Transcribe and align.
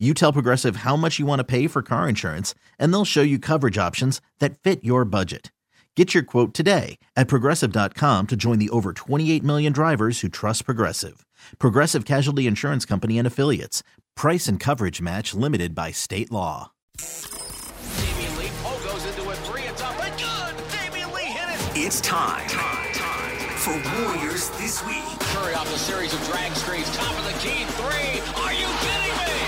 You 0.00 0.12
tell 0.12 0.32
Progressive 0.32 0.76
how 0.76 0.96
much 0.96 1.20
you 1.20 1.24
want 1.26 1.38
to 1.38 1.44
pay 1.44 1.68
for 1.68 1.80
car 1.80 2.08
insurance, 2.08 2.52
and 2.80 2.92
they'll 2.92 3.04
show 3.04 3.22
you 3.22 3.38
coverage 3.38 3.78
options 3.78 4.20
that 4.40 4.58
fit 4.58 4.82
your 4.82 5.04
budget. 5.04 5.52
Get 5.96 6.12
your 6.12 6.24
quote 6.24 6.52
today 6.52 6.98
at 7.14 7.28
progressive.com 7.28 8.26
to 8.26 8.36
join 8.36 8.58
the 8.58 8.70
over 8.70 8.92
28 8.92 9.44
million 9.44 9.72
drivers 9.72 10.20
who 10.20 10.28
trust 10.28 10.64
Progressive. 10.64 11.24
Progressive 11.60 12.04
Casualty 12.04 12.48
Insurance 12.48 12.84
Company 12.84 13.18
and 13.18 13.26
Affiliates. 13.26 13.84
Price 14.16 14.48
and 14.48 14.58
coverage 14.58 15.00
match 15.00 15.32
limited 15.32 15.76
by 15.76 15.92
state 15.92 16.32
law. 16.32 16.72
Damian 16.98 18.38
Lee 18.38 18.50
oh, 18.64 18.80
goes 18.84 19.04
into 19.06 19.30
a 19.30 19.34
three. 19.46 19.62
It's 19.62 19.80
up 19.80 20.04
and 20.04 20.18
good. 20.18 20.70
Damian 20.72 21.12
Lee 21.12 21.22
hit 21.22 21.76
it. 21.76 21.86
It's 21.86 22.00
time, 22.00 22.48
time, 22.48 22.92
time 22.92 23.38
for 23.58 23.72
Warriors 24.02 24.50
This 24.58 24.84
Week. 24.86 25.04
Curry 25.20 25.54
off 25.54 25.72
a 25.72 25.78
series 25.78 26.12
of 26.12 26.24
drag 26.26 26.52
screens. 26.56 26.90
Top 26.96 27.16
of 27.16 27.24
the 27.24 27.38
key. 27.38 27.62
Three. 27.78 28.42
Are 28.42 28.52
you 28.52 28.66
kidding 28.82 29.16
me? 29.18 29.43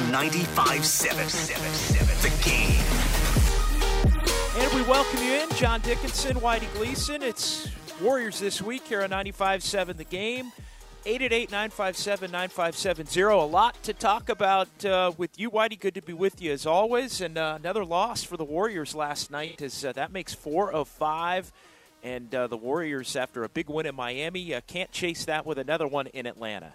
On 0.00 0.06
95.7, 0.06 2.22
The 2.22 2.32
Game. 2.48 2.80
And 4.62 4.72
we 4.72 4.80
welcome 4.88 5.22
you 5.22 5.34
in, 5.34 5.50
John 5.56 5.82
Dickinson, 5.82 6.36
Whitey 6.36 6.72
Gleason. 6.72 7.22
It's 7.22 7.68
Warriors 8.00 8.40
this 8.40 8.62
week 8.62 8.86
here 8.86 9.02
on 9.02 9.10
95.7 9.10 9.98
The 9.98 10.04
Game. 10.04 10.52
888-957-9570. 11.04 13.30
A 13.30 13.34
lot 13.44 13.82
to 13.82 13.92
talk 13.92 14.30
about 14.30 14.86
uh, 14.86 15.12
with 15.18 15.38
you, 15.38 15.50
Whitey. 15.50 15.78
Good 15.78 15.96
to 15.96 16.02
be 16.02 16.14
with 16.14 16.40
you 16.40 16.52
as 16.52 16.64
always. 16.64 17.20
And 17.20 17.36
uh, 17.36 17.58
another 17.60 17.84
loss 17.84 18.24
for 18.24 18.38
the 18.38 18.44
Warriors 18.44 18.94
last 18.94 19.30
night. 19.30 19.60
As 19.60 19.84
uh, 19.84 19.92
that 19.92 20.12
makes 20.12 20.32
four 20.32 20.72
of 20.72 20.88
five. 20.88 21.52
And 22.02 22.34
uh, 22.34 22.46
the 22.46 22.56
Warriors, 22.56 23.16
after 23.16 23.44
a 23.44 23.50
big 23.50 23.68
win 23.68 23.84
in 23.84 23.94
Miami, 23.94 24.54
uh, 24.54 24.62
can't 24.66 24.90
chase 24.92 25.26
that 25.26 25.44
with 25.44 25.58
another 25.58 25.86
one 25.86 26.06
in 26.06 26.24
Atlanta. 26.24 26.72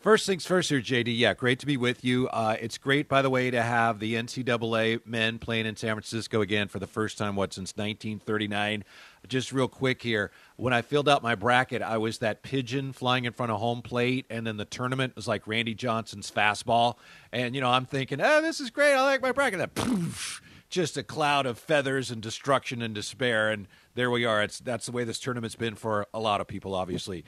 First 0.00 0.24
things 0.24 0.46
first 0.46 0.70
here, 0.70 0.80
JD. 0.80 1.18
Yeah, 1.18 1.34
great 1.34 1.58
to 1.58 1.66
be 1.66 1.76
with 1.76 2.02
you. 2.02 2.26
Uh, 2.28 2.56
it's 2.58 2.78
great, 2.78 3.06
by 3.06 3.20
the 3.20 3.28
way, 3.28 3.50
to 3.50 3.60
have 3.60 3.98
the 3.98 4.14
NCAA 4.14 5.04
men 5.04 5.38
playing 5.38 5.66
in 5.66 5.76
San 5.76 5.94
Francisco 5.94 6.40
again 6.40 6.68
for 6.68 6.78
the 6.78 6.86
first 6.86 7.18
time, 7.18 7.36
what, 7.36 7.52
since 7.52 7.76
1939. 7.76 8.82
Just 9.28 9.52
real 9.52 9.68
quick 9.68 10.00
here, 10.00 10.30
when 10.56 10.72
I 10.72 10.80
filled 10.80 11.06
out 11.06 11.22
my 11.22 11.34
bracket, 11.34 11.82
I 11.82 11.98
was 11.98 12.16
that 12.20 12.42
pigeon 12.42 12.94
flying 12.94 13.26
in 13.26 13.34
front 13.34 13.52
of 13.52 13.60
home 13.60 13.82
plate, 13.82 14.24
and 14.30 14.46
then 14.46 14.56
the 14.56 14.64
tournament 14.64 15.14
was 15.16 15.28
like 15.28 15.46
Randy 15.46 15.74
Johnson's 15.74 16.30
fastball. 16.30 16.94
And, 17.30 17.54
you 17.54 17.60
know, 17.60 17.68
I'm 17.68 17.84
thinking, 17.84 18.22
oh, 18.22 18.40
this 18.40 18.58
is 18.58 18.70
great. 18.70 18.94
I 18.94 19.02
like 19.02 19.20
my 19.20 19.32
bracket. 19.32 19.58
That 19.58 19.74
poof, 19.74 20.40
just 20.70 20.96
a 20.96 21.02
cloud 21.02 21.44
of 21.44 21.58
feathers 21.58 22.10
and 22.10 22.22
destruction 22.22 22.80
and 22.80 22.94
despair. 22.94 23.50
And 23.50 23.68
there 23.94 24.10
we 24.10 24.24
are. 24.24 24.42
It's 24.42 24.60
that's 24.60 24.86
the 24.86 24.92
way 24.92 25.04
this 25.04 25.18
tournament's 25.18 25.56
been 25.56 25.74
for 25.74 26.06
a 26.14 26.20
lot 26.20 26.40
of 26.40 26.46
people, 26.46 26.74
obviously. 26.74 27.22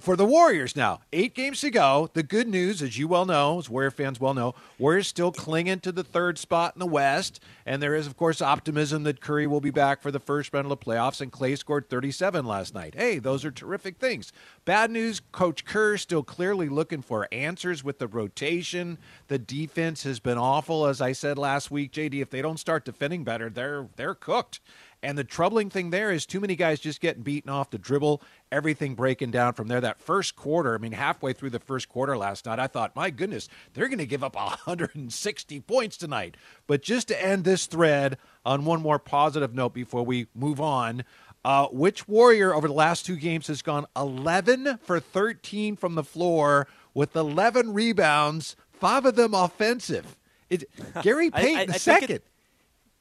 For 0.00 0.16
the 0.16 0.24
Warriors 0.24 0.74
now, 0.74 1.02
eight 1.12 1.32
games 1.32 1.60
to 1.60 1.70
go. 1.70 2.10
The 2.12 2.24
good 2.24 2.48
news, 2.48 2.82
as 2.82 2.98
you 2.98 3.06
well 3.06 3.24
know, 3.24 3.60
as 3.60 3.70
Warrior 3.70 3.92
fans 3.92 4.18
well 4.18 4.34
know, 4.34 4.56
Warriors 4.80 5.06
still 5.06 5.30
clinging 5.30 5.78
to 5.80 5.92
the 5.92 6.02
third 6.02 6.38
spot 6.38 6.74
in 6.74 6.80
the 6.80 6.86
West, 6.86 7.38
and 7.64 7.80
there 7.80 7.94
is, 7.94 8.08
of 8.08 8.16
course, 8.16 8.42
optimism 8.42 9.04
that 9.04 9.20
Curry 9.20 9.46
will 9.46 9.60
be 9.60 9.70
back 9.70 10.02
for 10.02 10.10
the 10.10 10.18
first 10.18 10.52
round 10.52 10.64
of 10.64 10.70
the 10.70 10.76
playoffs. 10.76 11.20
And 11.20 11.30
Klay 11.30 11.56
scored 11.56 11.88
37 11.88 12.44
last 12.44 12.74
night. 12.74 12.96
Hey, 12.96 13.20
those 13.20 13.44
are 13.44 13.52
terrific 13.52 13.98
things. 13.98 14.32
Bad 14.64 14.90
news, 14.90 15.20
Coach 15.30 15.64
Kerr 15.64 15.96
still 15.98 16.24
clearly 16.24 16.68
looking 16.68 17.00
for 17.00 17.28
answers 17.30 17.84
with 17.84 18.00
the 18.00 18.08
rotation. 18.08 18.98
The 19.28 19.38
defense 19.38 20.02
has 20.02 20.18
been 20.18 20.38
awful, 20.38 20.86
as 20.86 21.00
I 21.00 21.12
said 21.12 21.38
last 21.38 21.70
week. 21.70 21.92
JD, 21.92 22.20
if 22.20 22.30
they 22.30 22.42
don't 22.42 22.58
start 22.58 22.84
defending 22.84 23.22
better, 23.22 23.48
they're 23.48 23.86
they're 23.94 24.16
cooked. 24.16 24.58
And 25.02 25.16
the 25.16 25.24
troubling 25.24 25.70
thing 25.70 25.90
there 25.90 26.10
is 26.10 26.26
too 26.26 26.40
many 26.40 26.56
guys 26.56 26.80
just 26.80 27.00
getting 27.00 27.22
beaten 27.22 27.50
off 27.50 27.70
the 27.70 27.78
dribble, 27.78 28.22
everything 28.52 28.94
breaking 28.94 29.30
down 29.30 29.52
from 29.52 29.68
there. 29.68 29.80
That 29.80 30.00
first 30.00 30.36
quarter, 30.36 30.74
I 30.74 30.78
mean, 30.78 30.92
halfway 30.92 31.32
through 31.32 31.50
the 31.50 31.58
first 31.58 31.88
quarter 31.88 32.16
last 32.16 32.46
night, 32.46 32.58
I 32.58 32.66
thought, 32.66 32.96
my 32.96 33.10
goodness, 33.10 33.48
they're 33.74 33.88
going 33.88 33.98
to 33.98 34.06
give 34.06 34.24
up 34.24 34.34
160 34.34 35.60
points 35.60 35.96
tonight. 35.96 36.36
But 36.66 36.82
just 36.82 37.08
to 37.08 37.24
end 37.24 37.44
this 37.44 37.66
thread 37.66 38.18
on 38.44 38.64
one 38.64 38.82
more 38.82 38.98
positive 38.98 39.54
note 39.54 39.74
before 39.74 40.04
we 40.04 40.26
move 40.34 40.60
on, 40.60 41.04
uh, 41.44 41.68
which 41.68 42.08
Warrior 42.08 42.54
over 42.54 42.66
the 42.66 42.74
last 42.74 43.06
two 43.06 43.16
games 43.16 43.46
has 43.46 43.62
gone 43.62 43.86
11 43.96 44.78
for 44.82 44.98
13 44.98 45.76
from 45.76 45.94
the 45.94 46.02
floor 46.02 46.66
with 46.92 47.14
11 47.14 47.72
rebounds, 47.72 48.56
five 48.72 49.04
of 49.04 49.14
them 49.14 49.34
offensive? 49.34 50.16
It, 50.50 50.64
Gary 51.02 51.30
Payton, 51.30 51.70
I, 51.70 51.72
I, 51.72 51.74
I 51.74 51.78
second. 51.78 52.10
It, 52.10 52.24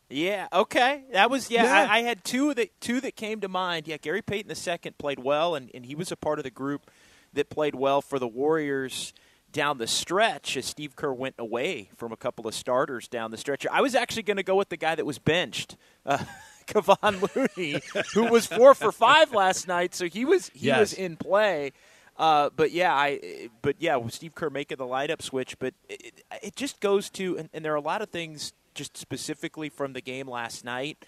yeah. 0.10 0.48
Okay. 0.54 1.04
That 1.14 1.30
was 1.30 1.50
yeah. 1.50 1.64
Yeah. 1.64 1.88
I, 1.92 1.98
I, 1.98 2.02
had 2.04 2.24
two 2.24 2.54
that 2.54 2.80
two 2.80 3.02
that 3.02 3.16
came 3.16 3.42
to 3.42 3.48
mind. 3.48 3.88
Yeah. 3.88 3.98
Gary 3.98 4.22
Payton 4.22 4.50
the 4.50 4.56
second 4.56 4.98
played 4.98 5.20
well, 5.20 5.56
and, 5.56 5.72
and 5.74 5.86
he 5.86 5.96
was 5.96 6.12
a 6.12 6.16
part 6.16 6.40
of 6.40 6.44
the 6.44 6.52
group 6.52 6.90
that 7.34 7.50
played 7.50 7.76
well 7.76 8.02
for 8.02 8.20
the 8.20 8.28
Warriors 8.28 9.14
down 9.52 9.78
the 9.78 9.88
stretch 9.88 10.58
as 10.58 10.66
Steve 10.66 10.96
Kerr 10.96 11.14
went 11.14 11.36
away 11.40 11.90
from 11.96 12.12
a 12.12 12.18
couple 12.18 12.46
of 12.48 12.54
starters 12.54 13.08
down 13.08 13.32
the 13.32 13.38
stretch. 13.38 13.66
I 13.72 13.82
was 13.82 13.96
actually 13.96 14.24
going 14.24 14.38
to 14.38 14.44
go 14.44 14.56
with 14.56 14.68
the 14.70 14.78
guy 14.78 14.96
that 14.96 15.06
was 15.06 15.18
benched. 15.18 15.78
Uh, 16.06 16.18
Kevon 16.68 17.36
Looney, 17.36 17.80
who 18.14 18.26
was 18.26 18.48
four 18.48 18.74
for 18.74 18.92
five 18.92 19.32
last 19.34 19.68
night, 19.68 19.94
so 19.94 20.08
he 20.08 20.26
was 20.26 20.50
he 20.54 20.68
Yes. 20.68 20.80
was 20.80 20.94
in 20.94 21.16
play. 21.16 21.72
Uh, 22.18 22.50
but 22.56 22.72
yeah, 22.72 22.94
I 22.94 23.50
but 23.62 23.76
yeah, 23.80 23.98
with 23.98 24.14
Steve 24.14 24.36
Kerr 24.36 24.50
making 24.50 24.78
the 24.78 24.86
light 24.86 25.12
up 25.12 25.22
switch, 25.22 25.60
but 25.60 25.74
it, 25.90 26.24
it 26.42 26.56
just 26.56 26.80
goes 26.80 27.10
to 27.12 27.38
and, 27.38 27.50
and 27.54 27.64
there 27.64 27.74
are 27.74 27.78
a 27.78 27.82
lot 27.82 28.02
of 28.02 28.10
things 28.10 28.54
just 28.76 28.98
specifically 28.98 29.70
from 29.70 29.94
the 29.94 30.02
game 30.02 30.28
last 30.30 30.64
night. 30.64 31.04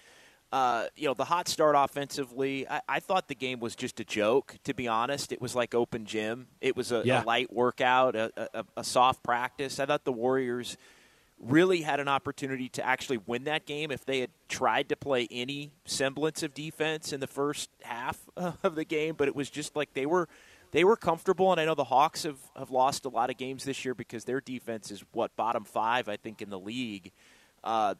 Uh, 0.50 0.86
you 0.96 1.06
know, 1.06 1.12
the 1.12 1.26
hot 1.26 1.46
start 1.46 1.74
offensively, 1.76 2.66
I, 2.68 2.80
I 2.88 3.00
thought 3.00 3.28
the 3.28 3.34
game 3.34 3.60
was 3.60 3.76
just 3.76 4.00
a 4.00 4.04
joke. 4.04 4.56
To 4.64 4.72
be 4.72 4.88
honest, 4.88 5.30
it 5.30 5.42
was 5.42 5.54
like 5.54 5.74
open 5.74 6.06
gym. 6.06 6.48
It 6.62 6.74
was 6.74 6.90
a, 6.90 7.02
Yeah. 7.04 7.22
a 7.22 7.24
light 7.24 7.52
workout, 7.52 8.16
a, 8.16 8.32
a, 8.54 8.64
a 8.78 8.82
soft 8.84 9.22
practice. 9.22 9.78
I 9.78 9.84
thought 9.84 10.04
the 10.04 10.12
Warriors 10.12 10.78
really 11.38 11.82
had 11.82 12.00
an 12.00 12.08
opportunity 12.08 12.68
to 12.70 12.84
actually 12.84 13.18
win 13.26 13.44
that 13.44 13.66
game 13.66 13.90
if 13.90 14.04
they 14.06 14.20
had 14.20 14.30
tried 14.48 14.88
to 14.88 14.96
play 14.96 15.28
any 15.30 15.70
semblance 15.84 16.42
of 16.42 16.54
defense 16.54 17.12
in 17.12 17.20
the 17.20 17.26
first 17.28 17.68
half 17.82 18.18
of 18.36 18.74
the 18.74 18.84
game. 18.86 19.14
But 19.18 19.28
it 19.28 19.36
was 19.36 19.50
just 19.50 19.76
like 19.76 19.92
they 19.92 20.06
were 20.06 20.28
they 20.70 20.82
were 20.84 20.96
comfortable, 20.96 21.50
and 21.52 21.60
I 21.60 21.64
know 21.66 21.74
the 21.74 21.84
Hawks 21.84 22.22
have, 22.24 22.38
have 22.56 22.70
lost 22.70 23.04
a 23.04 23.08
lot 23.10 23.28
of 23.30 23.36
games 23.36 23.64
this 23.64 23.84
year 23.84 23.94
because 23.94 24.24
their 24.24 24.40
defense 24.40 24.90
is 24.90 25.02
what 25.12 25.34
bottom 25.36 25.64
five, 25.64 26.08
I 26.08 26.16
think, 26.16 26.40
in 26.42 26.48
the 26.50 26.58
league. 26.58 27.12
Uh, 27.64 27.94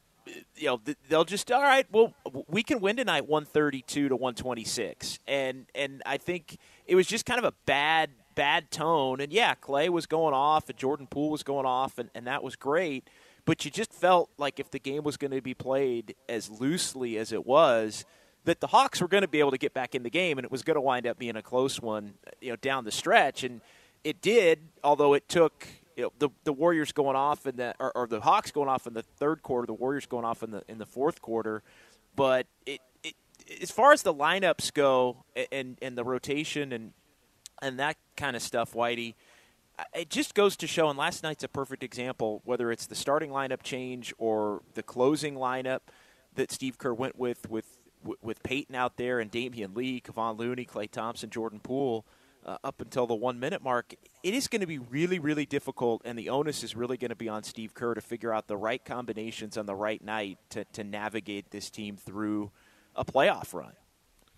you 0.56 0.66
know, 0.66 0.80
they'll 1.08 1.24
just 1.24 1.50
all 1.50 1.62
right. 1.62 1.86
Well, 1.90 2.14
we 2.48 2.62
can 2.62 2.80
win 2.80 2.96
tonight, 2.96 3.26
one 3.26 3.44
thirty 3.44 3.82
two 3.82 4.08
to 4.08 4.16
one 4.16 4.34
twenty 4.34 4.64
six, 4.64 5.18
and 5.26 5.66
and 5.74 6.02
I 6.04 6.18
think 6.18 6.58
it 6.86 6.94
was 6.94 7.06
just 7.06 7.24
kind 7.26 7.38
of 7.38 7.44
a 7.44 7.54
bad 7.66 8.10
bad 8.34 8.70
tone. 8.70 9.20
And 9.20 9.32
yeah, 9.32 9.54
Klay 9.54 9.88
was 9.88 10.06
going 10.06 10.34
off, 10.34 10.68
and 10.68 10.78
Jordan 10.78 11.06
Poole 11.06 11.30
was 11.30 11.42
going 11.42 11.66
off, 11.66 11.98
and, 11.98 12.10
and 12.14 12.26
that 12.26 12.42
was 12.42 12.56
great. 12.56 13.08
But 13.44 13.64
you 13.64 13.70
just 13.70 13.92
felt 13.92 14.30
like 14.36 14.60
if 14.60 14.70
the 14.70 14.78
game 14.78 15.02
was 15.02 15.16
going 15.16 15.30
to 15.30 15.40
be 15.40 15.54
played 15.54 16.14
as 16.28 16.50
loosely 16.50 17.16
as 17.16 17.32
it 17.32 17.46
was, 17.46 18.04
that 18.44 18.60
the 18.60 18.68
Hawks 18.68 19.00
were 19.00 19.08
going 19.08 19.22
to 19.22 19.28
be 19.28 19.40
able 19.40 19.50
to 19.50 19.58
get 19.58 19.74
back 19.74 19.94
in 19.94 20.02
the 20.02 20.10
game, 20.10 20.38
and 20.38 20.44
it 20.44 20.50
was 20.50 20.62
going 20.62 20.76
to 20.76 20.80
wind 20.80 21.06
up 21.06 21.18
being 21.18 21.36
a 21.36 21.42
close 21.42 21.80
one, 21.80 22.14
you 22.40 22.50
know, 22.50 22.56
down 22.56 22.84
the 22.84 22.92
stretch, 22.92 23.44
and 23.44 23.60
it 24.04 24.20
did. 24.20 24.60
Although 24.84 25.14
it 25.14 25.28
took 25.28 25.66
you 25.98 26.04
know, 26.04 26.12
the 26.20 26.28
the 26.44 26.52
Warriors 26.52 26.92
going 26.92 27.16
off 27.16 27.44
in 27.44 27.56
the 27.56 27.74
or, 27.80 27.90
or 27.96 28.06
the 28.06 28.20
Hawks 28.20 28.52
going 28.52 28.68
off 28.68 28.86
in 28.86 28.94
the 28.94 29.02
third 29.02 29.42
quarter, 29.42 29.66
the 29.66 29.74
Warriors 29.74 30.06
going 30.06 30.24
off 30.24 30.44
in 30.44 30.52
the 30.52 30.62
in 30.68 30.78
the 30.78 30.86
fourth 30.86 31.20
quarter, 31.20 31.64
but 32.14 32.46
it, 32.64 32.80
it 33.02 33.14
as 33.60 33.72
far 33.72 33.92
as 33.92 34.02
the 34.02 34.14
lineups 34.14 34.72
go 34.72 35.24
and 35.50 35.76
and 35.82 35.98
the 35.98 36.04
rotation 36.04 36.72
and 36.72 36.92
and 37.60 37.80
that 37.80 37.96
kind 38.16 38.36
of 38.36 38.42
stuff, 38.42 38.74
Whitey. 38.74 39.16
It 39.92 40.08
just 40.08 40.34
goes 40.34 40.56
to 40.58 40.66
show, 40.68 40.88
and 40.88 40.98
last 40.98 41.22
night's 41.24 41.42
a 41.42 41.48
perfect 41.48 41.82
example. 41.82 42.42
Whether 42.44 42.70
it's 42.70 42.86
the 42.86 42.94
starting 42.94 43.30
lineup 43.30 43.62
change 43.62 44.14
or 44.18 44.62
the 44.74 44.84
closing 44.84 45.34
lineup 45.34 45.80
that 46.34 46.52
Steve 46.52 46.78
Kerr 46.78 46.94
went 46.94 47.18
with, 47.18 47.50
with 47.50 47.76
with 48.22 48.42
Payton 48.44 48.76
out 48.76 48.96
there 48.96 49.18
and 49.18 49.30
Damian 49.30 49.74
Lee, 49.74 50.00
Kevon 50.00 50.38
Looney, 50.38 50.64
Klay 50.64 50.88
Thompson, 50.88 51.30
Jordan 51.30 51.58
Poole, 51.58 52.06
uh, 52.44 52.56
up 52.64 52.80
until 52.80 53.06
the 53.06 53.14
one 53.14 53.38
minute 53.38 53.62
mark, 53.62 53.94
it 54.22 54.34
is 54.34 54.48
going 54.48 54.60
to 54.60 54.66
be 54.66 54.78
really, 54.78 55.18
really 55.18 55.46
difficult, 55.46 56.02
and 56.04 56.18
the 56.18 56.28
onus 56.28 56.62
is 56.62 56.74
really 56.74 56.96
going 56.96 57.10
to 57.10 57.16
be 57.16 57.28
on 57.28 57.42
Steve 57.42 57.74
Kerr 57.74 57.94
to 57.94 58.00
figure 58.00 58.32
out 58.32 58.46
the 58.48 58.56
right 58.56 58.84
combinations 58.84 59.56
on 59.56 59.66
the 59.66 59.74
right 59.74 60.02
night 60.02 60.38
to, 60.50 60.64
to 60.72 60.84
navigate 60.84 61.50
this 61.50 61.70
team 61.70 61.96
through 61.96 62.50
a 62.96 63.04
playoff 63.04 63.54
run. 63.54 63.72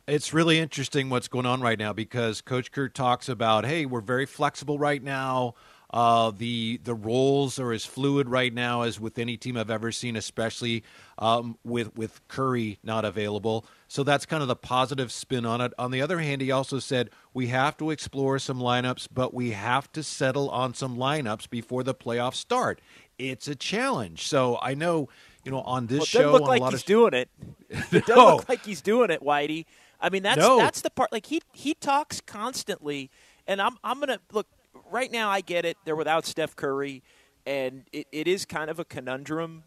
It's 0.07 0.35
really 0.35 0.59
interesting 0.59 1.09
what's 1.09 1.29
going 1.29 1.47
on 1.47 1.61
right 1.61 1.79
now 1.79 1.93
because 1.93 2.41
Coach 2.41 2.73
Kerr 2.73 2.89
talks 2.89 3.29
about, 3.29 3.65
hey, 3.65 3.87
we're 3.87 4.01
very 4.01 4.27
flexible 4.27 4.79
right 4.79 5.03
now. 5.03 5.55
Uh, 5.93 6.31
the 6.37 6.81
the 6.85 6.95
roles 6.95 7.59
are 7.59 7.73
as 7.73 7.85
fluid 7.85 8.29
right 8.29 8.55
now 8.55 8.83
as 8.83 9.01
with 9.01 9.19
any 9.19 9.37
team 9.37 9.57
I've 9.57 9.71
ever 9.71 9.91
seen, 9.91 10.17
especially 10.17 10.85
um, 11.19 11.59
with 11.65 11.97
with 11.97 12.27
Curry 12.29 12.79
not 12.85 13.05
available. 13.05 13.67
So 13.91 14.05
that's 14.05 14.25
kind 14.25 14.41
of 14.41 14.47
the 14.47 14.55
positive 14.55 15.11
spin 15.11 15.45
on 15.45 15.61
it. 15.61 15.73
On 15.77 15.91
the 15.91 16.01
other 16.01 16.21
hand, 16.21 16.43
he 16.43 16.53
also 16.53 16.79
said 16.79 17.11
we 17.35 17.49
have 17.49 17.77
to 17.79 17.91
explore 17.91 18.39
some 18.39 18.61
lineups, 18.61 19.09
but 19.13 19.35
we 19.35 19.51
have 19.51 19.91
to 19.95 20.05
settle 20.05 20.49
on 20.51 20.75
some 20.75 20.97
lineups 20.97 21.51
before 21.51 21.83
the 21.83 21.93
playoffs 21.93 22.37
start. 22.37 22.81
It's 23.19 23.49
a 23.49 23.57
challenge. 23.57 24.29
So 24.29 24.61
I 24.63 24.75
know, 24.75 25.09
you 25.45 25.51
know, 25.51 25.63
on 25.63 25.89
this 25.89 25.99
well, 25.99 26.03
it 26.05 26.07
show, 26.07 26.19
doesn't 26.23 26.33
look 26.35 26.49
like 26.49 26.61
a 26.61 26.63
lot 26.63 26.73
he's 26.73 26.83
of 26.83 26.87
doing 26.87 27.15
it. 27.15 27.31
It 27.69 28.07
doesn't 28.07 28.09
No. 28.17 28.37
look 28.37 28.49
like 28.49 28.65
he's 28.65 28.81
doing 28.81 29.11
it, 29.11 29.23
Whitey. 29.23 29.67
I 30.01 30.09
mean, 30.09 30.23
that's 30.23 30.39
No. 30.39 30.59
that's 30.59 30.83
the 30.83 30.91
part. 30.91 31.11
Like 31.11 31.27
he 31.27 31.43
he 31.53 31.75
talks 31.75 32.21
constantly, 32.21 33.11
and 33.49 33.61
I'm 33.61 33.77
I'm 33.83 33.99
gonna 33.99 34.21
look 34.33 34.47
right 34.89 35.11
now. 35.11 35.31
I 35.31 35.41
get 35.41 35.65
it. 35.65 35.77
They're 35.85 35.97
without 35.97 36.27
Steph 36.27 36.55
Curry, 36.55 37.03
and 37.45 37.83
it, 37.93 38.07
it 38.13 38.29
is 38.29 38.45
kind 38.45 38.71
of 38.71 38.79
a 38.79 38.85
conundrum 38.85 39.65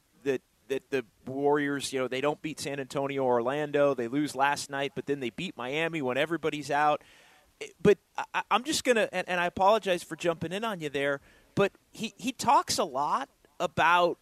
that 0.69 0.89
the 0.89 1.06
Warriors, 1.25 1.92
you 1.94 2.00
know, 2.00 2.07
they 2.07 2.21
don't 2.21 2.42
beat 2.42 2.60
San 2.60 2.80
Antonio 2.80 3.24
or 3.24 3.33
Orlando. 3.36 3.94
They 3.94 4.07
lose 4.07 4.36
last 4.36 4.69
night, 4.69 4.94
but 4.95 5.06
then 5.06 5.19
they 5.19 5.30
beat 5.30 5.56
Miami 5.57 6.01
when 6.01 6.18
everybody's 6.18 6.71
out. 6.71 7.01
Eh, 7.62 7.68
but 7.81 7.98
I, 8.33 8.42
I'm 8.51 8.63
just 8.63 8.83
gonna, 8.83 9.10
and, 9.12 9.27
and 9.30 9.39
I 9.39 9.45
apologize 9.45 10.04
for 10.04 10.15
jumping 10.15 10.51
in 10.51 10.63
on 10.63 10.80
you 10.80 10.89
there. 10.89 11.21
But 11.56 11.71
he 11.92 12.13
he 12.18 12.31
talks 12.31 12.77
a 12.80 12.83
lot 12.83 13.30
about 13.60 14.18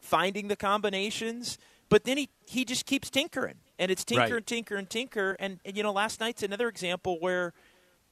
finding 0.00 0.48
the 0.48 0.56
combinations, 0.56 1.56
but 1.88 2.04
then 2.04 2.16
he, 2.16 2.28
he 2.46 2.64
just 2.64 2.84
keeps 2.86 3.10
tinkering. 3.10 3.54
And 3.78 3.90
it's 3.90 4.04
tinker 4.04 4.22
Right. 4.22 4.32
and 4.32 4.46
tinker 4.46 4.76
and 4.76 4.88
tinker. 4.90 5.36
And, 5.38 5.60
and, 5.64 5.76
you 5.76 5.82
know, 5.82 5.92
last 5.92 6.20
night's 6.20 6.42
another 6.42 6.68
example 6.68 7.16
where, 7.20 7.52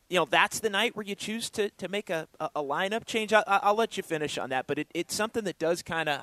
you 0.08 0.16
know, 0.16 0.24
that's 0.24 0.60
the 0.60 0.70
night 0.70 0.96
where 0.96 1.04
you 1.04 1.14
choose 1.14 1.50
to, 1.50 1.70
to 1.70 1.88
make 1.88 2.08
a, 2.10 2.26
a, 2.40 2.50
a 2.56 2.62
lineup 2.62 3.04
change. 3.04 3.32
I, 3.32 3.44
I- 3.46 3.60
I'll 3.62 3.74
let 3.76 3.96
you 3.96 4.02
finish 4.02 4.38
on 4.38 4.50
that, 4.50 4.66
but 4.66 4.78
it, 4.78 4.88
it's 4.94 5.14
something 5.14 5.44
that 5.44 5.58
does 5.58 5.82
kind 5.82 6.08
of 6.08 6.20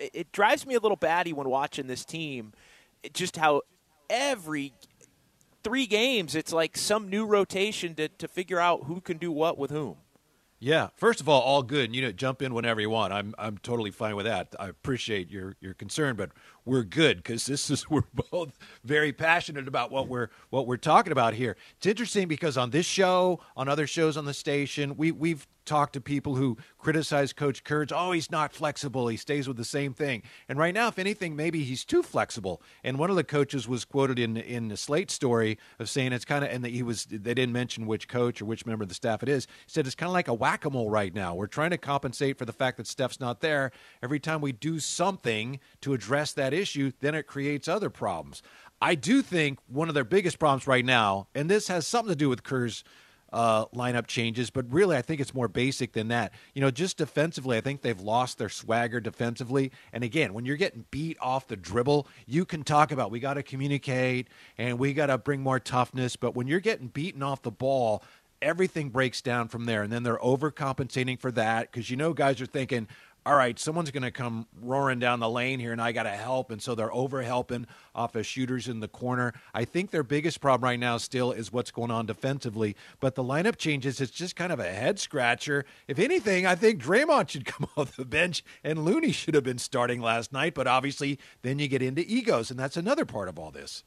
it, 0.00 0.32
drives 0.32 0.66
me 0.66 0.74
a 0.74 0.80
little 0.80 0.96
batty 0.96 1.32
when 1.32 1.48
watching 1.48 1.86
this 1.86 2.04
team. 2.04 2.52
Just 3.12 3.36
how 3.36 3.62
every 4.08 4.72
three 5.62 5.86
games 5.86 6.34
it's 6.34 6.52
like 6.52 6.76
some 6.76 7.08
new 7.08 7.26
rotation 7.26 7.94
to, 7.94 8.08
to 8.08 8.28
figure 8.28 8.58
out 8.58 8.84
who 8.84 9.00
can 9.00 9.18
do 9.18 9.30
what 9.30 9.58
with 9.58 9.70
whom. 9.70 9.96
Yeah. 10.58 10.88
First 10.96 11.20
of 11.20 11.28
all, 11.28 11.40
all 11.40 11.62
good. 11.62 11.94
You 11.94 12.02
know, 12.02 12.12
jump 12.12 12.42
in 12.42 12.52
whenever 12.52 12.80
you 12.80 12.90
want. 12.90 13.14
I'm 13.14 13.34
I'm 13.38 13.56
totally 13.58 13.90
fine 13.90 14.14
with 14.14 14.26
that. 14.26 14.54
I 14.60 14.68
appreciate 14.68 15.30
your 15.30 15.56
your 15.60 15.72
concern, 15.72 16.16
but 16.16 16.30
we're 16.70 16.84
good 16.84 17.16
because 17.16 17.46
this 17.46 17.68
is 17.68 17.90
we're 17.90 18.04
both 18.30 18.56
very 18.84 19.12
passionate 19.12 19.66
about 19.66 19.90
what 19.90 20.08
we're 20.08 20.28
what 20.50 20.66
we're 20.66 20.76
talking 20.76 21.12
about 21.12 21.34
here. 21.34 21.56
It's 21.76 21.86
interesting 21.86 22.28
because 22.28 22.56
on 22.56 22.70
this 22.70 22.86
show, 22.86 23.40
on 23.56 23.68
other 23.68 23.86
shows 23.86 24.16
on 24.16 24.24
the 24.24 24.34
station, 24.34 24.96
we 24.96 25.10
we've 25.10 25.46
talked 25.66 25.92
to 25.92 26.00
people 26.00 26.34
who 26.34 26.56
criticize 26.78 27.32
Coach 27.32 27.62
Kerr's. 27.62 27.92
Oh, 27.94 28.12
he's 28.12 28.30
not 28.30 28.52
flexible. 28.52 29.06
He 29.08 29.16
stays 29.16 29.46
with 29.46 29.56
the 29.56 29.64
same 29.64 29.94
thing. 29.94 30.22
And 30.48 30.58
right 30.58 30.74
now, 30.74 30.88
if 30.88 30.98
anything, 30.98 31.36
maybe 31.36 31.62
he's 31.62 31.84
too 31.84 32.02
flexible. 32.02 32.60
And 32.82 32.98
one 32.98 33.08
of 33.08 33.14
the 33.16 33.22
coaches 33.24 33.68
was 33.68 33.84
quoted 33.84 34.18
in 34.18 34.36
in 34.36 34.68
the 34.68 34.76
Slater 34.76 35.12
story 35.12 35.58
of 35.78 35.88
saying 35.88 36.12
it's 36.12 36.24
kind 36.24 36.44
of 36.44 36.50
and 36.50 36.64
that 36.64 36.70
he 36.70 36.82
was 36.82 37.04
they 37.06 37.34
didn't 37.34 37.52
mention 37.52 37.86
which 37.86 38.08
coach 38.08 38.40
or 38.40 38.46
which 38.46 38.66
member 38.66 38.82
of 38.82 38.88
the 38.88 38.94
staff 38.94 39.22
it 39.22 39.28
is. 39.28 39.46
He 39.66 39.72
said 39.72 39.86
it's 39.86 39.94
kind 39.94 40.08
of 40.08 40.14
like 40.14 40.28
a 40.28 40.34
whack 40.34 40.64
a 40.64 40.70
mole 40.70 40.90
right 40.90 41.14
now. 41.14 41.34
We're 41.34 41.46
trying 41.46 41.70
to 41.70 41.78
compensate 41.78 42.38
for 42.38 42.44
the 42.44 42.52
fact 42.52 42.76
that 42.76 42.86
Steph's 42.86 43.20
not 43.20 43.40
there. 43.40 43.72
Every 44.02 44.20
time 44.20 44.40
we 44.40 44.52
do 44.52 44.78
something 44.78 45.60
to 45.82 45.94
address 45.94 46.32
that 46.32 46.52
issue, 46.52 46.59
then 46.64 47.14
it 47.14 47.26
creates 47.26 47.68
other 47.68 47.90
problems. 47.90 48.42
I 48.82 48.94
do 48.94 49.22
think 49.22 49.58
one 49.68 49.88
of 49.88 49.94
their 49.94 50.04
biggest 50.04 50.38
problems 50.38 50.66
right 50.66 50.84
now, 50.84 51.28
and 51.34 51.50
this 51.50 51.68
has 51.68 51.86
something 51.86 52.12
to 52.12 52.16
do 52.16 52.28
with 52.28 52.42
Kerr's 52.42 52.82
uh, 53.32 53.66
lineup 53.66 54.06
changes, 54.06 54.50
but 54.50 54.70
really 54.72 54.96
I 54.96 55.02
think 55.02 55.20
it's 55.20 55.34
more 55.34 55.48
basic 55.48 55.92
than 55.92 56.08
that. 56.08 56.32
You 56.54 56.60
know, 56.60 56.70
just 56.70 56.96
defensively, 56.96 57.56
I 57.56 57.60
think 57.60 57.82
they've 57.82 58.00
lost 58.00 58.38
their 58.38 58.48
swagger 58.48 59.00
defensively. 59.00 59.70
And 59.92 60.02
again, 60.02 60.34
when 60.34 60.44
you're 60.44 60.56
getting 60.56 60.84
beat 60.90 61.16
off 61.20 61.46
the 61.46 61.56
dribble, 61.56 62.08
you 62.26 62.44
can 62.44 62.64
talk 62.64 62.90
about 62.90 63.10
we 63.10 63.20
got 63.20 63.34
to 63.34 63.42
communicate 63.42 64.28
and 64.58 64.78
we 64.78 64.92
got 64.92 65.06
to 65.06 65.18
bring 65.18 65.42
more 65.42 65.60
toughness. 65.60 66.16
But 66.16 66.34
when 66.34 66.46
you're 66.46 66.60
getting 66.60 66.88
beaten 66.88 67.22
off 67.22 67.42
the 67.42 67.50
ball, 67.52 68.02
everything 68.42 68.88
breaks 68.88 69.20
down 69.20 69.48
from 69.48 69.66
there. 69.66 69.82
And 69.82 69.92
then 69.92 70.02
they're 70.02 70.18
overcompensating 70.18 71.20
for 71.20 71.30
that 71.32 71.70
because 71.70 71.90
you 71.90 71.96
know 71.96 72.12
guys 72.12 72.40
are 72.40 72.46
thinking, 72.46 72.88
all 73.26 73.36
right, 73.36 73.58
someone's 73.58 73.90
going 73.90 74.02
to 74.02 74.10
come 74.10 74.46
roaring 74.62 74.98
down 74.98 75.20
the 75.20 75.28
lane 75.28 75.60
here, 75.60 75.72
and 75.72 75.80
I 75.80 75.92
got 75.92 76.04
to 76.04 76.10
help. 76.10 76.50
And 76.50 76.62
so 76.62 76.74
they're 76.74 76.92
over 76.92 77.22
helping 77.22 77.66
off 77.94 78.14
of 78.14 78.24
shooters 78.24 78.66
in 78.66 78.80
the 78.80 78.88
corner. 78.88 79.34
I 79.52 79.64
think 79.66 79.90
their 79.90 80.02
biggest 80.02 80.40
problem 80.40 80.66
right 80.66 80.80
now 80.80 80.96
still 80.96 81.30
is 81.30 81.52
what's 81.52 81.70
going 81.70 81.90
on 81.90 82.06
defensively. 82.06 82.76
But 82.98 83.16
the 83.16 83.22
lineup 83.22 83.56
changes, 83.56 84.00
it's 84.00 84.10
just 84.10 84.36
kind 84.36 84.52
of 84.52 84.58
a 84.58 84.70
head 84.70 84.98
scratcher. 84.98 85.66
If 85.86 85.98
anything, 85.98 86.46
I 86.46 86.54
think 86.54 86.82
Draymond 86.82 87.28
should 87.28 87.44
come 87.44 87.68
off 87.76 87.96
the 87.96 88.06
bench, 88.06 88.42
and 88.64 88.84
Looney 88.84 89.12
should 89.12 89.34
have 89.34 89.44
been 89.44 89.58
starting 89.58 90.00
last 90.00 90.32
night. 90.32 90.54
But 90.54 90.66
obviously, 90.66 91.18
then 91.42 91.58
you 91.58 91.68
get 91.68 91.82
into 91.82 92.02
egos, 92.06 92.50
and 92.50 92.58
that's 92.58 92.78
another 92.78 93.04
part 93.04 93.28
of 93.28 93.38
all 93.38 93.50
this. 93.50 93.84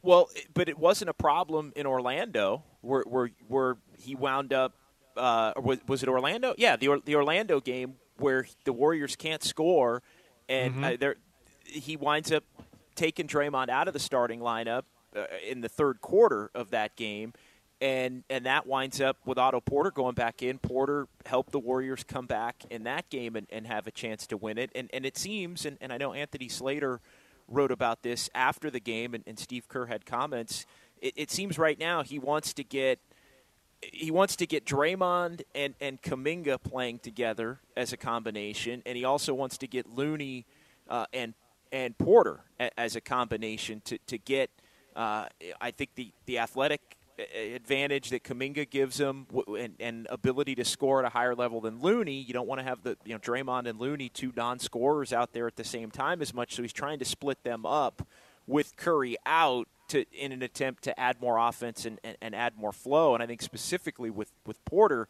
Well, 0.00 0.30
but 0.54 0.68
it 0.68 0.78
wasn't 0.78 1.10
a 1.10 1.14
problem 1.14 1.72
in 1.76 1.86
Orlando, 1.86 2.62
where 2.80 3.02
where, 3.02 3.30
where 3.48 3.76
he 3.98 4.14
wound 4.14 4.52
up. 4.52 4.74
Uh, 5.16 5.52
was, 5.62 5.78
was 5.86 6.02
it 6.02 6.08
Orlando? 6.08 6.54
Yeah, 6.58 6.76
the 6.76 7.00
the 7.04 7.14
Orlando 7.14 7.60
game 7.60 7.94
where 8.18 8.46
the 8.64 8.72
Warriors 8.72 9.16
can't 9.16 9.42
score, 9.42 10.02
and 10.48 10.84
uh, 10.84 10.96
there 10.98 11.16
he 11.64 11.96
winds 11.96 12.30
up 12.30 12.44
taking 12.94 13.26
Draymond 13.26 13.68
out 13.68 13.88
of 13.88 13.94
the 13.94 14.00
starting 14.00 14.40
lineup 14.40 14.82
uh, 15.16 15.24
in 15.48 15.60
the 15.60 15.68
third 15.68 16.00
quarter 16.00 16.50
of 16.54 16.70
that 16.70 16.96
game, 16.96 17.32
and 17.80 18.24
and 18.30 18.46
that 18.46 18.66
winds 18.66 19.00
up 19.00 19.16
with 19.24 19.38
Otto 19.38 19.60
Porter 19.60 19.90
going 19.90 20.14
back 20.14 20.42
in. 20.42 20.58
Porter 20.58 21.08
helped 21.26 21.52
the 21.52 21.58
Warriors 21.58 22.04
come 22.04 22.26
back 22.26 22.64
in 22.70 22.84
that 22.84 23.08
game 23.10 23.36
and, 23.36 23.46
and 23.50 23.66
have 23.66 23.86
a 23.86 23.90
chance 23.90 24.26
to 24.28 24.36
win 24.36 24.58
it. 24.58 24.70
And 24.74 24.90
and 24.92 25.04
it 25.04 25.16
seems, 25.16 25.66
and, 25.66 25.78
and 25.80 25.92
I 25.92 25.98
know 25.98 26.12
Anthony 26.12 26.48
Slater 26.48 27.00
wrote 27.48 27.70
about 27.72 28.02
this 28.02 28.30
after 28.34 28.70
the 28.70 28.80
game, 28.80 29.14
and, 29.14 29.24
and 29.26 29.38
Steve 29.38 29.68
Kerr 29.68 29.86
had 29.86 30.06
comments. 30.06 30.66
It, 31.00 31.14
it 31.16 31.30
seems 31.30 31.58
right 31.58 31.78
now 31.78 32.02
he 32.02 32.18
wants 32.18 32.54
to 32.54 32.64
get 32.64 33.00
he 33.92 34.10
wants 34.10 34.36
to 34.36 34.46
get 34.46 34.64
Draymond 34.64 35.42
and, 35.54 35.74
and 35.80 36.00
Kuminga 36.00 36.62
playing 36.62 37.00
together 37.00 37.60
as 37.76 37.92
a 37.92 37.96
combination, 37.96 38.82
and 38.86 38.96
he 38.96 39.04
also 39.04 39.34
wants 39.34 39.58
to 39.58 39.66
get 39.66 39.88
Looney 39.88 40.46
uh, 40.88 41.06
and 41.12 41.34
and 41.72 41.96
Porter 41.98 42.40
a, 42.60 42.78
as 42.78 42.96
a 42.96 43.00
combination 43.00 43.82
to 43.86 43.98
to 44.06 44.18
get. 44.18 44.50
Uh, 44.94 45.26
I 45.60 45.70
think 45.70 45.90
the 45.96 46.12
the 46.26 46.38
athletic 46.38 46.96
advantage 47.18 48.10
that 48.10 48.24
Kuminga 48.24 48.68
gives 48.68 48.98
him 48.98 49.26
and, 49.46 49.74
and 49.78 50.06
ability 50.10 50.56
to 50.56 50.64
score 50.64 50.98
at 51.00 51.04
a 51.04 51.08
higher 51.08 51.34
level 51.34 51.60
than 51.60 51.80
Looney. 51.80 52.20
You 52.20 52.34
don't 52.34 52.48
want 52.48 52.60
to 52.60 52.64
have 52.64 52.82
the 52.82 52.96
you 53.04 53.14
know 53.14 53.18
Draymond 53.18 53.68
and 53.68 53.78
Looney 53.78 54.08
two 54.08 54.32
non-scorers 54.36 55.12
out 55.12 55.32
there 55.32 55.46
at 55.46 55.56
the 55.56 55.64
same 55.64 55.90
time 55.90 56.22
as 56.22 56.34
much. 56.34 56.54
So 56.54 56.62
he's 56.62 56.72
trying 56.72 56.98
to 56.98 57.04
split 57.04 57.42
them 57.44 57.66
up 57.66 58.06
with 58.46 58.76
Curry 58.76 59.16
out 59.24 59.68
to 59.94 60.04
in 60.12 60.32
an 60.32 60.42
attempt 60.42 60.82
to 60.84 61.00
add 61.00 61.20
more 61.20 61.38
offense 61.38 61.84
and, 61.84 61.98
and, 62.02 62.16
and 62.20 62.34
add 62.34 62.56
more 62.56 62.72
flow. 62.72 63.14
And 63.14 63.22
I 63.22 63.26
think 63.26 63.42
specifically 63.42 64.10
with, 64.10 64.32
with 64.44 64.62
Porter, 64.64 65.08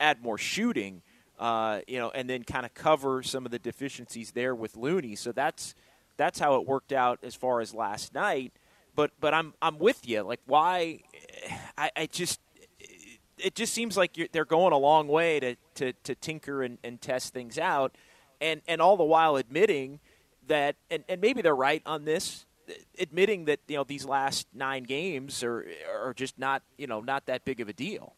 add 0.00 0.22
more 0.22 0.36
shooting, 0.36 1.02
uh, 1.38 1.80
you 1.86 1.98
know, 1.98 2.10
and 2.10 2.28
then 2.28 2.42
kind 2.42 2.66
of 2.66 2.74
cover 2.74 3.22
some 3.22 3.44
of 3.44 3.52
the 3.52 3.58
deficiencies 3.58 4.32
there 4.32 4.54
with 4.54 4.76
Looney. 4.76 5.16
So 5.16 5.32
that's 5.32 5.74
that's 6.16 6.38
how 6.38 6.56
it 6.56 6.66
worked 6.66 6.92
out 6.92 7.18
as 7.22 7.34
far 7.34 7.60
as 7.60 7.74
last 7.74 8.14
night. 8.14 8.52
But 8.94 9.12
but 9.20 9.32
I'm 9.32 9.54
I'm 9.62 9.78
with 9.78 10.08
you. 10.08 10.22
Like 10.22 10.40
why? 10.46 11.00
I, 11.78 11.90
I 11.94 12.06
just 12.06 12.40
it 13.38 13.54
just 13.54 13.74
seems 13.74 13.96
like 13.96 14.16
they're 14.32 14.46
going 14.46 14.72
a 14.72 14.78
long 14.78 15.08
way 15.08 15.38
to, 15.40 15.56
to, 15.74 15.92
to 15.92 16.14
tinker 16.14 16.62
and, 16.62 16.78
and 16.82 16.98
test 17.02 17.34
things 17.34 17.58
out, 17.58 17.94
and 18.40 18.62
and 18.66 18.80
all 18.80 18.96
the 18.96 19.04
while 19.04 19.36
admitting 19.36 20.00
that 20.46 20.76
and, 20.90 21.04
and 21.08 21.20
maybe 21.20 21.42
they're 21.42 21.54
right 21.54 21.82
on 21.84 22.04
this, 22.04 22.45
admitting 22.98 23.44
that 23.46 23.60
you 23.68 23.76
know 23.76 23.84
these 23.84 24.04
last 24.04 24.46
nine 24.54 24.84
games 24.84 25.42
are 25.42 25.66
are 25.92 26.14
just 26.14 26.38
not 26.38 26.62
you 26.78 26.86
know 26.86 27.00
not 27.00 27.26
that 27.26 27.44
big 27.44 27.60
of 27.60 27.68
a 27.68 27.72
deal. 27.72 28.14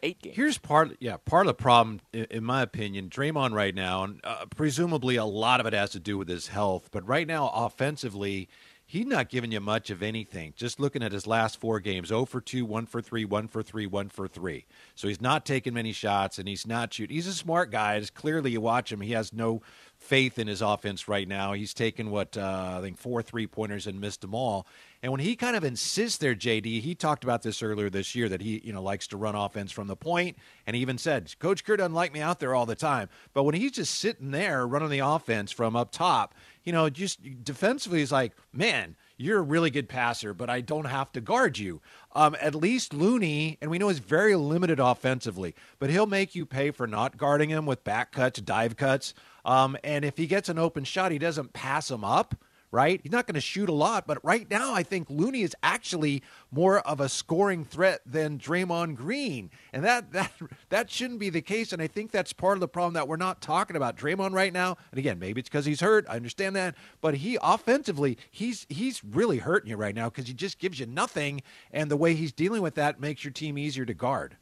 Eight 0.00 0.22
games. 0.22 0.36
Here's 0.36 0.58
part, 0.58 0.96
yeah, 1.00 1.16
part 1.16 1.46
of 1.46 1.48
the 1.48 1.60
problem, 1.60 2.00
in 2.12 2.44
my 2.44 2.62
opinion. 2.62 3.08
Draymond 3.08 3.52
right 3.52 3.74
now, 3.74 4.04
and 4.04 4.20
uh, 4.22 4.44
presumably 4.54 5.16
a 5.16 5.24
lot 5.24 5.58
of 5.58 5.66
it 5.66 5.72
has 5.72 5.90
to 5.90 5.98
do 5.98 6.16
with 6.16 6.28
his 6.28 6.46
health, 6.48 6.90
but 6.92 7.04
right 7.04 7.26
now, 7.26 7.50
offensively, 7.52 8.48
he's 8.88 9.06
not 9.06 9.28
giving 9.28 9.52
you 9.52 9.60
much 9.60 9.90
of 9.90 10.02
anything. 10.02 10.54
Just 10.56 10.80
looking 10.80 11.02
at 11.02 11.12
his 11.12 11.26
last 11.26 11.60
four 11.60 11.78
games 11.78 12.08
0 12.08 12.24
for 12.24 12.40
2, 12.40 12.64
1 12.64 12.86
for 12.86 13.02
3, 13.02 13.24
1 13.26 13.46
for 13.46 13.62
3, 13.62 13.86
1 13.86 14.08
for 14.08 14.26
3. 14.26 14.64
So 14.94 15.08
he's 15.08 15.20
not 15.20 15.44
taking 15.44 15.74
many 15.74 15.92
shots 15.92 16.38
and 16.38 16.48
he's 16.48 16.66
not 16.66 16.92
shooting. 16.92 17.14
He's 17.14 17.26
a 17.26 17.34
smart 17.34 17.70
guy. 17.70 17.96
It's 17.96 18.08
clearly, 18.08 18.50
you 18.50 18.62
watch 18.62 18.90
him, 18.90 19.02
he 19.02 19.12
has 19.12 19.32
no 19.32 19.60
faith 19.98 20.38
in 20.38 20.46
his 20.46 20.62
offense 20.62 21.06
right 21.06 21.28
now. 21.28 21.52
He's 21.52 21.74
taken, 21.74 22.10
what, 22.10 22.36
uh, 22.38 22.76
I 22.78 22.80
think 22.80 22.96
four 22.96 23.20
three 23.20 23.46
pointers 23.46 23.86
and 23.86 24.00
missed 24.00 24.22
them 24.22 24.34
all. 24.34 24.66
And 25.02 25.12
when 25.12 25.20
he 25.20 25.36
kind 25.36 25.54
of 25.54 25.62
insists 25.62 26.18
there, 26.18 26.34
JD, 26.34 26.80
he 26.80 26.94
talked 26.94 27.22
about 27.22 27.42
this 27.42 27.62
earlier 27.62 27.88
this 27.88 28.16
year 28.16 28.28
that 28.30 28.40
he, 28.40 28.60
you 28.64 28.72
know, 28.72 28.82
likes 28.82 29.06
to 29.08 29.16
run 29.16 29.36
offense 29.36 29.70
from 29.70 29.86
the 29.86 29.94
point, 29.94 30.36
and 30.66 30.74
he 30.74 30.82
even 30.82 30.98
said, 30.98 31.32
"Coach 31.38 31.64
Kerr 31.64 31.76
doesn't 31.76 31.94
like 31.94 32.12
me 32.12 32.20
out 32.20 32.40
there 32.40 32.52
all 32.52 32.66
the 32.66 32.74
time." 32.74 33.08
But 33.32 33.44
when 33.44 33.54
he's 33.54 33.70
just 33.70 33.94
sitting 33.94 34.32
there 34.32 34.66
running 34.66 34.88
the 34.88 34.98
offense 34.98 35.52
from 35.52 35.76
up 35.76 35.92
top, 35.92 36.34
you 36.68 36.72
know, 36.72 36.90
just 36.90 37.18
defensively, 37.42 38.00
he's 38.00 38.12
like, 38.12 38.36
"Man, 38.52 38.94
you're 39.16 39.38
a 39.38 39.42
really 39.42 39.70
good 39.70 39.88
passer, 39.88 40.34
but 40.34 40.50
I 40.50 40.60
don't 40.60 40.84
have 40.84 41.10
to 41.12 41.20
guard 41.22 41.56
you. 41.56 41.80
Um, 42.14 42.36
at 42.42 42.54
least 42.54 42.92
Looney, 42.92 43.56
and 43.62 43.70
we 43.70 43.78
know 43.78 43.88
he's 43.88 44.00
very 44.00 44.36
limited 44.36 44.78
offensively, 44.78 45.54
but 45.78 45.88
he'll 45.88 46.04
make 46.04 46.34
you 46.34 46.44
pay 46.44 46.70
for 46.70 46.86
not 46.86 47.16
guarding 47.16 47.48
him 47.48 47.64
with 47.64 47.84
back 47.84 48.12
cuts, 48.12 48.38
dive 48.42 48.76
cuts. 48.76 49.14
Um, 49.46 49.78
and 49.82 50.04
if 50.04 50.18
he 50.18 50.26
gets 50.26 50.50
an 50.50 50.58
open 50.58 50.84
shot, 50.84 51.10
he 51.10 51.18
doesn't 51.18 51.54
pass 51.54 51.90
him 51.90 52.04
up 52.04 52.34
right? 52.70 53.00
He's 53.02 53.12
not 53.12 53.26
going 53.26 53.34
to 53.34 53.40
shoot 53.40 53.68
a 53.68 53.72
lot, 53.72 54.06
but 54.06 54.22
right 54.24 54.48
now 54.50 54.74
I 54.74 54.82
think 54.82 55.08
Looney 55.08 55.42
is 55.42 55.54
actually 55.62 56.22
more 56.50 56.80
of 56.80 57.00
a 57.00 57.08
scoring 57.08 57.64
threat 57.64 58.00
than 58.04 58.38
Draymond 58.38 58.96
Green, 58.96 59.50
and 59.72 59.84
that 59.84 60.12
that 60.12 60.32
that 60.68 60.90
shouldn't 60.90 61.20
be 61.20 61.30
the 61.30 61.40
case. 61.40 61.72
And 61.72 61.80
I 61.80 61.86
think 61.86 62.10
that's 62.10 62.32
part 62.32 62.56
of 62.56 62.60
the 62.60 62.68
problem 62.68 62.94
that 62.94 63.08
we're 63.08 63.16
not 63.16 63.40
talking 63.40 63.76
about 63.76 63.96
Draymond 63.96 64.32
right 64.32 64.52
now. 64.52 64.76
And 64.90 64.98
again, 64.98 65.18
maybe 65.18 65.40
it's 65.40 65.48
because 65.48 65.66
he's 65.66 65.80
hurt. 65.80 66.06
I 66.08 66.16
understand 66.16 66.56
that, 66.56 66.74
but 67.00 67.16
he 67.16 67.38
offensively, 67.42 68.18
he's 68.30 68.66
he's 68.68 69.02
really 69.04 69.38
hurting 69.38 69.70
you 69.70 69.76
right 69.76 69.94
now 69.94 70.08
because 70.08 70.26
he 70.26 70.34
just 70.34 70.58
gives 70.58 70.78
you 70.78 70.86
nothing, 70.86 71.42
and 71.72 71.90
the 71.90 71.96
way 71.96 72.14
he's 72.14 72.32
dealing 72.32 72.62
with 72.62 72.74
that 72.74 73.00
makes 73.00 73.24
your 73.24 73.32
team 73.32 73.56
easier 73.58 73.84
to 73.84 73.94
guard. 73.94 74.36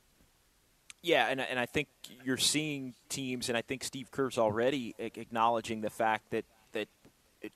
Yeah, 1.02 1.28
and, 1.28 1.40
and 1.40 1.60
I 1.60 1.66
think 1.66 1.86
you're 2.24 2.36
seeing 2.36 2.94
teams, 3.08 3.48
and 3.48 3.56
I 3.56 3.62
think 3.62 3.84
Steve 3.84 4.10
Kerr's 4.10 4.38
already 4.38 4.92
acknowledging 4.98 5.80
the 5.80 5.90
fact 5.90 6.30
that 6.30 6.44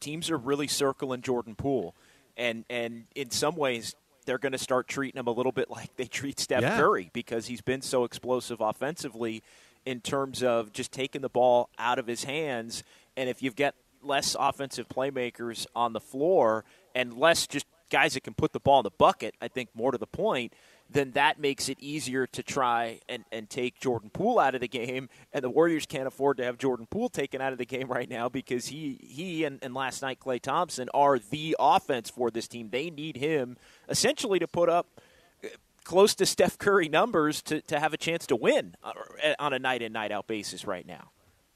teams 0.00 0.30
are 0.30 0.36
really 0.36 0.68
circling 0.68 1.22
Jordan 1.22 1.54
Poole, 1.54 1.94
and 2.36 2.64
and 2.68 3.04
in 3.14 3.30
some 3.30 3.56
ways 3.56 3.94
they're 4.26 4.38
going 4.38 4.52
to 4.52 4.58
start 4.58 4.86
treating 4.86 5.18
him 5.18 5.26
a 5.26 5.32
little 5.32 5.52
bit 5.52 5.70
like 5.70 5.96
they 5.96 6.06
treat 6.06 6.38
Steph 6.38 6.62
yeah. 6.62 6.76
Curry 6.76 7.10
because 7.12 7.46
he's 7.46 7.60
been 7.60 7.82
so 7.82 8.04
explosive 8.04 8.60
offensively 8.60 9.42
in 9.84 10.00
terms 10.00 10.42
of 10.42 10.72
just 10.72 10.92
taking 10.92 11.22
the 11.22 11.28
ball 11.28 11.70
out 11.78 11.98
of 11.98 12.06
his 12.06 12.24
hands. 12.24 12.82
And 13.16 13.28
if 13.28 13.42
you've 13.42 13.56
got 13.56 13.74
less 14.02 14.36
offensive 14.38 14.88
playmakers 14.88 15.66
on 15.74 15.92
the 15.92 16.00
floor 16.00 16.64
and 16.94 17.18
less 17.18 17.46
just 17.46 17.66
guys 17.90 18.14
that 18.14 18.22
can 18.22 18.34
put 18.34 18.52
the 18.52 18.60
ball 18.60 18.80
in 18.80 18.84
the 18.84 18.90
bucket, 18.90 19.34
I 19.40 19.48
think 19.48 19.70
more 19.74 19.90
to 19.90 19.98
the 19.98 20.06
point, 20.06 20.52
then 20.92 21.12
that 21.12 21.38
makes 21.38 21.68
it 21.68 21.78
easier 21.80 22.26
to 22.26 22.42
try 22.42 23.00
and, 23.08 23.24
and 23.30 23.48
take 23.48 23.78
Jordan 23.78 24.10
Poole 24.10 24.38
out 24.38 24.54
of 24.54 24.60
the 24.60 24.68
game. 24.68 25.08
And 25.32 25.44
the 25.44 25.50
Warriors 25.50 25.86
can't 25.86 26.06
afford 26.06 26.38
to 26.38 26.44
have 26.44 26.58
Jordan 26.58 26.86
Poole 26.90 27.08
taken 27.08 27.40
out 27.40 27.52
of 27.52 27.58
the 27.58 27.66
game 27.66 27.88
right 27.88 28.08
now 28.08 28.28
because 28.28 28.66
he 28.66 28.98
he 29.02 29.44
and, 29.44 29.58
and 29.62 29.74
last 29.74 30.02
night 30.02 30.18
Klay 30.20 30.40
Thompson 30.40 30.88
are 30.92 31.18
the 31.18 31.56
offense 31.58 32.10
for 32.10 32.30
this 32.30 32.48
team. 32.48 32.70
They 32.70 32.90
need 32.90 33.16
him 33.16 33.56
essentially 33.88 34.38
to 34.38 34.48
put 34.48 34.68
up 34.68 35.00
uh, 35.44 35.48
close 35.84 36.14
to 36.16 36.26
Steph 36.26 36.58
Curry 36.58 36.88
numbers 36.88 37.42
to, 37.42 37.60
to 37.62 37.78
have 37.78 37.94
a 37.94 37.96
chance 37.96 38.26
to 38.26 38.36
win 38.36 38.74
uh, 38.82 38.92
on 39.38 39.52
a 39.52 39.58
night 39.58 39.82
in 39.82 39.92
night 39.92 40.12
out 40.12 40.26
basis 40.26 40.66
right 40.66 40.86
now. 40.86 41.10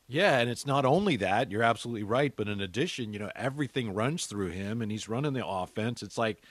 Yeah, 0.06 0.38
and 0.38 0.50
it's 0.50 0.66
not 0.66 0.84
only 0.84 1.16
that, 1.16 1.50
you're 1.50 1.62
absolutely 1.62 2.02
right, 2.02 2.34
but 2.36 2.46
in 2.46 2.60
addition, 2.60 3.14
you 3.14 3.18
know, 3.18 3.30
everything 3.34 3.94
runs 3.94 4.26
through 4.26 4.50
him 4.50 4.82
and 4.82 4.92
he's 4.92 5.08
running 5.08 5.32
the 5.32 5.46
offense. 5.46 6.02
It's 6.02 6.18
like 6.18 6.42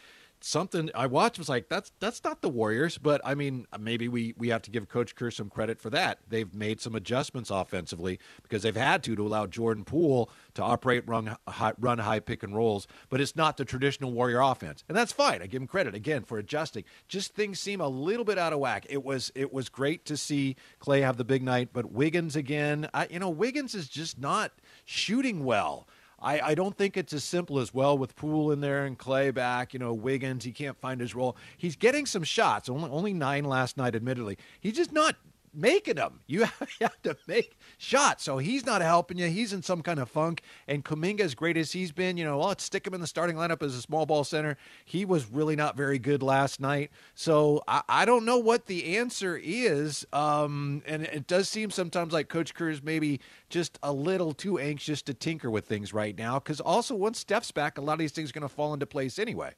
something 0.44 0.90
I 0.94 1.08
watched 1.08 1.40
was 1.40 1.48
like 1.48 1.70
that's 1.70 1.92
that's 2.00 2.24
not 2.24 2.42
the 2.42 2.50
Warriors, 2.50 2.98
but 2.98 3.22
I 3.24 3.34
mean 3.34 3.66
maybe 3.80 4.08
we 4.08 4.34
we 4.38 4.50
have 4.50 4.62
to 4.64 4.72
give 4.72 4.90
Coach 4.90 5.16
Kerr 5.16 5.32
some 5.32 5.50
credit 5.50 5.80
for 5.80 5.90
that. 5.92 6.20
They've 6.28 6.54
made 6.54 6.82
some 6.82 6.96
adjustments 6.96 7.50
offensively 7.50 8.20
because 8.44 8.64
they've 8.64 8.76
had 8.76 9.04
to 9.04 9.16
to 9.16 9.26
allow 9.26 9.48
Jordan 9.48 9.86
Poole 9.86 10.30
to 10.56 10.62
operate 10.62 11.08
run 11.08 11.38
high, 11.48 11.74
run 11.80 12.00
high 12.00 12.20
pick 12.20 12.44
and 12.44 12.56
rolls, 12.56 12.88
but 13.10 13.22
it's 13.22 13.36
not 13.36 13.58
the 13.58 13.66
traditional 13.66 14.12
Warrior 14.12 14.42
offense, 14.42 14.84
and 14.90 14.98
that's 14.98 15.14
fine. 15.14 15.42
I 15.42 15.48
give 15.48 15.62
him 15.62 15.68
credit 15.68 15.96
again 15.96 16.24
for 16.24 16.38
adjusting. 16.38 16.84
Just 17.08 17.34
things 17.34 17.60
seem 17.60 17.80
a 17.80 17.88
little 17.88 18.26
bit 18.26 18.38
out 18.38 18.54
of 18.54 18.60
whack. 18.60 18.86
It 18.90 19.04
was 19.04 19.32
it 19.36 19.54
was 19.54 19.70
great 19.70 20.06
to 20.06 20.18
see 20.18 20.58
Klay 20.82 21.02
have 21.02 21.18
the 21.18 21.24
big 21.24 21.42
night, 21.42 21.70
but 21.72 21.92
Wiggins 21.92 22.36
again. 22.36 22.90
I, 22.94 23.08
you 23.10 23.20
know 23.20 23.30
Wiggins 23.30 23.74
is 23.74 23.88
just 23.88 24.20
not 24.20 24.52
shooting 24.84 25.46
well. 25.46 25.88
I, 26.24 26.40
I 26.40 26.56
don't 26.56 26.76
think 26.78 26.96
it's 26.96 27.12
as 27.14 27.24
simple 27.24 27.60
as 27.60 27.74
well 27.74 27.98
with 27.98 28.16
Poole 28.16 28.52
in 28.52 28.62
there 28.62 28.86
and 28.86 28.98
Klay 28.98 29.34
back. 29.34 29.74
You 29.74 29.80
know, 29.80 29.94
Wiggins, 29.94 30.46
he 30.46 30.52
can't 30.52 30.80
find 30.80 31.02
his 31.02 31.14
role. 31.14 31.36
He's 31.58 31.76
getting 31.76 32.06
some 32.06 32.24
shots, 32.24 32.70
only 32.70 32.90
only 32.90 33.14
nine 33.14 33.44
last 33.44 33.78
night, 33.78 33.94
admittedly. 33.96 34.38
He's 34.60 34.76
just 34.76 34.94
not 34.94 35.18
making 35.54 35.96
them. 35.96 36.22
You 36.28 36.42
have 36.82 37.02
to 37.04 37.18
make 37.28 37.58
shots. 37.78 38.24
So 38.24 38.38
he's 38.38 38.66
not 38.66 38.82
helping 38.82 39.18
you. 39.18 39.28
He's 39.28 39.54
in 39.54 39.62
some 39.62 39.82
kind 39.82 40.00
of 40.00 40.10
funk. 40.10 40.42
And 40.68 40.84
Kuminga, 40.84 41.22
as 41.22 41.36
great 41.36 41.58
as 41.58 41.72
he's 41.72 41.92
been, 41.92 42.18
you 42.18 42.26
know, 42.26 42.38
well, 42.38 42.50
let's 42.50 42.64
stick 42.64 42.88
him 42.88 42.94
in 42.94 43.02
the 43.02 43.08
starting 43.08 43.36
lineup 43.36 43.62
as 43.62 43.76
a 43.76 43.82
small 43.82 44.06
ball 44.06 44.24
center. 44.24 44.58
He 44.86 45.06
was 45.06 45.30
really 45.30 45.56
not 45.56 45.78
very 45.78 46.00
good 46.00 46.24
last 46.24 46.60
night. 46.60 46.92
So 47.16 47.64
I, 47.68 47.82
I 47.88 48.06
don't 48.06 48.26
know 48.26 48.38
what 48.38 48.66
the 48.66 48.98
answer 48.98 49.40
is. 49.42 50.06
Um, 50.14 50.82
and 50.86 51.04
it 51.04 51.28
does 51.28 51.50
seem 51.50 51.72
sometimes 51.72 52.14
like 52.14 52.30
Coach 52.30 52.54
Kerr 52.54 52.70
is 52.70 52.84
maybe 52.84 53.20
just 53.50 53.78
a 53.84 53.94
little 53.94 54.34
too 54.34 54.60
anxious 54.60 55.02
to 55.04 55.14
tinker 55.14 55.50
with 55.50 55.66
things 55.66 55.94
right 55.94 56.18
now. 56.18 56.40
Because 56.40 56.60
also, 56.60 56.96
once 56.96 57.20
Steph's 57.20 57.52
back, 57.52 57.78
a 57.78 57.82
lot 57.82 57.94
of 57.94 58.00
these 58.00 58.12
things 58.12 58.30
are 58.30 58.34
going 58.34 58.48
to 58.48 58.54
fall 58.54 58.74
into 58.74 58.86
place 58.86 59.20
anyway. 59.20 59.54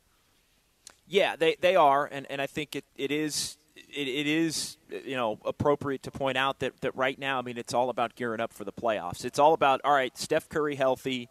Yeah, 1.07 1.35
they, 1.35 1.55
they 1.59 1.75
are. 1.75 2.05
And, 2.11 2.25
and 2.29 2.41
I 2.41 2.47
think 2.47 2.75
it, 2.75 2.85
it 2.95 3.11
is 3.11 3.57
it, 3.95 4.07
it 4.07 4.27
is 4.27 4.77
you 4.89 5.15
know 5.15 5.39
appropriate 5.45 6.03
to 6.03 6.11
point 6.11 6.37
out 6.37 6.59
that, 6.59 6.79
that 6.81 6.95
right 6.95 7.17
now, 7.17 7.39
I 7.39 7.41
mean, 7.41 7.57
it's 7.57 7.73
all 7.73 7.89
about 7.89 8.15
gearing 8.15 8.41
up 8.41 8.53
for 8.53 8.63
the 8.63 8.73
playoffs. 8.73 9.25
It's 9.25 9.39
all 9.39 9.53
about 9.53 9.81
all 9.83 9.93
right, 9.93 10.15
Steph 10.17 10.49
Curry 10.49 10.75
healthy, 10.75 11.29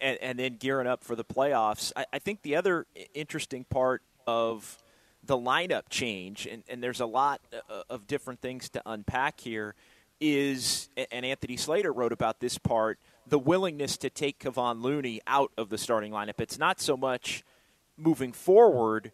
and, 0.00 0.18
and 0.20 0.38
then 0.38 0.56
gearing 0.56 0.86
up 0.86 1.04
for 1.04 1.14
the 1.14 1.24
playoffs. 1.24 1.92
I, 1.94 2.06
I, 2.14 2.18
think 2.18 2.42
the 2.42 2.56
other 2.56 2.86
interesting 3.14 3.64
part 3.64 4.02
of 4.26 4.78
the 5.22 5.36
lineup 5.36 5.84
change, 5.90 6.46
and, 6.46 6.64
and 6.68 6.82
there's 6.82 7.00
a 7.00 7.06
lot 7.06 7.40
uh, 7.52 7.82
of 7.90 8.06
different 8.06 8.40
things 8.40 8.68
to 8.70 8.82
unpack 8.86 9.40
here, 9.40 9.74
is 10.20 10.88
and 11.12 11.24
Anthony 11.24 11.56
Slater 11.56 11.92
wrote 11.92 12.12
about 12.12 12.40
this 12.40 12.58
part 12.58 12.98
the 13.26 13.38
willingness 13.38 13.98
to 13.98 14.08
take 14.08 14.38
Kevon 14.38 14.80
Looney 14.80 15.20
out 15.26 15.52
of 15.58 15.68
the 15.68 15.76
starting 15.76 16.12
lineup. 16.12 16.40
It's 16.40 16.58
not 16.58 16.80
so 16.80 16.96
much 16.96 17.44
moving 17.98 18.32
forward 18.32 19.12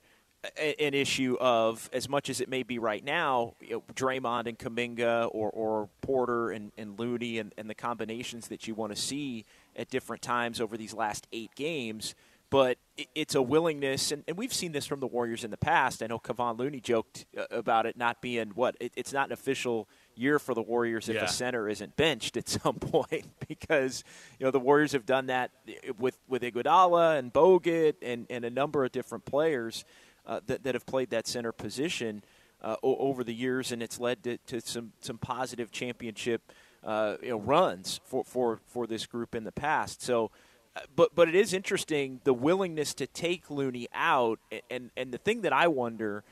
an 0.58 0.94
issue 0.94 1.36
of 1.40 1.88
as 1.92 2.08
much 2.08 2.28
as 2.28 2.40
it 2.40 2.48
may 2.48 2.62
be 2.62 2.78
right 2.78 3.04
now, 3.04 3.54
you 3.60 3.70
know, 3.70 3.82
Draymond 3.94 4.46
and 4.46 4.58
Kuminga 4.58 5.28
or, 5.32 5.50
or 5.50 5.88
Porter 6.02 6.50
and, 6.50 6.72
and 6.76 6.98
Looney 6.98 7.38
and, 7.38 7.52
and 7.56 7.68
the 7.68 7.74
combinations 7.74 8.48
that 8.48 8.66
you 8.66 8.74
want 8.74 8.94
to 8.94 9.00
see 9.00 9.44
at 9.76 9.90
different 9.90 10.22
times 10.22 10.60
over 10.60 10.76
these 10.76 10.94
last 10.94 11.26
eight 11.32 11.54
games. 11.54 12.14
But 12.50 12.78
it's 13.16 13.34
a 13.34 13.42
willingness, 13.42 14.12
and, 14.12 14.22
and 14.28 14.36
we've 14.36 14.52
seen 14.52 14.70
this 14.70 14.86
from 14.86 15.00
the 15.00 15.08
Warriors 15.08 15.42
in 15.42 15.50
the 15.50 15.56
past. 15.56 16.02
I 16.02 16.06
know 16.06 16.20
Kevon 16.20 16.56
Looney 16.56 16.78
joked 16.78 17.24
uh, 17.36 17.46
about 17.50 17.86
it 17.86 17.96
not 17.96 18.20
being 18.20 18.50
what 18.50 18.76
it, 18.78 18.92
it's 18.94 19.12
not 19.12 19.26
an 19.26 19.32
official 19.32 19.88
year 20.14 20.38
for 20.38 20.54
the 20.54 20.62
Warriors 20.62 21.08
if 21.08 21.16
yeah. 21.16 21.24
a 21.24 21.28
center 21.28 21.68
isn't 21.68 21.96
benched 21.96 22.36
at 22.36 22.48
some 22.62 22.76
point 22.76 23.26
because 23.48 24.04
you 24.38 24.44
know 24.44 24.52
the 24.52 24.60
Warriors 24.60 24.92
have 24.92 25.06
done 25.06 25.26
that 25.26 25.50
with 25.98 26.16
with 26.28 26.42
Iguodala 26.42 27.18
and 27.18 27.32
Bogut 27.32 27.94
and, 28.02 28.26
and 28.30 28.44
a 28.44 28.50
number 28.50 28.84
of 28.84 28.92
different 28.92 29.24
players 29.24 29.84
uh, 30.26 30.40
that, 30.46 30.62
that 30.64 30.74
have 30.74 30.86
played 30.86 31.10
that 31.10 31.26
center 31.26 31.52
position 31.52 32.22
uh, 32.62 32.76
o- 32.82 32.96
over 32.96 33.22
the 33.24 33.34
years, 33.34 33.72
and 33.72 33.82
it's 33.82 34.00
led 34.00 34.22
to, 34.24 34.38
to 34.46 34.60
some, 34.60 34.92
some 35.00 35.18
positive 35.18 35.70
championship 35.70 36.52
uh, 36.82 37.16
you 37.22 37.30
know, 37.30 37.38
runs 37.38 38.00
for, 38.04 38.24
for, 38.24 38.60
for 38.68 38.86
this 38.86 39.06
group 39.06 39.34
in 39.34 39.44
the 39.44 39.52
past. 39.52 40.02
So, 40.02 40.30
uh, 40.76 40.80
but 40.96 41.14
but 41.14 41.28
it 41.28 41.34
is 41.34 41.52
interesting 41.52 42.20
the 42.24 42.34
willingness 42.34 42.94
to 42.94 43.06
take 43.06 43.48
Looney 43.48 43.86
out, 43.94 44.40
and 44.68 44.90
and 44.96 45.12
the 45.12 45.18
thing 45.18 45.42
that 45.42 45.52
I 45.52 45.68
wonder 45.68 46.24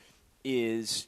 is 0.42 1.06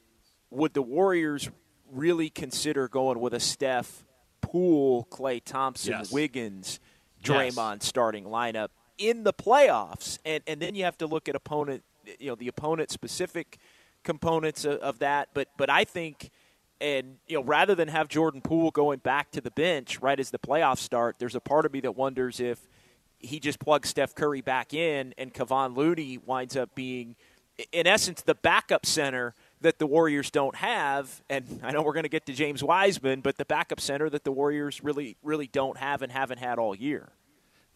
would 0.51 0.73
the 0.73 0.81
Warriors 0.81 1.49
really 1.91 2.29
consider 2.29 2.87
going 2.87 3.19
with 3.19 3.33
a 3.33 3.39
Steph, 3.39 4.05
Poole, 4.41 5.05
Klay 5.11 5.43
Thompson, 5.43 5.91
yes. 5.91 6.11
Wiggins, 6.11 6.79
Draymond 7.23 7.77
yes. 7.77 7.85
starting 7.85 8.23
lineup 8.23 8.69
in 8.97 9.23
the 9.23 9.33
playoffs, 9.33 10.17
and 10.23 10.41
and 10.47 10.61
then 10.61 10.75
you 10.75 10.85
have 10.85 10.97
to 10.99 11.07
look 11.07 11.27
at 11.27 11.35
opponent 11.35 11.83
you 12.19 12.29
know 12.29 12.35
the 12.35 12.47
opponent 12.47 12.91
specific 12.91 13.57
components 14.03 14.65
of, 14.65 14.79
of 14.79 14.99
that. 14.99 15.29
But 15.33 15.49
but 15.57 15.69
I 15.69 15.83
think 15.83 16.31
and 16.81 17.17
you 17.27 17.37
know 17.37 17.43
rather 17.43 17.75
than 17.75 17.87
have 17.89 18.07
Jordan 18.07 18.41
Poole 18.41 18.71
going 18.71 18.99
back 18.99 19.31
to 19.31 19.41
the 19.41 19.51
bench 19.51 19.99
right 19.99 20.19
as 20.19 20.31
the 20.31 20.39
playoffs 20.39 20.79
start, 20.79 21.17
there's 21.19 21.35
a 21.35 21.41
part 21.41 21.65
of 21.65 21.73
me 21.73 21.81
that 21.81 21.93
wonders 21.93 22.39
if 22.39 22.67
he 23.19 23.39
just 23.39 23.59
plugs 23.59 23.89
Steph 23.89 24.15
Curry 24.15 24.41
back 24.41 24.73
in 24.73 25.13
and 25.17 25.33
Kevon 25.33 25.75
Looney 25.75 26.17
winds 26.17 26.55
up 26.55 26.75
being 26.75 27.15
in 27.71 27.87
essence 27.87 28.21
the 28.21 28.35
backup 28.35 28.85
center 28.85 29.33
that 29.61 29.79
the 29.79 29.87
Warriors 29.87 30.29
don't 30.29 30.55
have 30.55 31.23
and 31.29 31.61
I 31.63 31.71
know 31.71 31.81
we're 31.81 31.93
going 31.93 32.03
to 32.03 32.09
get 32.09 32.25
to 32.25 32.33
James 32.33 32.63
Wiseman 32.63 33.21
but 33.21 33.37
the 33.37 33.45
backup 33.45 33.79
center 33.79 34.09
that 34.09 34.23
the 34.25 34.31
Warriors 34.31 34.83
really 34.83 35.15
really 35.23 35.47
don't 35.47 35.77
have 35.77 36.01
and 36.01 36.11
haven't 36.11 36.39
had 36.39 36.59
all 36.59 36.75
year. 36.75 37.09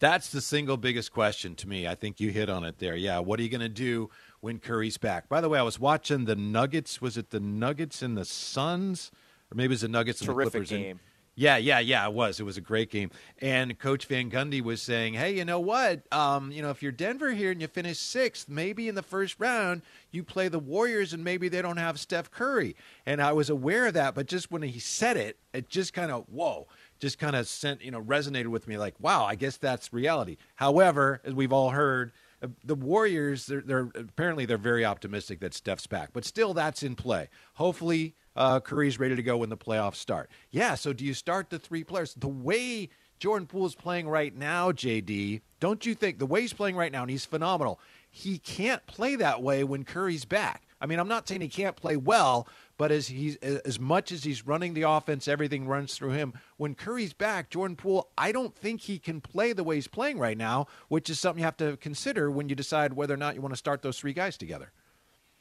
That's 0.00 0.30
the 0.30 0.40
single 0.40 0.78
biggest 0.78 1.12
question 1.12 1.54
to 1.56 1.68
me. 1.68 1.86
I 1.86 1.94
think 1.94 2.20
you 2.20 2.30
hit 2.30 2.48
on 2.48 2.64
it 2.64 2.78
there. 2.78 2.96
Yeah, 2.96 3.18
what 3.18 3.38
are 3.38 3.42
you 3.42 3.50
going 3.50 3.60
to 3.60 3.68
do 3.68 4.08
when 4.40 4.58
Curry's 4.58 4.96
back? 4.96 5.28
By 5.28 5.42
the 5.42 5.48
way, 5.50 5.58
I 5.58 5.62
was 5.62 5.78
watching 5.78 6.24
the 6.24 6.34
Nuggets. 6.34 7.02
Was 7.02 7.18
it 7.18 7.28
the 7.28 7.38
Nuggets 7.38 8.00
and 8.00 8.16
the 8.16 8.24
Suns, 8.24 9.12
or 9.52 9.56
maybe 9.56 9.66
it 9.66 9.68
was 9.70 9.80
the 9.82 9.88
Nuggets 9.88 10.20
and 10.22 10.30
the 10.30 10.32
Clippers? 10.32 10.70
Game. 10.70 10.92
And, 10.92 11.00
yeah, 11.34 11.58
yeah, 11.58 11.80
yeah. 11.80 12.06
It 12.06 12.14
was. 12.14 12.40
It 12.40 12.44
was 12.44 12.56
a 12.56 12.62
great 12.62 12.90
game. 12.90 13.10
And 13.42 13.78
Coach 13.78 14.06
Van 14.06 14.30
Gundy 14.30 14.62
was 14.62 14.80
saying, 14.80 15.14
"Hey, 15.14 15.36
you 15.36 15.44
know 15.44 15.60
what? 15.60 16.02
Um, 16.10 16.50
you 16.50 16.62
know, 16.62 16.70
if 16.70 16.82
you're 16.82 16.92
Denver 16.92 17.32
here 17.32 17.50
and 17.50 17.60
you 17.60 17.68
finish 17.68 17.98
sixth, 17.98 18.48
maybe 18.48 18.88
in 18.88 18.94
the 18.94 19.02
first 19.02 19.36
round 19.38 19.82
you 20.10 20.24
play 20.24 20.48
the 20.48 20.58
Warriors, 20.58 21.12
and 21.12 21.22
maybe 21.22 21.50
they 21.50 21.60
don't 21.60 21.76
have 21.76 22.00
Steph 22.00 22.30
Curry." 22.30 22.74
And 23.04 23.20
I 23.20 23.32
was 23.32 23.50
aware 23.50 23.86
of 23.86 23.94
that, 23.94 24.14
but 24.14 24.26
just 24.26 24.50
when 24.50 24.62
he 24.62 24.78
said 24.78 25.18
it, 25.18 25.36
it 25.52 25.68
just 25.68 25.92
kind 25.92 26.10
of 26.10 26.24
whoa 26.30 26.66
just 27.00 27.18
kind 27.18 27.34
of 27.34 27.48
sent, 27.48 27.82
you 27.82 27.90
know, 27.90 28.02
resonated 28.02 28.48
with 28.48 28.68
me 28.68 28.76
like, 28.76 28.94
wow, 29.00 29.24
I 29.24 29.34
guess 29.34 29.56
that's 29.56 29.92
reality. 29.92 30.36
However, 30.56 31.20
as 31.24 31.34
we've 31.34 31.52
all 31.52 31.70
heard, 31.70 32.12
uh, 32.42 32.48
the 32.62 32.74
Warriors, 32.74 33.46
they're, 33.46 33.62
they're 33.62 33.88
apparently 33.94 34.44
they're 34.44 34.58
very 34.58 34.84
optimistic 34.84 35.40
that 35.40 35.54
Steph's 35.54 35.86
back, 35.86 36.10
but 36.12 36.24
still 36.24 36.54
that's 36.54 36.82
in 36.82 36.94
play. 36.94 37.28
Hopefully, 37.54 38.14
uh, 38.36 38.60
Curry's 38.60 38.98
ready 39.00 39.16
to 39.16 39.22
go 39.22 39.38
when 39.38 39.48
the 39.48 39.56
playoffs 39.56 39.96
start. 39.96 40.30
Yeah. 40.50 40.74
So 40.74 40.92
do 40.92 41.04
you 41.04 41.14
start 41.14 41.50
the 41.50 41.58
three 41.58 41.84
players 41.84 42.14
the 42.14 42.28
way 42.28 42.90
Jordan 43.18 43.46
Poole 43.46 43.66
is 43.66 43.74
playing 43.74 44.08
right 44.08 44.34
now, 44.34 44.70
JD? 44.70 45.40
Don't 45.58 45.84
you 45.84 45.94
think 45.94 46.18
the 46.18 46.26
way 46.26 46.42
he's 46.42 46.52
playing 46.52 46.76
right 46.76 46.92
now, 46.92 47.02
and 47.02 47.10
he's 47.10 47.24
phenomenal? 47.24 47.80
He 48.10 48.38
can't 48.38 48.84
play 48.86 49.16
that 49.16 49.42
way 49.42 49.64
when 49.64 49.84
Curry's 49.84 50.24
back. 50.24 50.62
I 50.80 50.86
mean, 50.86 50.98
I'm 50.98 51.08
not 51.08 51.28
saying 51.28 51.42
he 51.42 51.48
can't 51.48 51.76
play 51.76 51.96
well, 51.96 52.48
but 52.80 52.90
as 52.90 53.08
he's 53.08 53.36
as 53.36 53.78
much 53.78 54.10
as 54.10 54.24
he's 54.24 54.46
running 54.46 54.72
the 54.72 54.88
offense, 54.88 55.28
everything 55.28 55.68
runs 55.68 55.94
through 55.94 56.12
him. 56.12 56.32
When 56.56 56.74
Curry's 56.74 57.12
back, 57.12 57.50
Jordan 57.50 57.76
Poole, 57.76 58.08
I 58.16 58.32
don't 58.32 58.56
think 58.56 58.80
he 58.80 58.98
can 58.98 59.20
play 59.20 59.52
the 59.52 59.62
way 59.62 59.74
he's 59.74 59.86
playing 59.86 60.18
right 60.18 60.38
now, 60.38 60.66
which 60.88 61.10
is 61.10 61.20
something 61.20 61.40
you 61.40 61.44
have 61.44 61.58
to 61.58 61.76
consider 61.76 62.30
when 62.30 62.48
you 62.48 62.54
decide 62.54 62.94
whether 62.94 63.12
or 63.12 63.18
not 63.18 63.34
you 63.34 63.42
want 63.42 63.52
to 63.52 63.58
start 63.58 63.82
those 63.82 63.98
three 63.98 64.14
guys 64.14 64.38
together. 64.38 64.72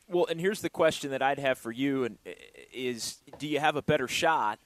Well, 0.09 0.25
and 0.29 0.37
here's 0.37 0.59
the 0.59 0.69
question 0.69 1.11
that 1.11 1.21
I'd 1.21 1.39
have 1.39 1.57
for 1.57 1.71
you: 1.71 2.03
and 2.03 2.17
uh, 2.27 2.31
is 2.73 3.19
do 3.37 3.47
you 3.47 3.61
have 3.61 3.77
a 3.77 3.81
better 3.81 4.09
shot? 4.09 4.59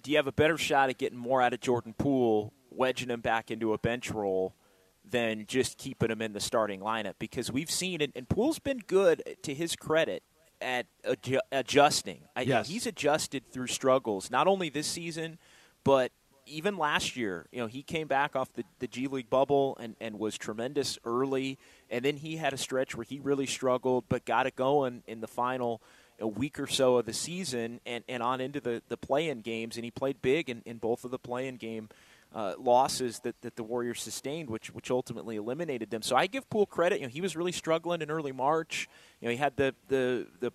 Do 0.00 0.10
you 0.10 0.16
have 0.16 0.26
a 0.26 0.32
better 0.32 0.56
shot 0.56 0.88
at 0.88 0.96
getting 0.96 1.18
more 1.18 1.42
out 1.42 1.52
of 1.52 1.60
Jordan 1.60 1.92
Poole, 1.92 2.54
wedging 2.70 3.10
him 3.10 3.20
back 3.20 3.50
into 3.50 3.74
a 3.74 3.78
bench 3.78 4.10
role? 4.10 4.54
than 5.10 5.46
just 5.46 5.78
keeping 5.78 6.10
him 6.10 6.20
in 6.20 6.34
the 6.34 6.40
starting 6.40 6.80
lineup 6.80 7.14
because 7.18 7.50
we've 7.50 7.70
seen 7.70 8.02
it, 8.02 8.12
and 8.14 8.28
Poole's 8.28 8.58
been 8.58 8.76
good 8.86 9.22
to 9.42 9.54
his 9.54 9.74
credit 9.74 10.22
at 10.60 10.86
adju- 11.04 11.40
adjusting. 11.52 12.20
I, 12.34 12.42
yes. 12.42 12.68
he's 12.68 12.86
adjusted 12.86 13.50
through 13.50 13.68
struggles, 13.68 14.30
not 14.30 14.46
only 14.46 14.68
this 14.68 14.86
season, 14.86 15.38
but 15.84 16.12
even 16.46 16.76
last 16.76 17.16
year. 17.16 17.46
You 17.52 17.60
know, 17.60 17.66
he 17.66 17.82
came 17.82 18.08
back 18.08 18.34
off 18.34 18.52
the, 18.54 18.64
the 18.78 18.86
G 18.86 19.06
League 19.06 19.30
bubble 19.30 19.76
and, 19.80 19.96
and 20.00 20.18
was 20.18 20.36
tremendous 20.36 20.98
early, 21.04 21.58
and 21.90 22.04
then 22.04 22.16
he 22.16 22.36
had 22.36 22.52
a 22.52 22.58
stretch 22.58 22.94
where 22.94 23.04
he 23.04 23.18
really 23.20 23.46
struggled, 23.46 24.04
but 24.08 24.24
got 24.24 24.46
it 24.46 24.56
going 24.56 25.02
in 25.06 25.20
the 25.20 25.28
final 25.28 25.80
a 26.20 26.26
week 26.26 26.58
or 26.58 26.66
so 26.66 26.96
of 26.96 27.06
the 27.06 27.12
season 27.12 27.80
and, 27.86 28.02
and 28.08 28.22
on 28.22 28.40
into 28.40 28.60
the, 28.60 28.82
the 28.88 28.96
play-in 28.96 29.40
games, 29.40 29.76
and 29.76 29.84
he 29.84 29.90
played 29.90 30.20
big 30.20 30.50
in, 30.50 30.62
in 30.66 30.78
both 30.78 31.04
of 31.04 31.10
the 31.10 31.18
play-in 31.18 31.56
game 31.56 31.88
uh, 32.34 32.54
losses 32.58 33.20
that, 33.20 33.40
that 33.42 33.56
the 33.56 33.62
Warriors 33.62 34.02
sustained, 34.02 34.50
which 34.50 34.68
which 34.72 34.90
ultimately 34.90 35.36
eliminated 35.36 35.90
them. 35.90 36.02
So 36.02 36.16
I 36.16 36.26
give 36.26 36.48
Poole 36.50 36.66
credit. 36.66 37.00
You 37.00 37.06
know, 37.06 37.10
he 37.10 37.20
was 37.20 37.36
really 37.36 37.52
struggling 37.52 38.02
in 38.02 38.10
early 38.10 38.32
March. 38.32 38.88
You 39.20 39.28
know, 39.28 39.32
he 39.32 39.38
had 39.38 39.56
the 39.56 39.74
the 39.88 40.26
the 40.40 40.52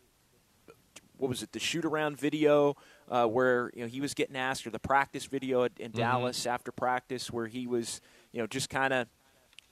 what 1.17 1.29
was 1.29 1.41
it 1.41 1.51
the 1.51 1.59
shoot 1.59 1.85
around 1.85 2.17
video 2.17 2.75
uh, 3.09 3.25
where 3.25 3.71
you 3.73 3.81
know 3.81 3.87
he 3.87 4.01
was 4.01 4.13
getting 4.13 4.35
asked 4.35 4.67
or 4.67 4.69
the 4.69 4.79
practice 4.79 5.25
video 5.25 5.63
in 5.63 5.69
mm-hmm. 5.71 5.97
Dallas 5.97 6.45
after 6.45 6.71
practice 6.71 7.31
where 7.31 7.47
he 7.47 7.65
was 7.65 8.01
you 8.31 8.39
know 8.39 8.47
just 8.47 8.69
kind 8.69 8.93
of 8.93 9.07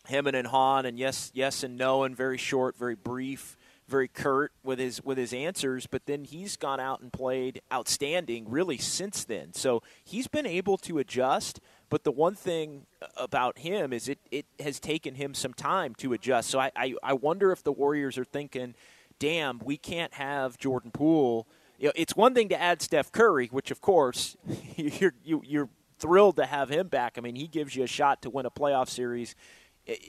hemming 0.06 0.34
and 0.34 0.48
hawing 0.48 0.86
and 0.86 0.98
yes 0.98 1.32
yes 1.34 1.64
and 1.64 1.78
no 1.78 2.04
and 2.04 2.16
very 2.16 2.38
short, 2.38 2.78
very 2.78 2.96
brief 2.96 3.58
very 3.92 4.08
curt 4.08 4.54
with 4.64 4.80
his 4.80 5.04
with 5.04 5.18
his 5.18 5.34
answers, 5.34 5.86
but 5.86 6.06
then 6.06 6.24
he's 6.24 6.56
gone 6.56 6.80
out 6.80 7.02
and 7.02 7.12
played 7.12 7.62
outstanding 7.72 8.50
really 8.50 8.78
since 8.78 9.26
then. 9.26 9.54
So 9.54 9.84
he's 10.04 10.28
been 10.28 10.48
able 10.48 10.78
to 10.78 10.98
adjust. 10.98 11.60
But 11.92 12.06
the 12.06 12.12
one 12.12 12.36
thing 12.36 12.86
about 13.18 13.60
him 13.60 13.92
is 13.92 14.08
it, 14.08 14.18
it 14.32 14.46
has 14.62 14.80
taken 14.80 15.16
him 15.16 15.34
some 15.34 15.54
time 15.54 15.94
to 15.96 16.14
adjust. 16.14 16.50
So 16.50 16.58
I, 16.58 16.72
I, 16.74 16.96
I 17.04 17.14
wonder 17.14 17.52
if 17.52 17.64
the 17.64 17.74
Warriors 17.74 18.18
are 18.18 18.24
thinking, 18.24 18.76
damn, 19.20 19.60
we 19.60 19.76
can't 19.76 20.14
have 20.14 20.58
Jordan 20.58 20.92
Poole. 20.92 21.46
You 21.78 21.88
know, 21.88 21.94
it's 21.98 22.16
one 22.16 22.34
thing 22.34 22.48
to 22.48 22.60
add 22.60 22.82
Steph 22.82 23.12
Curry, 23.12 23.48
which 23.48 23.72
of 23.72 23.82
course 23.82 24.38
you're 24.78 25.14
you, 25.22 25.42
you're 25.46 25.70
thrilled 26.00 26.38
to 26.38 26.46
have 26.46 26.70
him 26.70 26.88
back. 26.88 27.16
I 27.18 27.22
mean, 27.22 27.36
he 27.36 27.46
gives 27.46 27.76
you 27.76 27.84
a 27.84 27.88
shot 27.88 28.22
to 28.22 28.30
win 28.30 28.46
a 28.46 28.52
playoff 28.52 28.88
series 28.88 29.36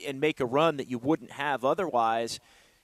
and 0.07 0.21
make 0.21 0.39
a 0.39 0.45
run 0.45 0.77
that 0.77 0.89
you 0.89 0.97
wouldn't 0.97 1.31
have 1.31 1.65
otherwise. 1.65 2.39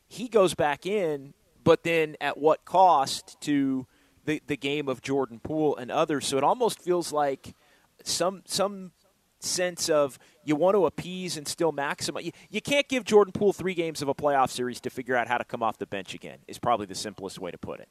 He 0.09 0.27
goes 0.27 0.55
back 0.55 0.85
in, 0.85 1.33
but 1.63 1.83
then 1.83 2.17
at 2.19 2.37
what 2.37 2.65
cost 2.65 3.39
to 3.41 3.87
the 4.25 4.41
the 4.45 4.57
game 4.57 4.89
of 4.89 5.01
Jordan 5.01 5.39
Poole 5.39 5.77
and 5.77 5.89
others? 5.89 6.27
So 6.27 6.37
it 6.37 6.43
almost 6.43 6.81
feels 6.81 7.13
like 7.13 7.55
some 8.03 8.43
some 8.45 8.91
sense 9.39 9.89
of 9.89 10.19
you 10.43 10.55
want 10.55 10.75
to 10.75 10.85
appease 10.85 11.37
and 11.37 11.47
still 11.47 11.71
maximize. 11.71 12.25
You, 12.25 12.31
you, 12.49 12.61
can't 12.61 12.87
give 12.87 13.05
Jordan 13.05 13.31
Poole 13.31 13.53
three 13.53 13.73
games 13.73 14.01
of 14.01 14.09
a 14.09 14.13
playoff 14.13 14.49
series 14.49 14.81
to 14.81 14.89
figure 14.89 15.15
out 15.15 15.27
how 15.27 15.37
to 15.37 15.45
come 15.45 15.63
off 15.63 15.77
the 15.77 15.85
bench 15.85 16.13
again. 16.13 16.39
Is 16.47 16.59
probably 16.59 16.85
the 16.85 16.95
simplest 16.95 17.39
way 17.39 17.51
to 17.51 17.57
put 17.57 17.79
it. 17.79 17.87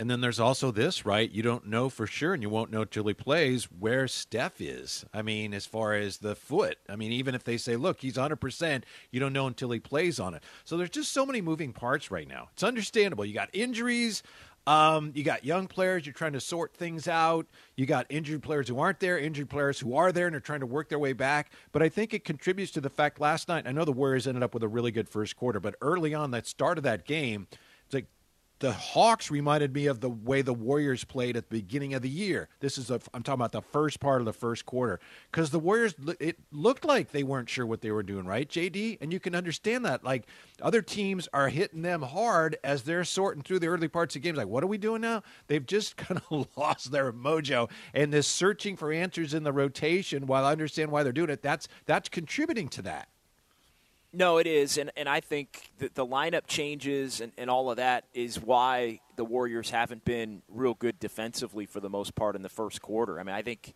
And 0.00 0.10
then 0.10 0.22
there's 0.22 0.40
also 0.40 0.70
this, 0.70 1.04
right? 1.04 1.30
You 1.30 1.42
don't 1.42 1.66
know 1.66 1.90
for 1.90 2.06
sure, 2.06 2.32
and 2.32 2.42
you 2.42 2.48
won't 2.48 2.70
know 2.70 2.86
till 2.86 3.06
he 3.06 3.12
plays 3.12 3.64
where 3.64 4.08
Steph 4.08 4.58
is. 4.58 5.04
I 5.12 5.20
mean, 5.20 5.52
as 5.52 5.66
far 5.66 5.92
as 5.92 6.16
the 6.16 6.34
foot, 6.34 6.78
I 6.88 6.96
mean, 6.96 7.12
even 7.12 7.34
if 7.34 7.44
they 7.44 7.58
say, 7.58 7.76
look, 7.76 8.00
he's 8.00 8.14
100%, 8.14 8.84
you 9.10 9.20
don't 9.20 9.34
know 9.34 9.46
until 9.46 9.70
he 9.70 9.78
plays 9.78 10.18
on 10.18 10.32
it. 10.32 10.42
So 10.64 10.78
there's 10.78 10.88
just 10.88 11.12
so 11.12 11.26
many 11.26 11.42
moving 11.42 11.74
parts 11.74 12.10
right 12.10 12.26
now. 12.26 12.48
It's 12.54 12.62
understandable. 12.62 13.26
You 13.26 13.34
got 13.34 13.50
injuries. 13.52 14.22
Um, 14.70 15.10
you 15.16 15.24
got 15.24 15.44
young 15.44 15.66
players, 15.66 16.06
you're 16.06 16.12
trying 16.12 16.34
to 16.34 16.40
sort 16.40 16.72
things 16.72 17.08
out. 17.08 17.44
You 17.74 17.86
got 17.86 18.06
injured 18.08 18.40
players 18.40 18.68
who 18.68 18.78
aren't 18.78 19.00
there, 19.00 19.18
injured 19.18 19.50
players 19.50 19.80
who 19.80 19.96
are 19.96 20.12
there, 20.12 20.28
and 20.28 20.36
are 20.36 20.40
trying 20.40 20.60
to 20.60 20.66
work 20.66 20.88
their 20.88 20.98
way 21.00 21.12
back. 21.12 21.50
But 21.72 21.82
I 21.82 21.88
think 21.88 22.14
it 22.14 22.24
contributes 22.24 22.70
to 22.72 22.80
the 22.80 22.88
fact 22.88 23.18
last 23.18 23.48
night, 23.48 23.66
I 23.66 23.72
know 23.72 23.84
the 23.84 23.90
Warriors 23.90 24.28
ended 24.28 24.44
up 24.44 24.54
with 24.54 24.62
a 24.62 24.68
really 24.68 24.92
good 24.92 25.08
first 25.08 25.34
quarter, 25.34 25.58
but 25.58 25.74
early 25.80 26.14
on, 26.14 26.30
that 26.30 26.46
start 26.46 26.78
of 26.78 26.84
that 26.84 27.04
game, 27.04 27.48
the 28.60 28.72
Hawks 28.72 29.30
reminded 29.30 29.74
me 29.74 29.86
of 29.86 30.00
the 30.00 30.10
way 30.10 30.42
the 30.42 30.52
Warriors 30.52 31.02
played 31.02 31.34
at 31.34 31.48
the 31.48 31.56
beginning 31.56 31.94
of 31.94 32.02
the 32.02 32.10
year. 32.10 32.48
This 32.60 32.76
is 32.76 32.90
a, 32.90 33.00
I'm 33.14 33.22
talking 33.22 33.40
about 33.40 33.52
the 33.52 33.62
first 33.62 34.00
part 34.00 34.20
of 34.20 34.26
the 34.26 34.34
first 34.34 34.66
quarter 34.66 35.00
because 35.32 35.50
the 35.50 35.58
Warriors 35.58 35.94
it 36.20 36.38
looked 36.52 36.84
like 36.84 37.10
they 37.10 37.22
weren't 37.22 37.48
sure 37.48 37.64
what 37.64 37.80
they 37.80 37.90
were 37.90 38.02
doing, 38.02 38.26
right, 38.26 38.46
JD? 38.46 38.98
And 39.00 39.12
you 39.12 39.18
can 39.18 39.34
understand 39.34 39.86
that. 39.86 40.04
Like 40.04 40.26
other 40.60 40.82
teams 40.82 41.26
are 41.32 41.48
hitting 41.48 41.80
them 41.80 42.02
hard 42.02 42.58
as 42.62 42.82
they're 42.82 43.04
sorting 43.04 43.42
through 43.42 43.60
the 43.60 43.68
early 43.68 43.88
parts 43.88 44.14
of 44.14 44.22
games. 44.22 44.36
Like, 44.36 44.48
what 44.48 44.62
are 44.62 44.68
we 44.68 44.78
doing 44.78 45.00
now? 45.00 45.22
They've 45.46 45.64
just 45.64 45.96
kind 45.96 46.20
of 46.30 46.46
lost 46.54 46.92
their 46.92 47.12
mojo 47.12 47.70
and 47.94 48.12
this 48.12 48.26
searching 48.26 48.76
for 48.76 48.92
answers 48.92 49.32
in 49.32 49.42
the 49.42 49.52
rotation. 49.52 50.26
While 50.26 50.44
I 50.44 50.52
understand 50.52 50.90
why 50.90 51.02
they're 51.02 51.12
doing 51.12 51.30
it, 51.30 51.42
that's 51.42 51.66
that's 51.86 52.10
contributing 52.10 52.68
to 52.68 52.82
that. 52.82 53.08
No, 54.12 54.38
it 54.38 54.48
is, 54.48 54.76
and 54.76 54.90
and 54.96 55.08
I 55.08 55.20
think 55.20 55.70
that 55.78 55.94
the 55.94 56.04
lineup 56.04 56.48
changes 56.48 57.20
and, 57.20 57.30
and 57.38 57.48
all 57.48 57.70
of 57.70 57.76
that 57.76 58.06
is 58.12 58.40
why 58.40 59.00
the 59.14 59.24
Warriors 59.24 59.70
haven't 59.70 60.04
been 60.04 60.42
real 60.48 60.74
good 60.74 60.98
defensively 60.98 61.64
for 61.64 61.78
the 61.78 61.88
most 61.88 62.16
part 62.16 62.34
in 62.34 62.42
the 62.42 62.48
first 62.48 62.82
quarter. 62.82 63.20
I 63.20 63.22
mean, 63.22 63.36
I 63.36 63.42
think 63.42 63.72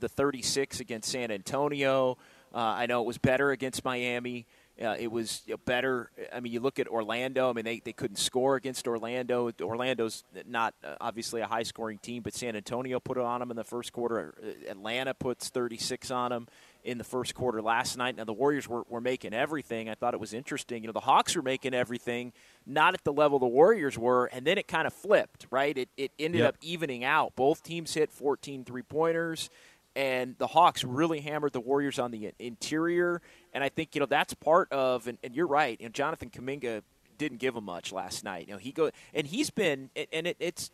the 0.00 0.08
36 0.08 0.80
against 0.80 1.10
San 1.10 1.30
Antonio. 1.30 2.16
Uh, 2.54 2.58
I 2.58 2.86
know 2.86 3.02
it 3.02 3.06
was 3.06 3.18
better 3.18 3.50
against 3.50 3.84
Miami. 3.84 4.46
Uh, 4.80 4.96
it 4.98 5.10
was 5.10 5.42
better. 5.66 6.10
I 6.32 6.40
mean, 6.40 6.52
you 6.52 6.60
look 6.60 6.78
at 6.78 6.88
Orlando. 6.88 7.50
I 7.50 7.52
mean, 7.52 7.64
they, 7.64 7.80
they 7.84 7.92
couldn't 7.92 8.16
score 8.16 8.56
against 8.56 8.88
Orlando. 8.88 9.50
Orlando's 9.60 10.24
not 10.46 10.74
uh, 10.84 10.94
obviously 11.00 11.42
a 11.42 11.46
high 11.46 11.62
scoring 11.62 11.98
team, 11.98 12.22
but 12.22 12.34
San 12.34 12.56
Antonio 12.56 12.98
put 13.00 13.16
it 13.16 13.22
on 13.22 13.40
them 13.40 13.50
in 13.50 13.56
the 13.56 13.64
first 13.64 13.92
quarter. 13.92 14.34
Atlanta 14.68 15.14
puts 15.14 15.48
36 15.48 16.10
on 16.10 16.30
them 16.30 16.48
in 16.84 16.98
the 16.98 17.04
first 17.04 17.34
quarter 17.34 17.62
last 17.62 17.96
night. 17.96 18.16
Now, 18.16 18.24
the 18.24 18.32
Warriors 18.32 18.68
were, 18.68 18.82
were 18.88 19.00
making 19.00 19.32
everything. 19.32 19.88
I 19.88 19.94
thought 19.94 20.14
it 20.14 20.20
was 20.20 20.34
interesting. 20.34 20.82
You 20.82 20.88
know, 20.88 20.92
the 20.92 21.00
Hawks 21.00 21.34
were 21.34 21.42
making 21.42 21.74
everything, 21.74 22.32
not 22.66 22.94
at 22.94 23.02
the 23.04 23.12
level 23.12 23.38
the 23.38 23.46
Warriors 23.46 23.98
were, 23.98 24.26
and 24.26 24.46
then 24.46 24.58
it 24.58 24.68
kind 24.68 24.86
of 24.86 24.92
flipped, 24.92 25.46
right? 25.50 25.76
It, 25.76 25.88
it 25.96 26.12
ended 26.18 26.40
yep. 26.40 26.50
up 26.50 26.56
evening 26.60 27.02
out. 27.02 27.34
Both 27.34 27.62
teams 27.62 27.94
hit 27.94 28.12
14 28.12 28.64
three 28.64 28.82
pointers 28.82 29.50
and 29.96 30.36
the 30.38 30.48
Hawks 30.48 30.84
really 30.84 31.20
hammered 31.20 31.52
the 31.52 31.60
Warriors 31.60 31.98
on 31.98 32.10
the 32.10 32.32
interior. 32.38 33.22
And 33.52 33.62
I 33.62 33.68
think 33.68 33.94
you 33.94 34.00
know 34.00 34.06
that's 34.06 34.34
part 34.34 34.72
of. 34.72 35.06
And, 35.06 35.18
and 35.22 35.34
you're 35.34 35.46
right. 35.46 35.80
You 35.80 35.86
know, 35.86 35.92
Jonathan 35.92 36.30
Kuminga 36.30 36.82
didn't 37.16 37.38
give 37.38 37.54
him 37.54 37.64
much 37.64 37.92
last 37.92 38.24
night. 38.24 38.48
You 38.48 38.54
know, 38.54 38.58
he 38.58 38.72
go 38.72 38.90
and 39.12 39.26
he's 39.26 39.50
been 39.50 39.90
and 40.12 40.26
it, 40.26 40.36
it's 40.40 40.70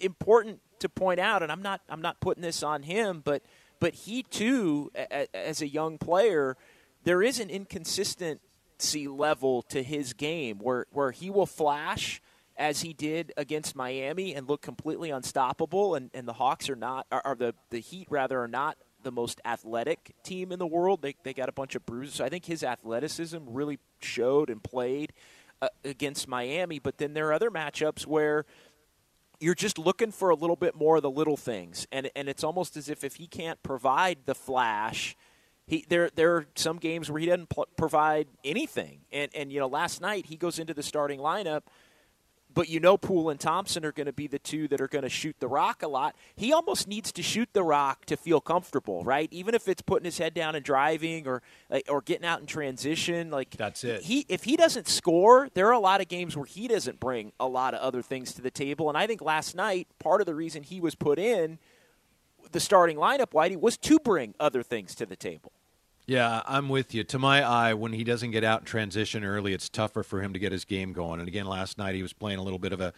important 0.00 0.60
to 0.80 0.88
point 0.88 1.20
out. 1.20 1.42
And 1.42 1.52
I'm 1.52 1.62
not 1.62 1.80
I'm 1.88 2.02
not 2.02 2.20
putting 2.20 2.42
this 2.42 2.62
on 2.62 2.82
him, 2.82 3.22
but 3.24 3.42
but 3.80 3.94
he 3.94 4.22
too, 4.22 4.92
as 5.34 5.60
a 5.60 5.68
young 5.68 5.98
player, 5.98 6.56
there 7.04 7.22
is 7.22 7.40
an 7.40 7.50
inconsistency 7.50 9.08
level 9.08 9.62
to 9.62 9.82
his 9.82 10.12
game 10.12 10.58
where 10.58 10.86
where 10.92 11.10
he 11.10 11.30
will 11.30 11.46
flash 11.46 12.22
as 12.60 12.82
he 12.82 12.92
did 12.92 13.32
against 13.38 13.74
Miami 13.74 14.34
and 14.34 14.46
look 14.46 14.60
completely 14.60 15.10
unstoppable. 15.10 15.94
And, 15.94 16.10
and 16.12 16.28
the 16.28 16.34
Hawks 16.34 16.68
are 16.68 16.76
not, 16.76 17.06
are, 17.10 17.22
are 17.24 17.34
the, 17.34 17.54
the 17.70 17.80
Heat 17.80 18.06
rather, 18.10 18.38
are 18.38 18.48
not 18.48 18.76
the 19.02 19.10
most 19.10 19.40
athletic 19.46 20.14
team 20.22 20.52
in 20.52 20.58
the 20.58 20.66
world. 20.66 21.00
They, 21.00 21.16
they 21.22 21.32
got 21.32 21.48
a 21.48 21.52
bunch 21.52 21.74
of 21.74 21.86
bruises. 21.86 22.16
So 22.16 22.24
I 22.24 22.28
think 22.28 22.44
his 22.44 22.62
athleticism 22.62 23.38
really 23.46 23.78
showed 24.02 24.50
and 24.50 24.62
played 24.62 25.14
uh, 25.62 25.68
against 25.84 26.28
Miami. 26.28 26.78
But 26.78 26.98
then 26.98 27.14
there 27.14 27.28
are 27.28 27.32
other 27.32 27.50
matchups 27.50 28.06
where 28.06 28.44
you're 29.40 29.54
just 29.54 29.78
looking 29.78 30.12
for 30.12 30.30
a 30.30 30.34
little 30.34 30.56
bit 30.56 30.74
more 30.76 30.96
of 30.96 31.02
the 31.02 31.10
little 31.10 31.36
things. 31.36 31.86
And, 31.90 32.10
and 32.14 32.28
it's 32.28 32.44
almost 32.44 32.76
as 32.76 32.88
if 32.88 33.02
if 33.02 33.16
he 33.16 33.26
can't 33.26 33.62
provide 33.62 34.18
the 34.26 34.34
flash– 34.34 35.16
he 35.70 35.86
there 35.88 36.10
there 36.14 36.34
are 36.34 36.46
some 36.56 36.78
games 36.78 37.10
where 37.10 37.20
he 37.20 37.26
doesn't 37.26 37.48
pl- 37.48 37.68
provide 37.76 38.26
anything. 38.44 39.02
And 39.12 39.30
and 39.34 39.52
you 39.52 39.60
know 39.60 39.68
last 39.68 40.00
night 40.00 40.26
he 40.26 40.36
goes 40.36 40.58
into 40.58 40.74
the 40.74 40.82
starting 40.82 41.20
lineup 41.20 41.62
but 42.52 42.68
you 42.68 42.80
know 42.80 42.96
Poole 42.96 43.30
and 43.30 43.38
Thompson 43.38 43.84
are 43.84 43.92
going 43.92 44.06
to 44.06 44.12
be 44.12 44.26
the 44.26 44.38
two 44.38 44.68
that 44.68 44.80
are 44.80 44.88
going 44.88 45.02
to 45.02 45.08
shoot 45.08 45.36
the 45.38 45.48
rock 45.48 45.82
a 45.82 45.88
lot. 45.88 46.16
He 46.36 46.52
almost 46.52 46.88
needs 46.88 47.12
to 47.12 47.22
shoot 47.22 47.48
the 47.52 47.62
rock 47.62 48.04
to 48.06 48.16
feel 48.16 48.40
comfortable, 48.40 49.04
right? 49.04 49.28
Even 49.32 49.54
if 49.54 49.68
it's 49.68 49.82
putting 49.82 50.04
his 50.04 50.18
head 50.18 50.34
down 50.34 50.54
and 50.54 50.64
driving 50.64 51.26
or 51.26 51.42
or 51.88 52.00
getting 52.02 52.26
out 52.26 52.40
in 52.40 52.46
transition, 52.46 53.30
like 53.30 53.50
that's 53.50 53.84
it. 53.84 54.02
He 54.02 54.26
if 54.28 54.44
he 54.44 54.56
doesn't 54.56 54.88
score, 54.88 55.48
there 55.54 55.68
are 55.68 55.72
a 55.72 55.80
lot 55.80 56.00
of 56.00 56.08
games 56.08 56.36
where 56.36 56.46
he 56.46 56.68
doesn't 56.68 57.00
bring 57.00 57.32
a 57.38 57.46
lot 57.46 57.74
of 57.74 57.80
other 57.80 58.02
things 58.02 58.32
to 58.34 58.42
the 58.42 58.50
table. 58.50 58.88
And 58.88 58.98
I 58.98 59.06
think 59.06 59.22
last 59.22 59.54
night, 59.54 59.88
part 59.98 60.20
of 60.20 60.26
the 60.26 60.34
reason 60.34 60.62
he 60.62 60.80
was 60.80 60.94
put 60.94 61.18
in 61.18 61.58
the 62.52 62.60
starting 62.60 62.96
lineup, 62.96 63.30
Whitey, 63.32 63.60
was 63.60 63.76
to 63.78 63.98
bring 63.98 64.34
other 64.40 64.62
things 64.62 64.94
to 64.96 65.06
the 65.06 65.16
table. 65.16 65.52
Yeah, 66.10 66.42
I'm 66.44 66.68
with 66.68 66.92
you. 66.92 67.04
To 67.04 67.20
my 67.20 67.44
eye, 67.44 67.72
when 67.74 67.92
he 67.92 68.02
doesn't 68.02 68.32
get 68.32 68.42
out 68.42 68.62
in 68.62 68.64
transition 68.64 69.22
early, 69.22 69.54
it's 69.54 69.68
tougher 69.68 70.02
for 70.02 70.20
him 70.20 70.32
to 70.32 70.40
get 70.40 70.50
his 70.50 70.64
game 70.64 70.92
going. 70.92 71.20
And 71.20 71.28
again, 71.28 71.46
last 71.46 71.78
night 71.78 71.94
he 71.94 72.02
was 72.02 72.12
playing 72.12 72.40
a 72.40 72.42
little 72.42 72.58
bit 72.58 72.72
of 72.72 72.80
a 72.80 72.92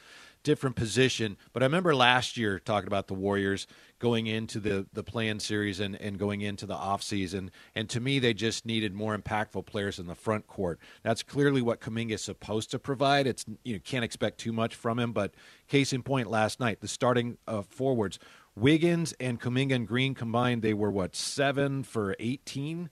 different 0.44 0.76
position. 0.76 1.36
But 1.52 1.62
I 1.62 1.66
remember 1.66 1.94
last 1.94 2.38
year 2.38 2.58
talking 2.58 2.86
about 2.86 3.08
the 3.08 3.14
Warriors 3.14 3.66
going 3.98 4.28
into 4.28 4.58
the, 4.60 4.86
the 4.94 5.04
play-in 5.04 5.40
series 5.40 5.78
and, 5.78 5.94
and 5.96 6.18
going 6.18 6.40
into 6.40 6.64
the 6.64 6.74
offseason. 6.74 7.50
And 7.74 7.86
to 7.90 8.00
me, 8.00 8.18
they 8.18 8.32
just 8.32 8.64
needed 8.64 8.94
more 8.94 9.14
impactful 9.14 9.66
players 9.66 9.98
in 9.98 10.06
the 10.06 10.14
front 10.14 10.46
court. 10.46 10.80
That's 11.02 11.22
clearly 11.22 11.60
what 11.60 11.82
Kuminga 11.82 12.12
is 12.12 12.22
supposed 12.22 12.70
to 12.70 12.78
provide. 12.78 13.26
It's 13.26 13.44
you 13.62 13.78
can't 13.78 14.06
expect 14.06 14.38
too 14.38 14.54
much 14.54 14.74
from 14.74 14.98
him. 14.98 15.12
But 15.12 15.34
case 15.68 15.92
in 15.92 16.02
point, 16.02 16.30
last 16.30 16.60
night, 16.60 16.80
the 16.80 16.88
starting 16.88 17.36
uh, 17.46 17.60
forwards, 17.60 18.18
Wiggins 18.56 19.12
and 19.20 19.38
Kuminga 19.38 19.74
and 19.74 19.86
Green 19.86 20.14
combined, 20.14 20.62
they 20.62 20.72
were 20.72 20.90
what, 20.90 21.14
seven 21.14 21.82
for 21.82 22.16
18? 22.18 22.88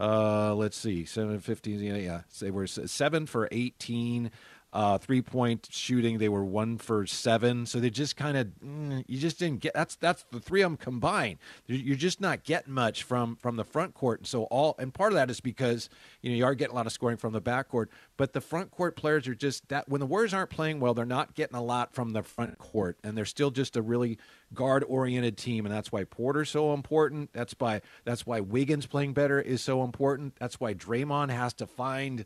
Uh, 0.00 0.54
let's 0.54 0.78
see, 0.78 1.04
seven 1.04 1.40
fifteen. 1.40 1.80
Yeah, 1.80 2.22
they 2.40 2.50
were 2.50 2.66
seven 2.66 3.26
for 3.26 3.48
eighteen. 3.52 4.30
Uh, 4.72 4.98
three 4.98 5.20
point 5.20 5.68
shooting, 5.70 6.18
they 6.18 6.28
were 6.28 6.44
one 6.44 6.78
for 6.78 7.04
seven. 7.04 7.66
So 7.66 7.80
they 7.80 7.90
just 7.90 8.16
kind 8.16 8.36
of 8.36 8.46
mm, 8.64 9.04
you 9.08 9.18
just 9.18 9.38
didn't 9.38 9.60
get 9.60 9.74
that's 9.74 9.96
that's 9.96 10.24
the 10.30 10.38
three 10.38 10.62
of 10.62 10.70
them 10.70 10.76
combined. 10.76 11.38
You're 11.66 11.96
just 11.96 12.20
not 12.20 12.44
getting 12.44 12.72
much 12.72 13.02
from 13.02 13.34
from 13.36 13.56
the 13.56 13.64
front 13.64 13.94
court. 13.94 14.20
And 14.20 14.26
so 14.28 14.44
all 14.44 14.76
and 14.78 14.94
part 14.94 15.12
of 15.12 15.16
that 15.16 15.28
is 15.28 15.40
because 15.40 15.88
you 16.22 16.30
know 16.30 16.36
you 16.36 16.44
are 16.44 16.54
getting 16.54 16.72
a 16.72 16.76
lot 16.76 16.86
of 16.86 16.92
scoring 16.92 17.16
from 17.16 17.32
the 17.32 17.40
back 17.40 17.68
court, 17.68 17.90
but 18.16 18.32
the 18.32 18.40
front 18.40 18.70
court 18.70 18.94
players 18.94 19.26
are 19.26 19.34
just 19.34 19.68
that 19.70 19.88
when 19.88 20.00
the 20.00 20.06
Warriors 20.06 20.32
aren't 20.32 20.50
playing 20.50 20.78
well, 20.78 20.94
they're 20.94 21.04
not 21.04 21.34
getting 21.34 21.56
a 21.56 21.62
lot 21.62 21.92
from 21.92 22.10
the 22.10 22.22
front 22.22 22.58
court, 22.58 22.96
and 23.02 23.18
they're 23.18 23.24
still 23.24 23.50
just 23.50 23.76
a 23.76 23.82
really 23.82 24.18
guard 24.54 24.84
oriented 24.86 25.36
team, 25.36 25.66
and 25.66 25.74
that's 25.74 25.90
why 25.90 26.04
Porter's 26.04 26.50
so 26.50 26.72
important. 26.74 27.32
That's 27.32 27.54
why 27.58 27.80
that's 28.04 28.26
why 28.26 28.40
Wiggins 28.40 28.86
playing 28.86 29.14
better 29.14 29.40
is 29.40 29.62
so 29.62 29.82
important. 29.82 30.36
That's 30.38 30.60
why 30.60 30.74
Draymond 30.74 31.30
has 31.30 31.52
to 31.54 31.66
find 31.66 32.24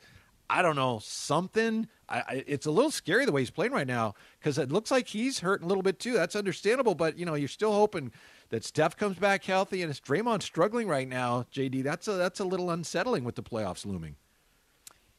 I 0.48 0.62
don't 0.62 0.76
know, 0.76 1.00
something. 1.02 1.88
I, 2.08 2.18
I, 2.18 2.44
it's 2.46 2.66
a 2.66 2.70
little 2.70 2.90
scary 2.90 3.24
the 3.24 3.32
way 3.32 3.40
he's 3.40 3.50
playing 3.50 3.72
right 3.72 3.86
now 3.86 4.14
because 4.38 4.58
it 4.58 4.70
looks 4.70 4.90
like 4.90 5.08
he's 5.08 5.40
hurting 5.40 5.64
a 5.64 5.68
little 5.68 5.82
bit 5.82 5.98
too. 5.98 6.12
That's 6.12 6.36
understandable, 6.36 6.94
but 6.94 7.18
you 7.18 7.24
know, 7.24 7.34
you're 7.34 7.48
still 7.48 7.72
hoping 7.72 8.12
that 8.50 8.64
Steph 8.64 8.96
comes 8.96 9.18
back 9.18 9.44
healthy, 9.44 9.82
and 9.82 9.90
it's 9.90 10.00
Draymond 10.00 10.42
struggling 10.42 10.86
right 10.86 11.08
now. 11.08 11.46
JD, 11.52 11.82
that's 11.82 12.06
a 12.08 12.12
that's 12.12 12.40
a 12.40 12.44
little 12.44 12.70
unsettling 12.70 13.24
with 13.24 13.36
the 13.36 13.42
playoffs 13.42 13.86
looming. 13.86 14.16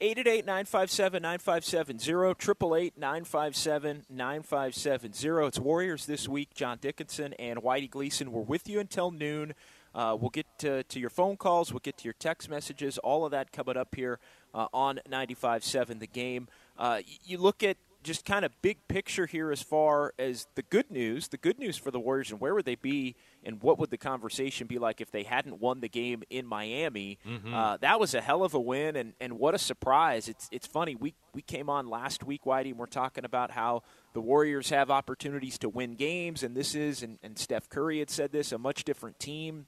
888-957-9570, 0.02 2.92
888-957-9570. 3.00 5.48
It's 5.48 5.60
Warriors 5.60 6.06
this 6.06 6.28
week. 6.28 6.54
John 6.54 6.80
Dickinson 6.82 7.32
and 7.34 7.60
Whitey 7.60 7.90
Gleason. 7.90 8.34
We're 8.34 8.42
with 8.42 8.68
you 8.68 8.82
until 8.82 9.12
noon. 9.12 9.54
Uh, 9.96 10.16
we'll 10.20 10.30
get 10.30 10.46
to, 10.60 10.84
to, 10.84 11.00
your 11.00 11.10
phone 11.10 11.38
calls. 11.38 11.72
We'll 11.72 11.80
get 11.80 11.98
to 12.00 12.04
your 12.04 12.16
text 12.20 12.50
messages. 12.50 12.98
All 12.98 13.24
of 13.24 13.32
that 13.32 13.54
coming 13.54 13.78
up 13.78 13.96
here 13.96 14.20
uh, 14.54 14.68
on 14.74 15.00
95.7 15.10 16.00
The 16.00 16.08
Game. 16.08 16.50
Uh, 16.78 17.00
you 17.24 17.38
look 17.38 17.64
at 17.64 17.78
just 18.04 18.24
kind 18.24 18.46
of 18.46 18.52
big 18.62 18.78
picture 18.88 19.26
here 19.26 19.52
as 19.52 19.62
far 19.64 20.14
as 20.20 20.48
the 20.56 20.62
good 20.62 20.92
news. 20.92 21.30
The 21.30 21.38
good 21.38 21.58
news 21.58 21.78
for 21.78 21.92
the 21.92 22.00
Warriors 22.00 22.30
and 22.30 22.40
where 22.40 22.54
would 22.54 22.66
they 22.66 22.76
be 22.76 23.16
and 23.44 23.62
what 23.64 23.80
would 23.80 23.90
the 23.90 23.98
conversation 23.98 24.68
be 24.68 24.78
like 24.78 25.02
if 25.02 25.12
they 25.12 25.24
hadn't 25.24 25.60
won 25.60 25.80
the 25.80 25.90
game 25.90 26.24
in 26.30 26.46
Miami? 26.46 27.18
Mm-hmm. 27.26 27.54
Uh, 27.54 27.78
that 27.78 28.00
was 28.00 28.14
a 28.14 28.22
hell 28.22 28.44
of 28.44 28.54
a 28.54 28.60
win, 28.60 28.96
and, 28.96 29.14
and 29.20 29.40
what 29.40 29.56
a 29.56 29.58
surprise! 29.58 30.28
It's 30.28 30.48
it's 30.52 30.68
funny. 30.68 30.96
We 30.96 31.16
we 31.34 31.42
came 31.42 31.70
on 31.70 31.88
last 31.88 32.24
week, 32.24 32.44
Whitey, 32.46 32.70
and 32.70 32.78
we're 32.78 32.86
talking 32.86 33.26
about 33.26 33.52
how 33.52 33.84
the 34.14 34.22
Warriors 34.22 34.70
have 34.70 34.92
opportunities 34.92 35.58
to 35.60 35.70
win 35.70 35.96
games, 35.96 36.44
and 36.44 36.56
this 36.56 36.76
is 36.76 37.02
and, 37.02 37.18
and 37.24 37.38
Steph 37.38 37.70
Curry 37.70 38.00
had 38.00 38.10
said 38.10 38.32
this 38.32 38.52
a 38.52 38.58
much 38.58 38.84
different 38.84 39.20
team 39.20 39.66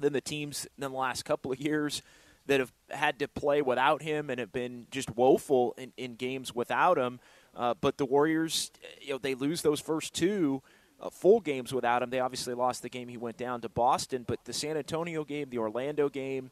than 0.00 0.12
the 0.12 0.20
teams 0.20 0.66
in 0.76 0.82
the 0.82 0.88
last 0.88 1.24
couple 1.24 1.52
of 1.52 1.60
years 1.60 2.02
that 2.46 2.60
have 2.60 2.72
had 2.90 3.18
to 3.18 3.28
play 3.28 3.62
without 3.62 4.02
him 4.02 4.30
and 4.30 4.40
have 4.40 4.52
been 4.52 4.86
just 4.90 5.14
woeful 5.14 5.74
in, 5.76 5.92
in 5.96 6.14
games 6.14 6.54
without 6.54 6.98
him. 6.98 7.20
Uh, 7.54 7.74
but 7.80 7.98
the 7.98 8.06
Warriors, 8.06 8.70
you 9.00 9.10
know, 9.10 9.18
they 9.18 9.34
lose 9.34 9.62
those 9.62 9.80
first 9.80 10.14
two 10.14 10.62
uh, 11.00 11.10
full 11.10 11.40
games 11.40 11.72
without 11.72 12.02
him. 12.02 12.10
They 12.10 12.20
obviously 12.20 12.54
lost 12.54 12.82
the 12.82 12.88
game 12.88 13.08
he 13.08 13.16
went 13.16 13.36
down 13.36 13.60
to 13.60 13.68
Boston, 13.68 14.24
but 14.26 14.44
the 14.44 14.52
San 14.52 14.76
Antonio 14.76 15.24
game, 15.24 15.50
the 15.50 15.58
Orlando 15.58 16.08
game, 16.08 16.50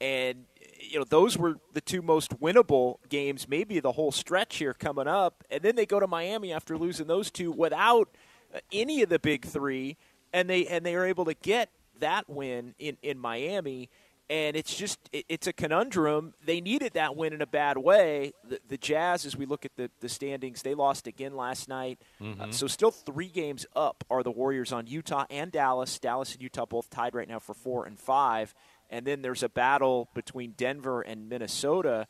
and 0.00 0.44
you 0.80 0.98
know 0.98 1.04
those 1.04 1.36
were 1.36 1.58
the 1.74 1.80
two 1.80 2.02
most 2.02 2.40
winnable 2.40 2.96
games, 3.08 3.48
maybe 3.48 3.80
the 3.80 3.92
whole 3.92 4.12
stretch 4.12 4.56
here 4.56 4.74
coming 4.74 5.06
up. 5.06 5.44
And 5.50 5.62
then 5.62 5.76
they 5.76 5.86
go 5.86 6.00
to 6.00 6.06
Miami 6.06 6.52
after 6.52 6.76
losing 6.78 7.06
those 7.06 7.30
two 7.30 7.52
without 7.52 8.08
uh, 8.54 8.58
any 8.72 9.02
of 9.02 9.08
the 9.08 9.18
big 9.18 9.44
three, 9.44 9.96
and 10.32 10.48
they 10.48 10.66
and 10.66 10.84
they 10.84 10.94
are 10.94 11.04
able 11.04 11.24
to 11.26 11.34
get 11.34 11.70
that 12.00 12.28
win 12.28 12.74
in 12.78 12.96
in 13.02 13.18
Miami 13.18 13.88
and 14.30 14.54
it's 14.54 14.76
just 14.76 15.00
it's 15.12 15.48
a 15.48 15.52
conundrum. 15.52 16.34
They 16.44 16.60
needed 16.60 16.92
that 16.92 17.16
win 17.16 17.32
in 17.32 17.42
a 17.42 17.48
bad 17.48 17.76
way. 17.76 18.32
The, 18.48 18.60
the 18.68 18.78
Jazz, 18.78 19.26
as 19.26 19.36
we 19.36 19.44
look 19.44 19.64
at 19.64 19.74
the, 19.74 19.90
the 19.98 20.08
standings, 20.08 20.62
they 20.62 20.74
lost 20.74 21.08
again 21.08 21.34
last 21.34 21.68
night. 21.68 21.98
Mm-hmm. 22.20 22.40
Uh, 22.40 22.52
so 22.52 22.68
still 22.68 22.92
three 22.92 23.26
games 23.26 23.66
up 23.74 24.04
are 24.08 24.22
the 24.22 24.30
Warriors 24.30 24.72
on 24.72 24.86
Utah 24.86 25.26
and 25.30 25.50
Dallas. 25.50 25.98
Dallas 25.98 26.32
and 26.32 26.40
Utah 26.40 26.64
both 26.64 26.88
tied 26.90 27.12
right 27.12 27.28
now 27.28 27.40
for 27.40 27.54
four 27.54 27.86
and 27.86 27.98
five. 27.98 28.54
And 28.88 29.04
then 29.04 29.20
there's 29.20 29.42
a 29.42 29.48
battle 29.48 30.08
between 30.14 30.52
Denver 30.52 31.02
and 31.02 31.28
Minnesota 31.28 32.06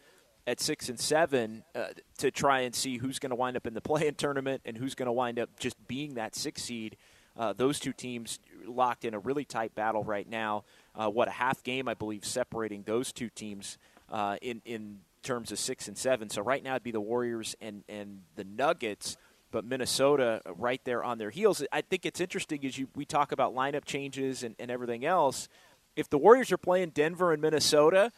at 0.46 0.60
six 0.60 0.90
and 0.90 1.00
seven 1.00 1.64
uh, 1.74 1.88
to 2.18 2.30
try 2.30 2.60
and 2.60 2.74
see 2.74 2.98
who's 2.98 3.18
going 3.18 3.30
to 3.30 3.36
wind 3.36 3.56
up 3.56 3.66
in 3.66 3.72
the 3.72 3.80
play-in 3.80 4.14
tournament 4.14 4.60
and 4.66 4.76
who's 4.76 4.94
going 4.94 5.06
to 5.06 5.12
wind 5.12 5.38
up 5.38 5.58
just 5.58 5.88
being 5.88 6.14
that 6.14 6.36
six 6.36 6.64
seed. 6.64 6.98
Uh, 7.34 7.54
those 7.54 7.80
two 7.80 7.94
teams 7.94 8.38
locked 8.66 9.04
in 9.04 9.14
a 9.14 9.18
really 9.18 9.44
tight 9.44 9.74
battle 9.74 10.04
right 10.04 10.28
now 10.28 10.64
uh, 10.94 11.08
what 11.08 11.28
a 11.28 11.32
half 11.32 11.62
game 11.62 11.88
I 11.88 11.94
believe 11.94 12.24
separating 12.24 12.82
those 12.82 13.12
two 13.12 13.28
teams 13.28 13.78
uh, 14.10 14.36
in 14.42 14.60
in 14.64 15.00
terms 15.22 15.52
of 15.52 15.58
six 15.58 15.88
and 15.88 15.96
seven. 15.96 16.30
So 16.30 16.42
right 16.42 16.62
now 16.62 16.72
it'd 16.72 16.82
be 16.82 16.90
the 16.90 17.00
Warriors 17.00 17.54
and 17.60 17.84
and 17.88 18.22
the 18.36 18.44
Nuggets, 18.44 19.16
but 19.50 19.64
Minnesota 19.64 20.40
right 20.56 20.80
there 20.84 21.04
on 21.04 21.18
their 21.18 21.30
heels. 21.30 21.64
I 21.72 21.80
think 21.82 22.06
it's 22.06 22.20
interesting 22.20 22.64
as 22.64 22.78
you 22.78 22.88
we 22.94 23.04
talk 23.04 23.32
about 23.32 23.54
lineup 23.54 23.84
changes 23.84 24.42
and, 24.42 24.54
and 24.58 24.70
everything 24.70 25.04
else. 25.04 25.48
If 25.96 26.08
the 26.08 26.18
Warriors 26.18 26.52
are 26.52 26.58
playing 26.58 26.90
Denver 26.90 27.32
and 27.32 27.42
Minnesota, 27.42 28.12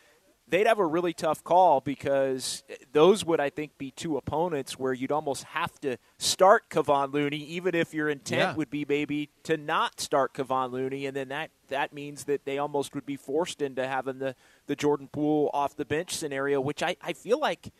they'd 0.49 0.67
have 0.67 0.79
a 0.79 0.87
really 0.87 1.13
tough 1.13 1.43
call 1.45 1.81
because 1.81 2.63
those 2.93 3.25
would, 3.25 3.41
I 3.41 3.51
think, 3.51 3.79
be 3.79 3.91
two 3.91 4.17
opponents 4.17 4.79
where 4.79 4.93
you'd 4.93 5.13
almost 5.13 5.45
have 5.45 5.81
to 5.81 5.97
start 6.19 6.69
Kevon 6.69 7.13
Looney, 7.13 7.39
even 7.39 7.75
if 7.75 7.95
your 7.95 8.09
intent 8.09 8.41
yeah. 8.41 8.55
would 8.55 8.71
be 8.71 8.85
maybe 8.87 9.31
to 9.45 9.57
not 9.57 10.01
start 10.01 10.35
Kevon 10.35 10.71
Looney, 10.71 11.07
and 11.07 11.17
then 11.17 11.29
that 11.29 11.51
that 11.69 11.93
means 11.93 12.25
that 12.25 12.45
they 12.45 12.59
almost 12.59 12.95
would 12.95 13.07
be 13.07 13.17
forced 13.17 13.63
into 13.63 13.87
having 13.87 14.19
the 14.19 14.35
the 14.67 14.77
Jordan 14.77 15.09
Poole 15.09 15.51
off 15.55 15.77
the 15.77 15.85
bench 15.85 16.15
scenario, 16.15 16.61
which 16.61 16.83
I, 16.83 16.97
I 17.01 17.13
feel 17.13 17.41
like 17.41 17.73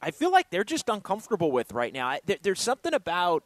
I 0.00 0.10
feel 0.10 0.30
like 0.30 0.50
they're 0.50 0.64
just 0.64 0.88
uncomfortable 0.88 1.50
with 1.50 1.72
right 1.72 1.92
now. 1.92 2.16
There, 2.24 2.38
there's 2.40 2.60
something 2.60 2.94
about 2.94 3.44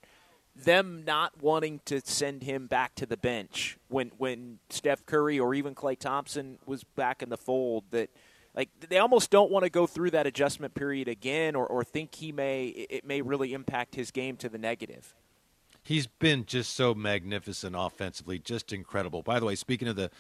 them 0.55 1.05
not 1.07 1.43
wanting 1.43 1.81
to 1.85 2.01
send 2.03 2.43
him 2.43 2.67
back 2.67 2.95
to 2.97 3.07
the 3.07 3.17
bench 3.17 3.79
when 3.89 4.11
when 4.19 4.59
Steph 4.71 5.07
Curry 5.07 5.39
or 5.39 5.55
even 5.55 5.75
Klay 5.75 5.99
Thompson 5.99 6.59
was 6.67 6.85
back 6.85 7.23
in 7.23 7.31
the 7.31 7.39
fold 7.39 7.85
that– 7.91 8.11
like 8.57 8.71
they 8.89 8.99
almost 8.99 9.31
don't 9.31 9.51
want 9.51 9.65
to 9.65 9.71
go 9.71 9.87
through 9.87 10.11
that 10.13 10.27
adjustment 10.27 10.75
period 10.75 11.07
again 11.07 11.55
or, 11.55 11.67
or 11.67 11.85
think 11.85 12.15
he 12.15 12.33
may 12.33 12.67
it 12.67 13.05
may 13.05 13.21
really 13.21 13.53
impact 13.53 13.95
his 13.95 14.11
game 14.11 14.37
to 14.39 14.49
the 14.49 14.59
negative. 14.59 15.15
He's 15.83 16.09
been 16.09 16.47
just 16.47 16.75
so 16.75 16.95
magnificent 16.95 17.77
offensively 17.79 18.39
just 18.39 18.73
incredible. 18.73 19.23
By 19.23 19.39
the 19.39 19.47
way 19.47 19.55
speaking 19.55 19.87
of 19.87 19.97
the 19.97 20.11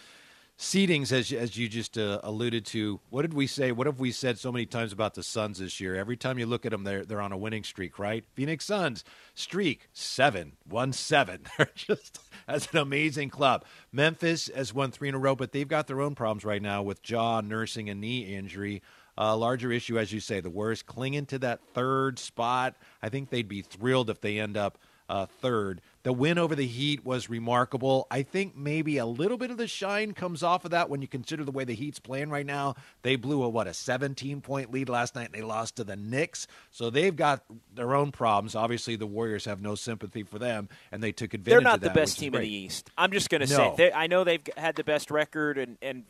seedings, 0.58 1.12
as 1.12 1.32
as 1.32 1.56
you 1.56 1.68
just 1.68 1.98
uh, 1.98 2.20
alluded 2.22 2.64
to, 2.66 3.00
what 3.10 3.22
did 3.22 3.34
we 3.34 3.46
say? 3.46 3.72
What 3.72 3.86
have 3.86 4.00
we 4.00 4.10
said 4.10 4.38
so 4.38 4.50
many 4.50 4.66
times 4.66 4.92
about 4.92 5.14
the 5.14 5.22
Suns 5.22 5.58
this 5.58 5.80
year? 5.80 5.96
Every 5.96 6.16
time 6.16 6.38
you 6.38 6.46
look 6.46 6.64
at 6.64 6.72
them, 6.72 6.84
they're 6.84 7.04
they're 7.04 7.20
on 7.20 7.32
a 7.32 7.36
winning 7.36 7.64
streak, 7.64 7.98
right? 7.98 8.24
Phoenix 8.34 8.64
Suns 8.64 9.04
streak 9.34 9.88
seven, 9.92 10.52
one 10.68 10.92
seven. 10.92 11.42
They're 11.58 11.70
just 11.74 12.20
as 12.48 12.68
an 12.72 12.78
amazing 12.78 13.30
club. 13.30 13.64
Memphis 13.92 14.50
has 14.54 14.72
won 14.72 14.90
three 14.90 15.08
in 15.08 15.14
a 15.14 15.18
row, 15.18 15.34
but 15.34 15.52
they've 15.52 15.68
got 15.68 15.86
their 15.86 16.00
own 16.00 16.14
problems 16.14 16.44
right 16.44 16.62
now 16.62 16.82
with 16.82 17.08
Ja 17.08 17.40
nursing 17.40 17.88
a 17.90 17.94
knee 17.94 18.34
injury. 18.34 18.82
A 19.18 19.28
uh, 19.28 19.36
larger 19.36 19.72
issue, 19.72 19.98
as 19.98 20.12
you 20.12 20.20
say, 20.20 20.40
the 20.40 20.50
Warriors 20.50 20.82
clinging 20.82 21.24
to 21.26 21.38
that 21.38 21.60
third 21.72 22.18
spot. 22.18 22.76
I 23.02 23.08
think 23.08 23.30
they'd 23.30 23.48
be 23.48 23.62
thrilled 23.62 24.10
if 24.10 24.20
they 24.20 24.38
end 24.38 24.58
up 24.58 24.76
uh, 25.08 25.26
third. 25.26 25.80
The 26.02 26.12
win 26.12 26.38
over 26.38 26.54
the 26.54 26.66
Heat 26.66 27.04
was 27.04 27.28
remarkable. 27.28 28.06
I 28.10 28.22
think 28.22 28.56
maybe 28.56 28.98
a 28.98 29.06
little 29.06 29.36
bit 29.36 29.50
of 29.50 29.56
the 29.56 29.66
shine 29.66 30.12
comes 30.12 30.42
off 30.42 30.64
of 30.64 30.70
that 30.70 30.88
when 30.88 31.02
you 31.02 31.08
consider 31.08 31.42
the 31.44 31.50
way 31.50 31.64
the 31.64 31.74
Heat's 31.74 31.98
playing 31.98 32.30
right 32.30 32.46
now. 32.46 32.76
They 33.02 33.16
blew 33.16 33.42
a 33.42 33.48
what 33.48 33.66
a 33.66 33.74
17 33.74 34.40
point 34.40 34.72
lead 34.72 34.88
last 34.88 35.14
night 35.16 35.26
and 35.26 35.34
they 35.34 35.42
lost 35.42 35.76
to 35.76 35.84
the 35.84 35.96
Knicks. 35.96 36.46
So 36.70 36.90
they've 36.90 37.14
got 37.14 37.44
their 37.74 37.94
own 37.94 38.12
problems. 38.12 38.54
Obviously, 38.54 38.96
the 38.96 39.06
Warriors 39.06 39.44
have 39.46 39.60
no 39.60 39.74
sympathy 39.74 40.22
for 40.22 40.38
them 40.38 40.68
and 40.92 41.02
they 41.02 41.12
took 41.12 41.34
advantage 41.34 41.52
They're 41.52 41.60
not 41.60 41.80
that, 41.80 41.92
the 41.92 42.00
best 42.00 42.18
team 42.18 42.34
in 42.34 42.42
the 42.42 42.48
East. 42.48 42.90
I'm 42.96 43.10
just 43.10 43.28
going 43.28 43.44
to 43.44 43.50
No. 43.50 43.56
say 43.56 43.74
they, 43.76 43.92
I 43.92 44.06
know 44.06 44.22
they've 44.24 44.46
had 44.56 44.76
the 44.76 44.84
best 44.84 45.10
record 45.10 45.58
and 45.58 45.76
and 45.82 46.04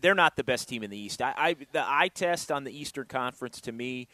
they're 0.00 0.14
not 0.14 0.36
the 0.36 0.44
best 0.44 0.68
team 0.68 0.82
in 0.82 0.90
the 0.90 0.98
East. 0.98 1.22
I, 1.22 1.34
I 1.36 1.56
the 1.72 1.82
eye 1.86 2.08
test 2.08 2.52
on 2.52 2.64
the 2.64 2.78
Eastern 2.78 3.06
Conference 3.06 3.60
to 3.62 3.72
me, 3.72 4.08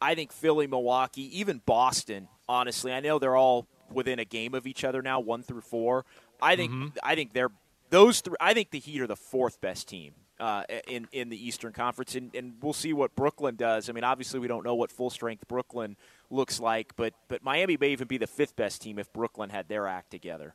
I 0.00 0.14
think 0.14 0.32
Philly, 0.32 0.66
Milwaukee, 0.66 1.38
even 1.38 1.60
Boston. 1.64 2.28
Honestly, 2.48 2.92
I 2.92 3.00
know 3.00 3.18
they're 3.18 3.36
all 3.36 3.66
within 3.92 4.18
a 4.18 4.24
game 4.24 4.54
of 4.54 4.66
each 4.66 4.84
other 4.84 5.02
now, 5.02 5.20
one 5.20 5.42
through 5.42 5.62
four. 5.62 6.04
I 6.40 6.56
think 6.56 6.72
Mm-hmm. 6.72 6.88
I 7.02 7.14
think 7.14 7.32
they're 7.32 7.50
those 7.90 8.20
three. 8.20 8.36
I 8.40 8.54
think 8.54 8.70
the 8.70 8.78
Heat 8.78 9.00
are 9.00 9.06
the 9.06 9.16
fourth 9.16 9.60
best 9.60 9.88
team. 9.88 10.12
Uh, 10.38 10.64
in 10.88 11.06
in 11.12 11.28
the 11.28 11.36
Eastern 11.36 11.70
Conference, 11.70 12.14
and, 12.14 12.34
and 12.34 12.54
we'll 12.62 12.72
see 12.72 12.94
what 12.94 13.14
Brooklyn 13.14 13.56
does. 13.56 13.90
I 13.90 13.92
mean, 13.92 14.04
obviously, 14.04 14.40
we 14.40 14.48
don't 14.48 14.64
know 14.64 14.74
what 14.74 14.90
full 14.90 15.10
strength 15.10 15.46
Brooklyn 15.48 15.98
looks 16.30 16.58
like, 16.58 16.96
but 16.96 17.12
but 17.28 17.44
Miami 17.44 17.76
may 17.78 17.90
even 17.90 18.08
be 18.08 18.16
the 18.16 18.26
fifth 18.26 18.56
best 18.56 18.80
team 18.80 18.98
if 18.98 19.12
Brooklyn 19.12 19.50
had 19.50 19.68
their 19.68 19.86
act 19.86 20.10
together. 20.10 20.54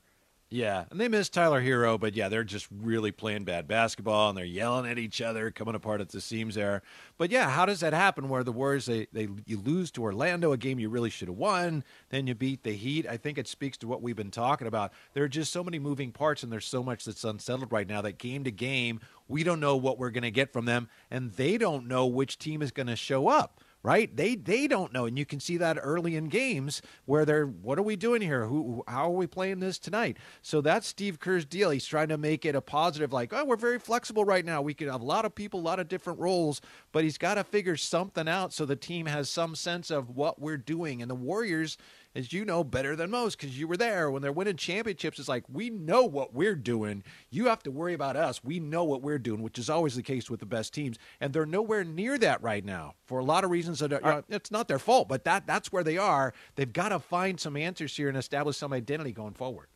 Yeah, 0.51 0.85
and 0.91 0.99
they 0.99 1.07
miss 1.07 1.27
Tyler 1.27 1.61
Herro, 1.61 1.99
but 1.99 2.15
yeah, 2.15 2.29
they're 2.29 2.43
just 2.43 2.67
really 2.71 3.11
playing 3.11 3.45
bad 3.45 3.67
basketball 3.67 4.29
and 4.29 4.37
they're 4.37 4.45
yelling 4.45 4.89
at 4.89 4.99
each 4.99 5.19
other, 5.19 5.49
coming 5.49 5.73
apart 5.73 6.01
at 6.01 6.09
the 6.09 6.21
seams 6.21 6.53
there. 6.53 6.83
But 7.17 7.31
yeah, 7.31 7.49
how 7.49 7.65
does 7.65 7.79
that 7.79 7.93
happen? 7.93 8.29
Where 8.29 8.43
the 8.43 8.51
Warriors 8.51 8.85
they, 8.85 9.07
they 9.11 9.27
you 9.47 9.57
lose 9.57 9.89
to 9.91 10.03
Orlando, 10.03 10.51
a 10.51 10.57
game 10.57 10.77
you 10.79 10.87
really 10.87 11.09
should 11.09 11.29
have 11.29 11.37
won, 11.37 11.83
then 12.09 12.27
you 12.27 12.35
beat 12.35 12.61
the 12.61 12.73
Heat. 12.73 13.07
I 13.07 13.17
think 13.17 13.39
it 13.39 13.47
speaks 13.47 13.75
to 13.79 13.87
what 13.87 14.03
we've 14.03 14.15
been 14.15 14.29
talking 14.29 14.67
about. 14.67 14.93
There 15.13 15.23
are 15.23 15.27
just 15.29 15.51
so 15.51 15.63
many 15.63 15.79
moving 15.79 16.11
parts 16.11 16.43
and 16.43 16.51
there's 16.51 16.67
so 16.67 16.83
much 16.83 17.05
that's 17.05 17.23
unsettled 17.23 17.71
right 17.71 17.87
now 17.87 18.01
that 18.01 18.19
game 18.19 18.43
to 18.43 18.51
game 18.51 18.99
we 19.27 19.43
don't 19.43 19.59
know 19.59 19.75
what 19.75 19.97
we're 19.97 20.11
to 20.23 20.31
get 20.31 20.53
from 20.53 20.65
them, 20.65 20.87
and 21.09 21.31
they 21.33 21.57
don't 21.57 21.87
know 21.87 22.05
which 22.05 22.37
team 22.37 22.61
is 22.61 22.71
to 22.87 22.95
show 22.95 23.27
up 23.27 23.61
right? 23.85 24.17
They 24.17 24.33
they 24.33 24.67
don't 24.67 24.91
know, 24.91 25.05
and 25.05 25.15
you 25.15 25.27
can 25.27 25.39
see 25.39 25.57
that 25.57 25.77
early 25.79 26.15
in 26.15 26.27
games 26.27 26.81
where 27.05 27.23
they're, 27.23 27.45
what 27.45 27.77
are 27.77 27.83
we 27.83 27.95
doing 27.95 28.19
here? 28.19 28.47
Who, 28.47 28.83
how 28.87 29.05
are 29.05 29.15
we 29.15 29.27
playing 29.27 29.59
this 29.59 29.77
tonight? 29.77 30.17
So 30.41 30.59
that's 30.59 30.87
Steve 30.87 31.19
Kerr's 31.19 31.45
deal. 31.45 31.69
He's 31.69 31.85
trying 31.85 32.07
to 32.07 32.17
make 32.17 32.45
it 32.45 32.55
a 32.55 32.61
positive, 32.61 33.13
like, 33.13 33.31
oh, 33.31 33.45
we're 33.45 33.55
very 33.55 33.77
flexible 33.77 34.25
right 34.25 34.43
now. 34.43 34.63
We 34.63 34.73
can 34.73 34.89
have 34.89 35.01
a 35.01 35.05
lot 35.05 35.23
of 35.23 35.35
people, 35.35 35.59
a 35.59 35.61
lot 35.61 35.79
of 35.79 35.87
different 35.87 36.17
roles, 36.17 36.61
but 36.91 37.03
he's 37.03 37.19
got 37.19 37.35
to 37.35 37.43
figure 37.43 37.77
something 37.77 38.27
out 38.27 38.53
so 38.53 38.65
the 38.65 38.75
team 38.75 39.05
has 39.05 39.29
some 39.29 39.53
sense 39.53 39.91
of 39.91 40.15
what 40.15 40.41
we're 40.41 40.57
doing. 40.57 41.03
And 41.03 41.11
the 41.11 41.15
Warriors 41.15 41.77
as 42.15 42.31
you 42.31 42.45
know 42.45 42.63
better 42.63 42.95
than 42.95 43.11
most 43.11 43.37
because 43.37 43.59
you 43.59 43.67
were 43.67 43.77
there 43.77 44.09
when 44.09 44.21
they're 44.21 44.31
winning 44.31 44.55
championships 44.55 45.19
it's 45.19 45.27
like 45.27 45.43
we 45.51 45.69
know 45.69 46.03
what 46.05 46.33
we're 46.33 46.55
doing. 46.55 47.03
You 47.29 47.47
have 47.47 47.61
to 47.63 47.71
worry 47.71 47.93
about 47.93 48.15
us. 48.15 48.43
We 48.43 48.59
know 48.59 48.83
what 48.83 49.01
we're 49.01 49.19
doing 49.19 49.41
which 49.41 49.59
is 49.59 49.69
always 49.69 49.95
the 49.95 50.03
case 50.03 50.29
with 50.29 50.39
the 50.39 50.45
best 50.45 50.73
teams. 50.73 50.97
And 51.19 51.33
they're 51.33 51.45
nowhere 51.45 51.83
near 51.83 52.17
that 52.19 52.41
right 52.41 52.63
now 52.63 52.95
for 53.05 53.19
a 53.19 53.23
lot 53.23 53.43
of 53.43 53.51
reasons 53.51 53.79
that 53.79 53.91
are, 53.91 53.99
you 53.99 54.07
know, 54.07 54.23
it's 54.29 54.51
not 54.51 54.67
their 54.67 54.79
fault 54.79 55.09
but 55.09 55.25
that 55.25 55.45
that's 55.45 55.71
where 55.71 55.83
they 55.83 55.97
are. 55.97 56.33
They've 56.55 56.71
got 56.71 56.89
to 56.89 56.99
find 56.99 57.39
some 57.39 57.57
answers 57.57 57.95
here 57.95 58.07
and 58.07 58.17
establish 58.17 58.57
some 58.57 58.73
identity 58.73 59.11
going 59.11 59.33
forward. 59.33 59.67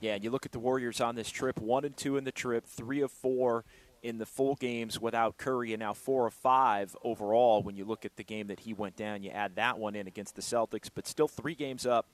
Yeah, 0.00 0.14
and 0.14 0.22
you 0.22 0.30
look 0.30 0.46
at 0.46 0.52
the 0.52 0.60
Warriors 0.60 1.00
on 1.00 1.16
this 1.16 1.28
trip, 1.28 1.60
one 1.60 1.84
and 1.84 1.96
two 1.96 2.16
in 2.16 2.24
the 2.24 2.30
trip, 2.30 2.66
three 2.66 3.00
of 3.00 3.10
four 3.10 3.64
in 4.02 4.18
the 4.18 4.26
full 4.26 4.54
games 4.54 5.00
without 5.00 5.36
Curry, 5.36 5.72
and 5.72 5.80
now 5.80 5.92
four 5.92 6.26
of 6.26 6.34
five 6.34 6.96
overall. 7.02 7.62
When 7.62 7.76
you 7.76 7.84
look 7.84 8.04
at 8.04 8.16
the 8.16 8.24
game 8.24 8.48
that 8.48 8.60
he 8.60 8.72
went 8.72 8.96
down, 8.96 9.22
you 9.22 9.30
add 9.30 9.56
that 9.56 9.78
one 9.78 9.94
in 9.94 10.06
against 10.06 10.36
the 10.36 10.42
Celtics, 10.42 10.90
but 10.94 11.06
still 11.06 11.28
three 11.28 11.54
games 11.54 11.86
up 11.86 12.06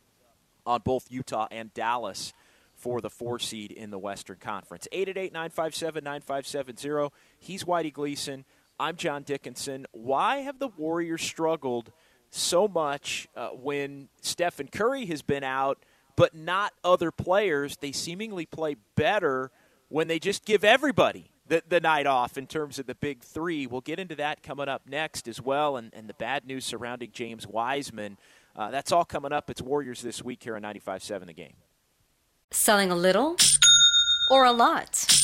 on 0.67 0.81
both 0.83 1.11
Utah 1.11 1.47
and 1.51 1.73
Dallas 1.75 2.33
for 2.75 3.01
the 3.01 3.11
four 3.11 3.39
seed 3.39 3.71
in 3.71 3.91
the 3.91 3.99
Western 3.99 4.37
Conference. 4.37 4.89
888 4.93 5.33
957 5.33 6.05
9570. 6.05 7.15
He's 7.39 7.65
Whitey 7.65 7.93
Gleason. 7.93 8.45
I'm 8.79 8.97
John 8.97 9.23
Dickinson. 9.23 9.87
Why 9.93 10.39
have 10.39 10.59
the 10.59 10.69
Warriors 10.69 11.23
struggled 11.23 11.93
so 12.31 12.67
much 12.67 13.29
uh, 13.37 13.51
when 13.51 14.09
Stephen 14.21 14.69
Curry 14.69 15.07
has 15.07 15.23
been 15.23 15.45
out, 15.45 15.79
but 16.17 16.35
not 16.35 16.73
other 16.83 17.13
players? 17.13 17.77
They 17.77 17.93
seemingly 17.93 18.47
play 18.47 18.77
better 18.97 19.51
when 19.89 20.09
they 20.09 20.19
just 20.19 20.45
give 20.45 20.65
everybody 20.65 21.31
the, 21.47 21.63
the 21.69 21.81
night 21.81 22.07
off 22.07 22.39
in 22.39 22.47
terms 22.47 22.79
of 22.79 22.87
the 22.87 22.95
big 22.95 23.23
three. 23.23 23.67
We'll 23.67 23.81
get 23.81 23.99
into 23.99 24.15
that 24.17 24.43
coming 24.43 24.69
up 24.69 24.83
next 24.89 25.29
as 25.29 25.41
well, 25.41 25.77
and, 25.77 25.93
and 25.95 26.09
the 26.09 26.15
bad 26.15 26.47
news 26.47 26.65
surrounding 26.65 27.11
James 27.13 27.47
Wiseman. 27.47 28.19
Uh, 28.57 28.71
that's 28.71 28.93
all 28.93 29.05
coming 29.05 29.33
up. 29.33 29.51
It's 29.51 29.61
Warriors 29.61 30.03
this 30.03 30.23
week 30.23 30.43
here 30.43 30.57
on 30.57 30.63
95.7 30.63 31.27
The 31.27 31.33
Game. 31.33 31.55
Selling 32.51 32.91
a 32.91 32.97
little 32.97 33.37
or 34.31 34.45
a 34.45 34.53
lot? 34.53 35.24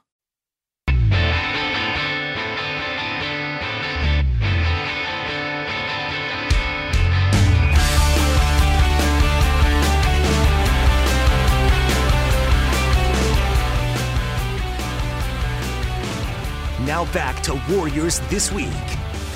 Now 16.85 17.05
back 17.13 17.41
to 17.43 17.61
Warriors 17.69 18.19
This 18.21 18.51
Week 18.51 18.65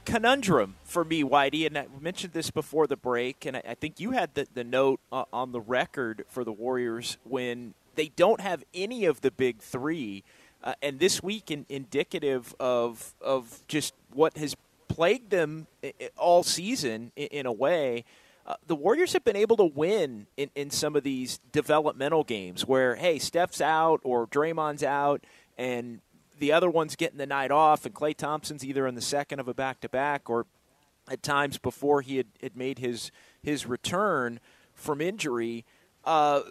conundrum 0.05 0.73
for 0.83 1.05
me, 1.05 1.23
Whitey, 1.23 1.67
and 1.67 1.77
I 1.77 1.85
mentioned 2.01 2.33
this 2.33 2.49
before 2.49 2.87
the 2.87 2.97
break, 2.97 3.45
and 3.45 3.57
I, 3.57 3.61
I 3.69 3.75
think 3.75 3.99
you 3.99 4.09
had 4.11 4.33
the, 4.33 4.47
the 4.51 4.63
note 4.63 4.99
uh, 5.11 5.25
on 5.31 5.51
the 5.51 5.61
record 5.61 6.25
for 6.27 6.43
the 6.43 6.51
Warriors 6.51 7.17
when 7.23 7.75
they 7.93 8.07
don't 8.07 8.41
have 8.41 8.63
any 8.73 9.05
of 9.05 9.21
the 9.21 9.29
big 9.29 9.59
three– 9.59 10.23
uh, 10.65 10.73
and 10.82 10.99
this 10.99 11.23
week, 11.23 11.51
in, 11.51 11.65
indicative 11.69 12.54
of 12.60 13.13
of 13.21 13.62
just 13.67 13.93
what 14.12 14.38
has 14.38 14.56
plagued 14.88 15.30
them 15.30 15.67
all 16.17 16.43
season, 16.43 17.12
in, 17.15 17.28
in 17.28 17.45
a 17.45 17.54
way. 17.54 18.04
Uh, 18.47 18.54
the 18.67 18.75
Warriors 18.75 19.13
have 19.13 19.23
been 19.23 19.36
able 19.36 19.58
to 19.58 19.65
win 19.65 20.28
in, 20.38 20.51
in 20.54 20.69
some 20.69 20.95
of 20.95 21.04
these 21.04 21.39
developmental 21.51 22.23
games 22.23 22.63
where, 22.67 22.95
hey, 22.95 23.17
Steph's 23.17 23.60
out 23.60 24.01
or 24.04 24.28
Draymond's 24.28 24.84
out, 24.84 25.23
and 25.58 25.99
the 26.38 26.51
other 26.51 26.69
one's 26.69 26.95
getting 26.95 27.17
the 27.17 27.25
night 27.25 27.49
off, 27.49 27.88
and 27.88 27.95
Klay 27.95 28.15
Thompson's 28.15 28.63
either 28.63 28.86
in 28.86 28.93
the 28.93 29.01
second 29.01 29.39
of 29.39 29.47
a 29.47 29.54
back 29.54 29.82
to 29.82 29.89
back 29.89 30.30
or 30.30 30.45
at 31.10 31.23
times 31.23 31.58
before 31.58 32.01
he 32.01 32.17
had, 32.17 32.28
had 32.41 32.56
made 32.56 32.80
his 32.80 33.12
his 33.41 33.65
return 33.65 34.39
from 34.73 35.01
injury. 35.01 35.65
Uh, 36.04 36.41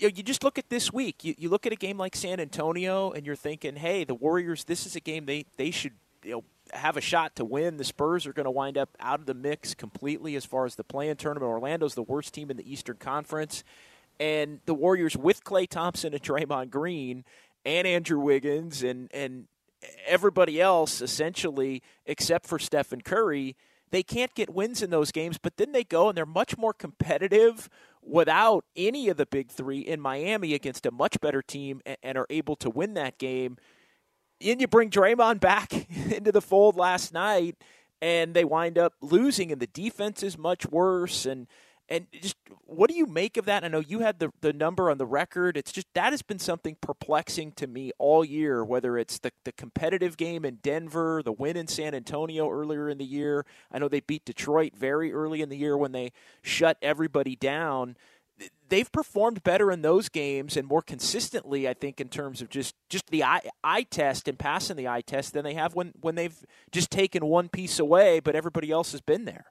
you, 0.00 0.10
you 0.14 0.22
just 0.22 0.42
look 0.42 0.58
at 0.58 0.70
this 0.70 0.92
week. 0.92 1.24
You, 1.24 1.34
you 1.38 1.48
look 1.48 1.66
at 1.66 1.72
a 1.72 1.76
game 1.76 1.98
like 1.98 2.16
San 2.16 2.40
Antonio, 2.40 3.10
and 3.10 3.26
you're 3.26 3.36
thinking, 3.36 3.76
hey, 3.76 4.04
the 4.04 4.14
Warriors. 4.14 4.64
This 4.64 4.86
is 4.86 4.96
a 4.96 5.00
game 5.00 5.26
they 5.26 5.46
they 5.56 5.70
should 5.70 5.92
you 6.24 6.32
know 6.32 6.44
have 6.72 6.96
a 6.96 7.00
shot 7.00 7.36
to 7.36 7.44
win. 7.44 7.76
The 7.76 7.84
Spurs 7.84 8.26
are 8.26 8.32
going 8.32 8.44
to 8.44 8.50
wind 8.50 8.78
up 8.78 8.90
out 9.00 9.20
of 9.20 9.26
the 9.26 9.34
mix 9.34 9.74
completely 9.74 10.36
as 10.36 10.44
far 10.44 10.64
as 10.64 10.76
the 10.76 10.84
play-in 10.84 11.16
tournament. 11.16 11.50
Orlando's 11.50 11.94
the 11.94 12.02
worst 12.02 12.34
team 12.34 12.50
in 12.50 12.56
the 12.56 12.72
Eastern 12.72 12.96
Conference, 12.96 13.62
and 14.18 14.60
the 14.66 14.74
Warriors 14.74 15.16
with 15.16 15.44
Klay 15.44 15.68
Thompson 15.68 16.14
and 16.14 16.22
Draymond 16.22 16.70
Green 16.70 17.24
and 17.64 17.86
Andrew 17.86 18.18
Wiggins 18.18 18.82
and 18.82 19.10
and 19.12 19.46
everybody 20.06 20.60
else 20.60 21.00
essentially 21.00 21.82
except 22.04 22.46
for 22.46 22.58
Stephen 22.58 23.00
Curry 23.00 23.56
they 23.90 24.02
can't 24.02 24.34
get 24.34 24.50
wins 24.50 24.82
in 24.82 24.90
those 24.90 25.12
games, 25.12 25.38
but 25.38 25.56
then 25.56 25.72
they 25.72 25.84
go 25.84 26.08
and 26.08 26.16
they're 26.16 26.26
much 26.26 26.56
more 26.56 26.72
competitive 26.72 27.68
without 28.02 28.64
any 28.76 29.08
of 29.08 29.16
the 29.16 29.26
big 29.26 29.50
three 29.50 29.80
in 29.80 30.00
Miami 30.00 30.54
against 30.54 30.86
a 30.86 30.90
much 30.90 31.20
better 31.20 31.42
team 31.42 31.80
and, 31.84 31.96
and 32.02 32.18
are 32.18 32.26
able 32.30 32.56
to 32.56 32.70
win 32.70 32.94
that 32.94 33.18
game. 33.18 33.56
And 34.40 34.60
you 34.60 34.66
bring 34.66 34.90
Draymond 34.90 35.40
back 35.40 35.72
into 36.10 36.32
the 36.32 36.40
fold 36.40 36.76
last 36.76 37.12
night, 37.12 37.56
and 38.00 38.34
they 38.34 38.44
wind 38.44 38.78
up 38.78 38.94
losing, 39.00 39.52
and 39.52 39.60
the 39.60 39.66
defense 39.66 40.22
is 40.22 40.38
much 40.38 40.66
worse. 40.66 41.26
And 41.26 41.46
and 41.90 42.06
just 42.12 42.36
what 42.66 42.88
do 42.88 42.96
you 42.96 43.06
make 43.06 43.36
of 43.36 43.46
that? 43.46 43.64
I 43.64 43.68
know 43.68 43.80
you 43.80 43.98
had 43.98 44.20
the, 44.20 44.32
the 44.40 44.52
number 44.52 44.90
on 44.90 44.98
the 44.98 45.06
record. 45.06 45.56
It's 45.56 45.72
just 45.72 45.88
that 45.94 46.12
has 46.12 46.22
been 46.22 46.38
something 46.38 46.76
perplexing 46.80 47.52
to 47.52 47.66
me 47.66 47.90
all 47.98 48.24
year, 48.24 48.64
whether 48.64 48.96
it's 48.96 49.18
the, 49.18 49.32
the 49.44 49.50
competitive 49.52 50.16
game 50.16 50.44
in 50.44 50.56
Denver, 50.62 51.20
the 51.22 51.32
win 51.32 51.56
in 51.56 51.66
San 51.66 51.94
Antonio 51.94 52.48
earlier 52.48 52.88
in 52.88 52.98
the 52.98 53.04
year. 53.04 53.44
I 53.72 53.80
know 53.80 53.88
they 53.88 54.00
beat 54.00 54.24
Detroit 54.24 54.74
very 54.76 55.12
early 55.12 55.42
in 55.42 55.48
the 55.48 55.56
year 55.56 55.76
when 55.76 55.90
they 55.90 56.12
shut 56.42 56.78
everybody 56.80 57.34
down. 57.34 57.96
They've 58.68 58.90
performed 58.90 59.42
better 59.42 59.72
in 59.72 59.82
those 59.82 60.08
games 60.08 60.56
and 60.56 60.66
more 60.66 60.80
consistently, 60.80 61.68
I 61.68 61.74
think, 61.74 62.00
in 62.00 62.08
terms 62.08 62.40
of 62.40 62.48
just, 62.48 62.76
just 62.88 63.08
the 63.08 63.24
eye, 63.24 63.42
eye 63.64 63.82
test 63.82 64.28
and 64.28 64.38
passing 64.38 64.76
the 64.76 64.88
eye 64.88 65.02
test 65.02 65.32
than 65.32 65.44
they 65.44 65.54
have 65.54 65.74
when, 65.74 65.92
when 66.00 66.14
they've 66.14 66.38
just 66.70 66.90
taken 66.90 67.26
one 67.26 67.48
piece 67.48 67.80
away, 67.80 68.20
but 68.20 68.36
everybody 68.36 68.70
else 68.70 68.92
has 68.92 69.00
been 69.00 69.24
there. 69.24 69.46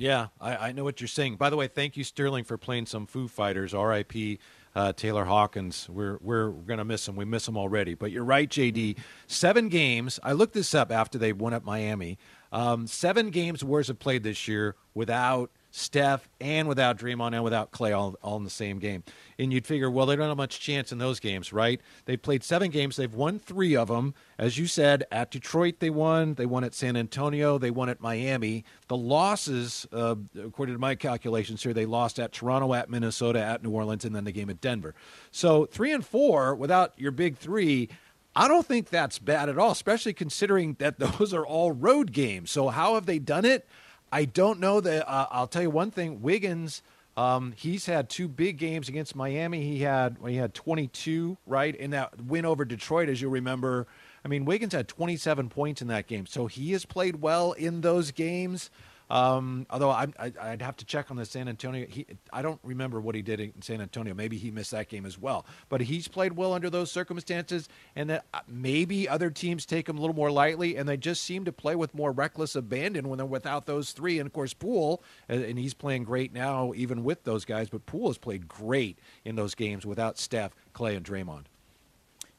Yeah, 0.00 0.28
I, 0.40 0.56
I, 0.56 0.72
know 0.72 0.82
what 0.82 1.02
you're 1.02 1.08
saying. 1.08 1.36
By 1.36 1.50
the 1.50 1.58
way, 1.58 1.68
thank 1.68 1.94
you, 1.94 2.04
Sterling, 2.04 2.44
for 2.44 2.56
playing 2.56 2.86
some 2.86 3.04
Foo 3.04 3.28
Fighters. 3.28 3.74
R.I.P. 3.74 4.38
Uh, 4.74 4.94
Taylor 4.94 5.26
Hawkins. 5.26 5.90
We're 5.90 6.16
we're 6.22 6.48
gonna 6.52 6.86
miss 6.86 7.06
him. 7.06 7.16
We 7.16 7.26
miss 7.26 7.46
him 7.46 7.58
already. 7.58 7.92
But 7.92 8.10
you're 8.10 8.24
right, 8.24 8.48
JD. 8.48 8.96
Seven 9.26 9.68
games. 9.68 10.18
I 10.22 10.32
looked 10.32 10.54
this 10.54 10.74
up 10.74 10.90
after 10.90 11.18
they 11.18 11.34
won 11.34 11.52
at 11.52 11.66
Miami. 11.66 12.16
Um, 12.50 12.86
seven 12.86 13.28
games 13.28 13.62
Warriors 13.62 13.88
have 13.88 13.98
played 13.98 14.22
this 14.22 14.48
year 14.48 14.74
without 14.94 15.50
Steph 15.70 16.28
and 16.40 16.66
without 16.66 16.98
Draymond 16.98 17.34
and 17.34 17.44
without 17.44 17.70
Klay 17.70 17.96
all, 17.96 18.16
all 18.22 18.36
in 18.36 18.44
the 18.44 18.50
same 18.50 18.78
game. 18.78 19.04
And 19.38 19.52
you'd 19.52 19.66
figure, 19.66 19.90
well, 19.90 20.06
they 20.06 20.16
don't 20.16 20.28
have 20.28 20.36
much 20.36 20.60
chance 20.60 20.90
in 20.90 20.98
those 20.98 21.20
games, 21.20 21.52
right? 21.52 21.80
They've 22.06 22.20
played 22.20 22.42
seven 22.42 22.70
games. 22.70 22.96
They've 22.96 23.14
won 23.14 23.38
three 23.38 23.76
of 23.76 23.88
them. 23.88 24.14
As 24.38 24.58
you 24.58 24.66
said, 24.66 25.04
at 25.12 25.30
Detroit 25.30 25.76
they 25.78 25.90
won. 25.90 26.34
They 26.34 26.46
won 26.46 26.64
at 26.64 26.74
San 26.74 26.96
Antonio. 26.96 27.56
They 27.58 27.70
won 27.70 27.88
at 27.88 28.00
Miami. 28.00 28.64
The 28.88 28.96
losses, 28.96 29.86
uh, 29.92 30.16
according 30.42 30.74
to 30.74 30.80
my 30.80 30.96
calculations 30.96 31.62
here, 31.62 31.72
they 31.72 31.86
lost 31.86 32.18
at 32.18 32.32
Toronto, 32.32 32.74
at 32.74 32.90
Minnesota, 32.90 33.40
at 33.40 33.62
New 33.62 33.70
Orleans, 33.70 34.04
and 34.04 34.14
then 34.14 34.24
the 34.24 34.32
game 34.32 34.50
at 34.50 34.60
Denver. 34.60 34.94
So 35.30 35.66
three 35.66 35.92
and 35.92 36.04
four 36.04 36.54
without 36.54 36.94
your 36.96 37.12
big 37.12 37.36
three. 37.36 37.88
I 38.34 38.46
don't 38.46 38.64
think 38.64 38.90
that's 38.90 39.18
bad 39.18 39.48
at 39.48 39.58
all, 39.58 39.72
especially 39.72 40.12
considering 40.12 40.76
that 40.78 40.98
those 41.18 41.32
are 41.32 41.46
all 41.46 41.72
road 41.72 42.12
games. 42.12 42.50
So 42.50 42.68
how 42.68 42.94
have 42.94 43.06
they 43.06 43.18
done 43.18 43.44
it? 43.44 43.68
I 44.12 44.24
don't 44.24 44.60
know 44.60 44.80
that. 44.80 45.08
Uh, 45.08 45.26
I'll 45.30 45.46
tell 45.46 45.62
you 45.62 45.70
one 45.70 45.90
thing: 45.90 46.22
Wiggins. 46.22 46.82
Um, 47.16 47.52
he's 47.56 47.86
had 47.86 48.08
two 48.08 48.28
big 48.28 48.56
games 48.56 48.88
against 48.88 49.14
Miami. 49.14 49.62
He 49.62 49.80
had 49.80 50.18
well, 50.20 50.30
he 50.30 50.36
had 50.36 50.54
22 50.54 51.36
right 51.46 51.74
in 51.74 51.90
that 51.90 52.22
win 52.22 52.46
over 52.46 52.64
Detroit, 52.64 53.08
as 53.08 53.20
you 53.20 53.28
remember. 53.28 53.86
I 54.24 54.28
mean, 54.28 54.44
Wiggins 54.44 54.72
had 54.72 54.86
27 54.88 55.48
points 55.48 55.82
in 55.82 55.88
that 55.88 56.06
game, 56.06 56.26
so 56.26 56.46
he 56.46 56.72
has 56.72 56.84
played 56.84 57.20
well 57.20 57.52
in 57.52 57.80
those 57.80 58.10
games. 58.10 58.70
Um, 59.10 59.66
although 59.70 59.90
I, 59.90 60.06
would 60.50 60.62
have 60.62 60.76
to 60.76 60.84
check 60.84 61.10
on 61.10 61.16
the 61.16 61.24
San 61.24 61.48
Antonio. 61.48 61.86
He, 61.86 62.06
I 62.32 62.42
don't 62.42 62.60
remember 62.62 63.00
what 63.00 63.14
he 63.14 63.22
did 63.22 63.40
in 63.40 63.60
San 63.60 63.80
Antonio. 63.80 64.14
Maybe 64.14 64.38
he 64.38 64.50
missed 64.50 64.70
that 64.70 64.88
game 64.88 65.04
as 65.04 65.18
well. 65.18 65.44
But 65.68 65.80
he's 65.80 66.06
played 66.06 66.34
well 66.34 66.52
under 66.52 66.70
those 66.70 66.92
circumstances, 66.92 67.68
and 67.96 68.08
that 68.10 68.24
uh, 68.32 68.40
maybe 68.46 69.08
other 69.08 69.30
teams 69.30 69.66
take 69.66 69.88
him 69.88 69.98
a 69.98 70.00
little 70.00 70.14
more 70.14 70.30
lightly, 70.30 70.76
and 70.76 70.88
they 70.88 70.96
just 70.96 71.24
seem 71.24 71.44
to 71.44 71.52
play 71.52 71.74
with 71.74 71.92
more 71.94 72.12
reckless 72.12 72.54
abandon 72.54 73.08
when 73.08 73.16
they're 73.16 73.26
without 73.26 73.66
those 73.66 73.90
three. 73.92 74.18
And 74.18 74.26
of 74.26 74.32
course, 74.32 74.54
Poole, 74.54 75.02
and 75.28 75.58
he's 75.58 75.74
playing 75.74 76.04
great 76.04 76.32
now, 76.32 76.72
even 76.76 77.02
with 77.02 77.24
those 77.24 77.44
guys. 77.44 77.68
But 77.68 77.86
Poole 77.86 78.08
has 78.08 78.18
played 78.18 78.46
great 78.46 78.98
in 79.24 79.34
those 79.34 79.56
games 79.56 79.84
without 79.84 80.18
Steph, 80.18 80.54
Klay, 80.72 80.96
and 80.96 81.04
Draymond. 81.04 81.46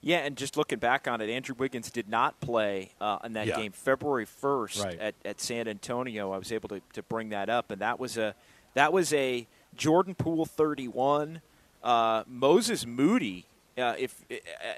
Yeah, 0.02 0.18
and 0.18 0.36
just 0.36 0.58
looking 0.58 0.80
back 0.80 1.08
on 1.08 1.22
it, 1.22 1.30
Andrew 1.30 1.56
Wiggins 1.56 1.92
did 1.92 2.10
not 2.10 2.40
play 2.40 2.92
uh, 3.00 3.20
in 3.24 3.34
that 3.34 3.46
yeah. 3.46 3.58
game 3.58 3.72
February 3.72 4.26
1st 4.26 4.84
right. 4.84 5.00
at, 5.00 5.16
at 5.24 5.40
San 5.40 5.68
Antonio. 5.68 6.32
I 6.32 6.38
was 6.38 6.52
able 6.52 6.70
to, 6.70 6.82
to 6.94 7.04
bring 7.04 7.30
that 7.30 7.50
up, 7.50 7.70
and 7.70 7.82
that 7.82 8.00
was 8.00 8.18
a 8.18 8.34
that 8.74 8.92
was 8.92 9.14
a 9.14 9.48
Jordan 9.76 10.16
Poole 10.16 10.46
31, 10.46 11.42
uh, 11.84 12.24
Moses 12.28 12.86
Moody. 12.86 13.46
Uh, 13.78 13.96
if 13.98 14.24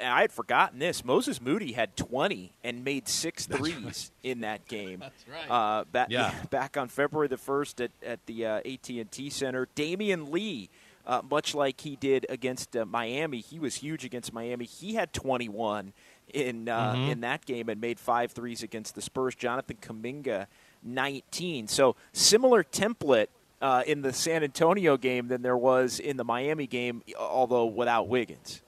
I 0.04 0.22
had 0.22 0.32
forgotten 0.32 0.80
this, 0.80 1.04
Moses 1.04 1.42
Moody 1.42 1.72
had 1.72 1.98
20 1.98 2.54
and 2.64 2.84
made 2.84 3.08
six 3.08 3.48
threes 3.48 3.76
right. 3.76 4.10
in 4.24 4.42
that 4.42 4.68
game. 4.68 5.00
That's 5.02 5.26
right. 5.28 5.50
Uh, 5.50 5.84
back, 5.86 6.08
yeah. 6.12 6.34
back 6.52 6.78
on 6.78 6.90
February 6.90 7.28
the 7.28 7.38
first 7.38 7.82
at, 7.82 7.92
at 8.06 8.24
the 8.28 8.46
uh, 8.46 8.58
AT&T 8.58 9.30
Center, 9.32 9.68
Damion 9.76 10.32
Lee 10.32 10.70
uh, 11.06 11.22
much 11.30 11.54
like 11.54 11.82
he 11.82 11.96
did 11.96 12.26
against 12.30 12.76
uh, 12.76 12.86
Miami. 12.86 13.40
He 13.40 13.60
was 13.60 13.76
huge 13.76 14.06
against 14.06 14.34
Miami. 14.34 14.66
He 14.66 14.96
had 14.96 15.14
21 15.14 15.94
in 16.34 16.70
uh, 16.70 16.94
mm-hmm. 16.94 17.12
in 17.12 17.22
that 17.22 17.46
game 17.46 17.70
and 17.70 17.80
made 17.82 18.00
five 18.00 18.32
threes 18.32 18.64
against 18.64 18.96
the 18.96 19.02
Spurs. 19.02 19.36
Jonathan 19.36 19.78
Kuminga 19.82 20.48
19. 20.84 21.68
So 21.68 21.96
similar 22.12 22.64
template 22.64 23.28
uh, 23.62 23.84
in 23.86 24.02
the 24.02 24.14
San 24.14 24.44
Antonio 24.44 24.98
game 24.98 25.28
than 25.28 25.42
there 25.42 25.58
was 25.58 26.00
in 26.00 26.18
the 26.18 26.24
Miami 26.24 26.68
game, 26.68 27.02
although 27.18 27.66
without 27.66 28.08
Wiggins. 28.08 28.62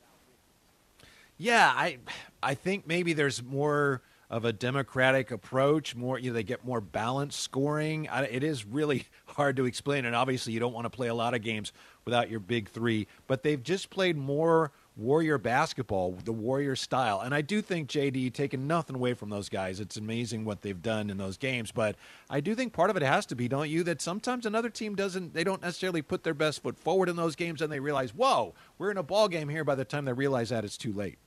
Yeah, 1.38 1.71
I 1.76 1.98
I 2.41 2.54
think 2.54 2.88
maybe 2.88 3.13
there's 3.13 3.43
more 3.43 4.02
of 4.29 4.45
a 4.45 4.53
democratic 4.53 5.31
approach. 5.31 5.95
More, 5.95 6.19
you 6.19 6.31
know, 6.31 6.33
they 6.35 6.43
get 6.43 6.65
more 6.65 6.81
balanced 6.81 7.39
scoring. 7.39 8.07
I, 8.09 8.23
it 8.23 8.43
is 8.43 8.65
really 8.65 9.05
hard 9.25 9.55
to 9.57 9.65
explain, 9.65 10.05
and 10.05 10.15
obviously, 10.15 10.53
you 10.53 10.59
don't 10.59 10.73
want 10.73 10.85
to 10.85 10.89
play 10.89 11.07
a 11.07 11.13
lot 11.13 11.33
of 11.33 11.41
games 11.41 11.71
without 12.05 12.29
your 12.29 12.39
big 12.39 12.69
three. 12.69 13.07
But 13.27 13.43
they've 13.43 13.61
just 13.61 13.89
played 13.89 14.17
more 14.17 14.71
Warrior 14.97 15.38
basketball, 15.38 16.13
the 16.23 16.31
Warrior 16.31 16.75
style. 16.77 17.19
And 17.19 17.35
I 17.35 17.41
do 17.41 17.62
think 17.62 17.89
JD 17.89 18.33
taking 18.33 18.65
nothing 18.65 18.95
away 18.95 19.13
from 19.13 19.29
those 19.29 19.50
guys. 19.50 19.81
It's 19.81 19.97
amazing 19.97 20.45
what 20.45 20.62
they've 20.62 20.81
done 20.81 21.10
in 21.10 21.17
those 21.17 21.35
games, 21.35 21.71
but 21.71 21.97
I 22.29 22.39
do 22.39 22.56
think 22.56 22.71
part 22.71 22.89
of 22.89 22.95
it 22.95 23.04
has 23.04 23.25
to 23.27 23.35
be, 23.35 23.50
don't 23.50 23.69
you, 23.69 23.83
that 23.83 24.02
sometimes 24.02 24.45
another 24.45 24.69
team 24.69 24.95
doesn't 24.95 25.33
they 25.33 25.43
don't 25.43 25.62
necessarily 25.62 26.02
put 26.02 26.23
their 26.23 26.33
best 26.33 26.63
foot 26.63 26.77
forward 26.77 27.10
in 27.10 27.17
those 27.17 27.35
games 27.35 27.62
and 27.62 27.71
they 27.71 27.79
realize, 27.81 28.15
"Whoa, 28.15 28.54
we're 28.77 28.91
in 28.91 28.97
a 28.97 29.04
ball 29.04 29.27
game 29.27 29.50
here." 29.50 29.65
By 29.65 29.75
the 29.75 29.85
time 29.85 30.06
they 30.06 30.13
realize 30.13 30.50
that 30.50 30.63
it's 30.63 30.77
too 30.77 30.93
late. 30.93 31.17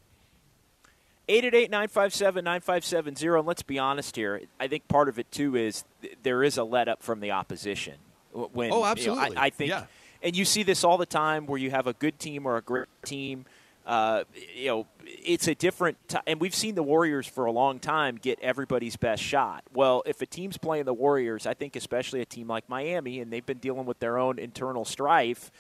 888-957-9570 1.29 3.39
and 3.39 3.47
let's 3.47 3.63
be 3.63 3.79
honest 3.79 4.17
here 4.17 4.41
i 4.59 4.67
think 4.67 4.87
part 4.89 5.09
of 5.09 5.19
it 5.19 5.31
too 5.31 5.57
is 5.57 5.85
th- 6.03 6.17
there 6.23 6.43
is 6.43 6.57
a 6.59 6.65
let 6.65 6.89
up 6.89 7.03
from 7.03 7.21
the 7.21 7.31
opposition 7.33 7.95
when 8.33 8.71
Oh, 8.73 8.77
you 8.77 8.83
know, 8.83 8.87
absolutely. 8.87 9.37
I, 9.37 9.47
I 9.47 9.51
think 9.51 9.71
Yeah. 9.71 9.85
and 10.23 10.37
you 10.37 10.45
see 10.45 10.63
this 10.63 10.85
all 10.85 10.99
the 10.99 11.07
time 11.07 11.47
where 11.47 11.59
you 11.59 11.71
have 11.71 11.87
a 11.87 11.93
good 11.93 12.19
team 12.19 12.47
or 12.47 12.57
a 12.57 12.63
great 12.63 12.87
team 13.05 13.47
uh, 13.87 14.25
you 14.55 14.67
know 14.69 14.87
it's 15.07 15.49
a 15.49 15.55
different 15.55 15.97
t- 16.09 16.19
and 16.27 16.39
we've 16.41 16.55
seen 16.55 16.75
the 16.75 16.83
warriors 16.83 17.27
for 17.27 17.47
a 17.47 17.53
long 17.53 17.79
time 17.79 18.17
get 18.21 18.39
everybody's 18.43 18.97
best 18.97 19.23
shot 19.23 19.65
well 19.73 20.03
if 20.05 20.21
a 20.21 20.27
team's 20.27 20.59
playing 20.59 20.85
the 20.85 20.93
warriors 20.93 21.47
i 21.47 21.55
think 21.55 21.75
especially 21.75 22.21
a 22.21 22.27
team 22.27 22.47
like 22.49 22.69
miami 22.69 23.21
and 23.21 23.33
they've 23.33 23.47
been 23.47 23.57
dealing 23.59 23.87
with 23.87 23.99
their 23.99 24.19
own 24.19 24.39
internal 24.39 24.85
strife 24.85 25.51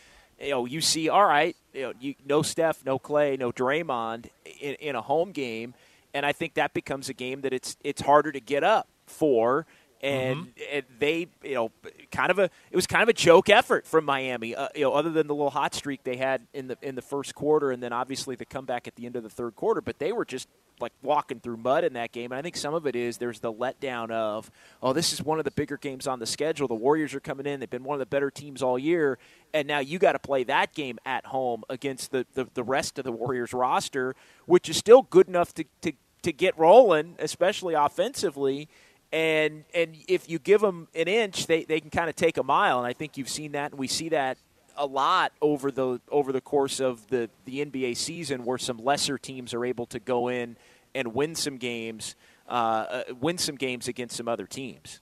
you 0.40 0.50
know, 0.50 0.66
you 0.66 0.80
see, 0.80 1.08
all 1.08 1.24
right, 1.24 1.56
you 1.72 1.82
know, 1.82 1.92
you, 2.00 2.14
no 2.26 2.42
Steph, 2.42 2.84
no 2.84 2.98
Klay, 2.98 3.38
no 3.38 3.52
Draymond 3.52 4.26
in, 4.60 4.74
in 4.74 4.94
a 4.94 5.02
home 5.02 5.32
game, 5.32 5.74
and 6.14 6.24
I 6.24 6.32
think 6.32 6.54
that 6.54 6.74
becomes 6.74 7.08
a 7.08 7.14
game 7.14 7.42
that 7.42 7.52
it's 7.52 7.76
it's 7.82 8.02
harder 8.02 8.32
to 8.32 8.40
get 8.40 8.64
up 8.64 8.88
for, 9.06 9.66
and, 10.00 10.52
and 10.72 10.84
they, 10.98 11.28
you 11.42 11.54
know, 11.54 11.72
kind 12.10 12.30
of 12.30 12.38
a 12.38 12.44
it 12.70 12.76
was 12.76 12.86
kind 12.86 13.02
of 13.02 13.08
a 13.08 13.12
joke 13.12 13.48
effort 13.48 13.86
from 13.86 14.04
Miami, 14.04 14.54
uh, 14.54 14.68
you 14.74 14.82
know, 14.82 14.92
other 14.92 15.10
than 15.10 15.26
the 15.26 15.34
little 15.34 15.50
hot 15.50 15.74
streak 15.74 16.04
they 16.04 16.16
had 16.16 16.46
in 16.52 16.68
the 16.68 16.78
in 16.82 16.94
the 16.94 17.02
first 17.02 17.34
quarter, 17.34 17.70
and 17.70 17.82
then 17.82 17.92
obviously 17.92 18.36
the 18.36 18.46
comeback 18.46 18.86
at 18.86 18.96
the 18.96 19.06
end 19.06 19.16
of 19.16 19.22
the 19.22 19.30
third 19.30 19.56
quarter, 19.56 19.80
but 19.80 19.98
they 19.98 20.12
were 20.12 20.24
just 20.24 20.48
like 20.80 20.92
walking 21.02 21.40
through 21.40 21.56
mud 21.56 21.84
in 21.84 21.94
that 21.94 22.12
game. 22.12 22.32
And 22.32 22.38
I 22.38 22.42
think 22.42 22.56
some 22.56 22.74
of 22.74 22.86
it 22.86 22.96
is 22.96 23.18
there's 23.18 23.40
the 23.40 23.52
letdown 23.52 24.10
of, 24.10 24.50
oh, 24.82 24.92
this 24.92 25.12
is 25.12 25.22
one 25.22 25.38
of 25.38 25.44
the 25.44 25.50
bigger 25.50 25.76
games 25.76 26.06
on 26.06 26.18
the 26.18 26.26
schedule. 26.26 26.68
The 26.68 26.74
Warriors 26.74 27.14
are 27.14 27.20
coming 27.20 27.46
in. 27.46 27.60
They've 27.60 27.70
been 27.70 27.84
one 27.84 27.94
of 27.94 28.00
the 28.00 28.06
better 28.06 28.30
teams 28.30 28.62
all 28.62 28.78
year. 28.78 29.18
And 29.52 29.66
now 29.66 29.78
you 29.80 29.98
got 29.98 30.12
to 30.12 30.18
play 30.18 30.44
that 30.44 30.74
game 30.74 30.98
at 31.04 31.26
home 31.26 31.64
against 31.68 32.10
the, 32.10 32.26
the, 32.34 32.48
the 32.54 32.62
rest 32.62 32.98
of 32.98 33.04
the 33.04 33.12
Warriors 33.12 33.52
roster, 33.52 34.14
which 34.46 34.68
is 34.68 34.76
still 34.76 35.02
good 35.02 35.28
enough 35.28 35.54
to, 35.54 35.64
to, 35.82 35.92
to 36.22 36.32
get 36.32 36.58
rolling, 36.58 37.16
especially 37.18 37.74
offensively. 37.74 38.68
And 39.12 39.64
and 39.74 39.96
if 40.06 40.28
you 40.28 40.38
give 40.38 40.60
them 40.60 40.88
an 40.94 41.08
inch, 41.08 41.46
they, 41.46 41.64
they 41.64 41.80
can 41.80 41.90
kind 41.90 42.10
of 42.10 42.16
take 42.16 42.36
a 42.36 42.42
mile. 42.42 42.78
And 42.78 42.86
I 42.86 42.92
think 42.92 43.16
you've 43.16 43.28
seen 43.28 43.52
that, 43.52 43.70
and 43.70 43.78
we 43.78 43.88
see 43.88 44.10
that 44.10 44.36
a 44.76 44.86
lot 44.86 45.32
over 45.40 45.70
the 45.70 46.00
over 46.10 46.32
the 46.32 46.40
course 46.40 46.80
of 46.80 47.06
the, 47.08 47.30
the 47.44 47.64
NBA 47.64 47.96
season, 47.96 48.44
where 48.44 48.58
some 48.58 48.78
lesser 48.78 49.18
teams 49.18 49.54
are 49.54 49.64
able 49.64 49.86
to 49.86 49.98
go 49.98 50.28
in 50.28 50.56
and 50.94 51.14
win 51.14 51.34
some 51.34 51.56
games, 51.56 52.14
uh, 52.48 52.52
uh, 52.52 53.02
win 53.20 53.38
some 53.38 53.56
games 53.56 53.88
against 53.88 54.16
some 54.16 54.28
other 54.28 54.46
teams. 54.46 55.00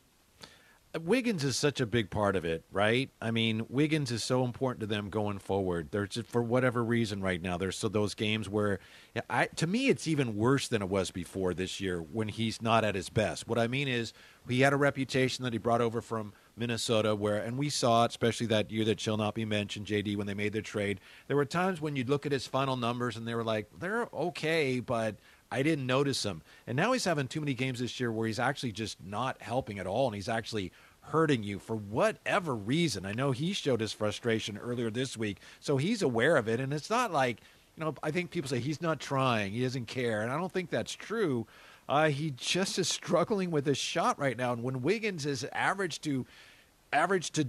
Wiggins 1.02 1.44
is 1.44 1.56
such 1.56 1.80
a 1.80 1.86
big 1.86 2.10
part 2.10 2.36
of 2.36 2.44
it, 2.44 2.64
right? 2.70 3.10
I 3.20 3.30
mean, 3.30 3.66
Wiggins 3.68 4.10
is 4.10 4.22
so 4.22 4.44
important 4.44 4.80
to 4.80 4.86
them 4.86 5.10
going 5.10 5.38
forward. 5.38 5.88
There's 5.90 6.10
just 6.10 6.28
for 6.28 6.42
whatever 6.42 6.84
reason 6.84 7.20
right 7.20 7.40
now. 7.40 7.56
There's 7.56 7.76
so 7.76 7.88
those 7.88 8.14
games 8.14 8.48
where, 8.48 8.78
I 9.28 9.46
to 9.56 9.66
me, 9.66 9.88
it's 9.88 10.06
even 10.06 10.36
worse 10.36 10.68
than 10.68 10.82
it 10.82 10.88
was 10.88 11.10
before 11.10 11.54
this 11.54 11.80
year 11.80 12.00
when 12.00 12.28
he's 12.28 12.62
not 12.62 12.84
at 12.84 12.94
his 12.94 13.08
best. 13.08 13.48
What 13.48 13.58
I 13.58 13.66
mean 13.66 13.88
is, 13.88 14.12
he 14.48 14.60
had 14.60 14.72
a 14.72 14.76
reputation 14.76 15.42
that 15.44 15.52
he 15.52 15.58
brought 15.58 15.80
over 15.80 16.00
from 16.00 16.32
Minnesota, 16.56 17.14
where, 17.14 17.36
and 17.36 17.58
we 17.58 17.68
saw 17.68 18.04
it, 18.04 18.10
especially 18.10 18.46
that 18.46 18.70
year 18.70 18.84
that 18.84 19.00
shall 19.00 19.16
not 19.16 19.34
be 19.34 19.44
mentioned, 19.44 19.86
JD, 19.86 20.16
when 20.16 20.26
they 20.26 20.34
made 20.34 20.52
their 20.52 20.62
trade. 20.62 21.00
There 21.26 21.36
were 21.36 21.44
times 21.44 21.80
when 21.80 21.96
you'd 21.96 22.08
look 22.08 22.26
at 22.26 22.32
his 22.32 22.46
final 22.46 22.76
numbers 22.76 23.16
and 23.16 23.26
they 23.26 23.34
were 23.34 23.44
like, 23.44 23.68
they're 23.78 24.08
okay, 24.14 24.80
but 24.80 25.16
I 25.50 25.62
didn't 25.62 25.86
notice 25.86 26.24
him. 26.24 26.42
And 26.66 26.76
now 26.76 26.92
he's 26.92 27.04
having 27.04 27.28
too 27.28 27.40
many 27.40 27.54
games 27.54 27.80
this 27.80 28.00
year 28.00 28.10
where 28.10 28.26
he's 28.26 28.38
actually 28.38 28.72
just 28.72 29.02
not 29.04 29.40
helping 29.42 29.78
at 29.78 29.86
all, 29.86 30.06
and 30.06 30.14
he's 30.14 30.28
actually 30.28 30.72
hurting 31.08 31.42
you 31.42 31.58
for 31.58 31.76
whatever 31.76 32.54
reason. 32.54 33.06
I 33.06 33.12
know 33.12 33.30
he 33.32 33.52
showed 33.52 33.80
his 33.80 33.92
frustration 33.92 34.58
earlier 34.58 34.90
this 34.90 35.16
week, 35.16 35.38
so 35.60 35.76
he's 35.76 36.02
aware 36.02 36.36
of 36.36 36.48
it. 36.48 36.60
And 36.60 36.72
it's 36.72 36.90
not 36.90 37.12
like, 37.12 37.38
you 37.76 37.84
know, 37.84 37.94
I 38.02 38.10
think 38.10 38.30
people 38.30 38.48
say 38.48 38.58
he's 38.58 38.82
not 38.82 39.00
trying, 39.00 39.52
he 39.52 39.62
doesn't 39.62 39.86
care, 39.86 40.22
and 40.22 40.32
I 40.32 40.38
don't 40.38 40.52
think 40.52 40.70
that's 40.70 40.92
true. 40.92 41.46
Uh, 41.88 42.08
he 42.08 42.32
just 42.36 42.78
is 42.78 42.88
struggling 42.88 43.50
with 43.50 43.66
his 43.66 43.78
shot 43.78 44.18
right 44.18 44.36
now, 44.36 44.52
and 44.52 44.62
when 44.62 44.82
Wiggins 44.82 45.26
is 45.26 45.46
average 45.52 46.00
to 46.02 46.26
average 46.92 47.30
to 47.32 47.46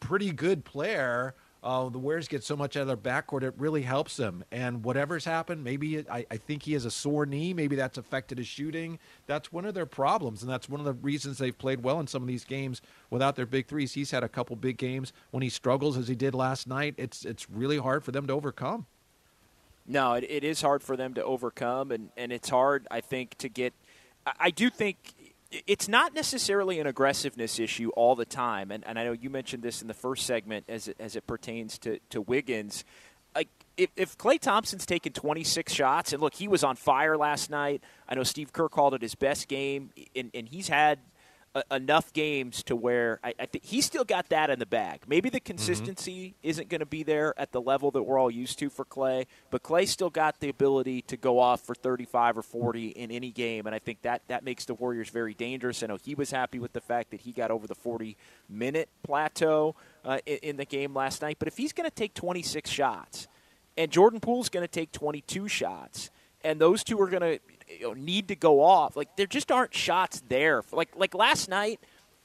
pretty 0.00 0.32
good 0.32 0.64
player. 0.64 1.34
Uh, 1.62 1.90
the 1.90 1.98
Warriors 1.98 2.26
get 2.26 2.42
so 2.42 2.56
much 2.56 2.76
out 2.76 2.82
of 2.82 2.86
their 2.88 2.96
backcourt, 2.96 3.42
it 3.42 3.52
really 3.58 3.82
helps 3.82 4.16
them. 4.16 4.44
And 4.50 4.82
whatever's 4.82 5.26
happened, 5.26 5.62
maybe 5.62 5.96
it, 5.96 6.06
I, 6.10 6.24
I 6.30 6.38
think 6.38 6.62
he 6.62 6.72
has 6.72 6.86
a 6.86 6.90
sore 6.90 7.26
knee. 7.26 7.52
Maybe 7.52 7.76
that's 7.76 7.98
affected 7.98 8.38
his 8.38 8.46
shooting. 8.46 8.98
That's 9.26 9.52
one 9.52 9.66
of 9.66 9.74
their 9.74 9.84
problems, 9.84 10.42
and 10.42 10.50
that's 10.50 10.70
one 10.70 10.80
of 10.80 10.86
the 10.86 10.94
reasons 10.94 11.36
they've 11.36 11.56
played 11.56 11.82
well 11.82 12.00
in 12.00 12.06
some 12.06 12.22
of 12.22 12.28
these 12.28 12.44
games 12.44 12.80
without 13.10 13.36
their 13.36 13.44
big 13.44 13.66
threes. 13.66 13.92
He's 13.92 14.10
had 14.10 14.24
a 14.24 14.28
couple 14.28 14.56
big 14.56 14.78
games 14.78 15.12
when 15.32 15.42
he 15.42 15.50
struggles, 15.50 15.98
as 15.98 16.08
he 16.08 16.14
did 16.14 16.34
last 16.34 16.66
night. 16.66 16.94
It's 16.96 17.26
it's 17.26 17.50
really 17.50 17.78
hard 17.78 18.04
for 18.04 18.12
them 18.12 18.26
to 18.28 18.32
overcome. 18.32 18.86
No, 19.86 20.14
it, 20.14 20.24
it 20.28 20.44
is 20.44 20.62
hard 20.62 20.82
for 20.82 20.96
them 20.96 21.14
to 21.14 21.24
overcome, 21.24 21.90
and, 21.90 22.10
and 22.16 22.32
it's 22.32 22.48
hard, 22.48 22.86
I 22.90 23.00
think, 23.00 23.36
to 23.38 23.48
get. 23.48 23.74
I, 24.24 24.32
I 24.40 24.50
do 24.50 24.70
think 24.70 24.96
it's 25.66 25.88
not 25.88 26.14
necessarily 26.14 26.78
an 26.78 26.86
aggressiveness 26.86 27.58
issue 27.58 27.90
all 27.90 28.14
the 28.14 28.24
time, 28.24 28.70
and, 28.70 28.86
and 28.86 28.98
I 28.98 29.04
know 29.04 29.12
you 29.12 29.30
mentioned 29.30 29.62
this 29.62 29.82
in 29.82 29.88
the 29.88 29.94
first 29.94 30.26
segment 30.26 30.66
as 30.68 30.88
it, 30.88 30.96
as 31.00 31.16
it 31.16 31.26
pertains 31.26 31.78
to, 31.80 31.98
to 32.10 32.20
Wiggins. 32.20 32.84
If, 33.76 33.88
if 33.96 34.18
Klay 34.18 34.38
Thompson's 34.38 34.84
taken 34.84 35.14
26 35.14 35.72
shots, 35.72 36.12
and 36.12 36.20
look, 36.20 36.34
he 36.34 36.48
was 36.48 36.62
on 36.62 36.76
fire 36.76 37.16
last 37.16 37.48
night. 37.48 37.82
I 38.06 38.14
know 38.14 38.24
Steve 38.24 38.52
Kerr 38.52 38.68
called 38.68 38.92
it 38.92 39.00
his 39.00 39.14
best 39.14 39.48
game, 39.48 39.90
and, 40.14 40.30
and 40.34 40.46
he's 40.46 40.68
had 40.68 40.98
a, 41.54 41.62
enough 41.70 42.12
games 42.12 42.62
to 42.64 42.76
where 42.76 43.18
I, 43.24 43.34
I 43.38 43.46
think 43.46 43.64
he's 43.64 43.84
still 43.84 44.04
got 44.04 44.28
that 44.28 44.50
in 44.50 44.58
the 44.58 44.66
bag. 44.66 45.00
Maybe 45.08 45.28
the 45.30 45.40
consistency 45.40 46.34
isn't 46.42 46.68
going 46.68 46.80
to 46.80 46.86
be 46.86 47.02
there 47.02 47.34
at 47.38 47.52
the 47.52 47.60
level 47.60 47.90
that 47.92 48.02
we're 48.02 48.18
all 48.18 48.30
used 48.30 48.58
to 48.60 48.70
for 48.70 48.84
Klay, 48.84 49.26
but 49.50 49.62
Klay 49.62 49.86
still 49.88 50.10
got 50.10 50.40
the 50.40 50.48
ability 50.48 51.02
to 51.02 51.16
go 51.16 51.38
off 51.38 51.60
for 51.62 51.74
35 51.74 52.38
or 52.38 52.42
40 52.42 52.88
in 52.88 53.10
any 53.10 53.30
game, 53.30 53.66
and 53.66 53.74
I 53.74 53.78
think 53.78 54.02
that 54.02 54.22
that 54.28 54.44
makes 54.44 54.64
the 54.64 54.74
Warriors 54.74 55.10
very 55.10 55.34
dangerous. 55.34 55.82
I 55.82 55.86
know 55.86 55.98
he 56.02 56.14
was 56.14 56.30
happy 56.30 56.58
with 56.58 56.72
the 56.72 56.80
fact 56.80 57.10
that 57.10 57.22
he 57.22 57.32
got 57.32 57.50
over 57.50 57.66
the 57.66 57.74
40 57.74 58.16
minute 58.48 58.88
plateau 59.02 59.74
uh, 60.04 60.18
in, 60.26 60.38
in 60.42 60.56
the 60.56 60.64
game 60.64 60.94
last 60.94 61.22
night, 61.22 61.36
but 61.38 61.48
if 61.48 61.56
he's 61.56 61.72
going 61.72 61.88
to 61.88 61.94
take 61.94 62.14
26 62.14 62.70
shots, 62.70 63.28
and 63.76 63.90
Jordan 63.90 64.20
Poole's 64.20 64.48
going 64.48 64.64
to 64.64 64.70
take 64.70 64.92
22 64.92 65.48
shots, 65.48 66.10
and 66.42 66.60
those 66.60 66.84
two 66.84 67.00
are 67.00 67.08
going 67.08 67.22
to 67.22 67.40
you 67.78 67.88
know, 67.88 67.92
need 67.92 68.28
to 68.28 68.36
go 68.36 68.62
off. 68.62 68.96
Like 68.96 69.16
there 69.16 69.26
just 69.26 69.52
aren't 69.52 69.74
shots 69.74 70.22
there. 70.28 70.62
Like 70.72 70.90
like 70.96 71.14
last 71.14 71.48
night, 71.48 71.80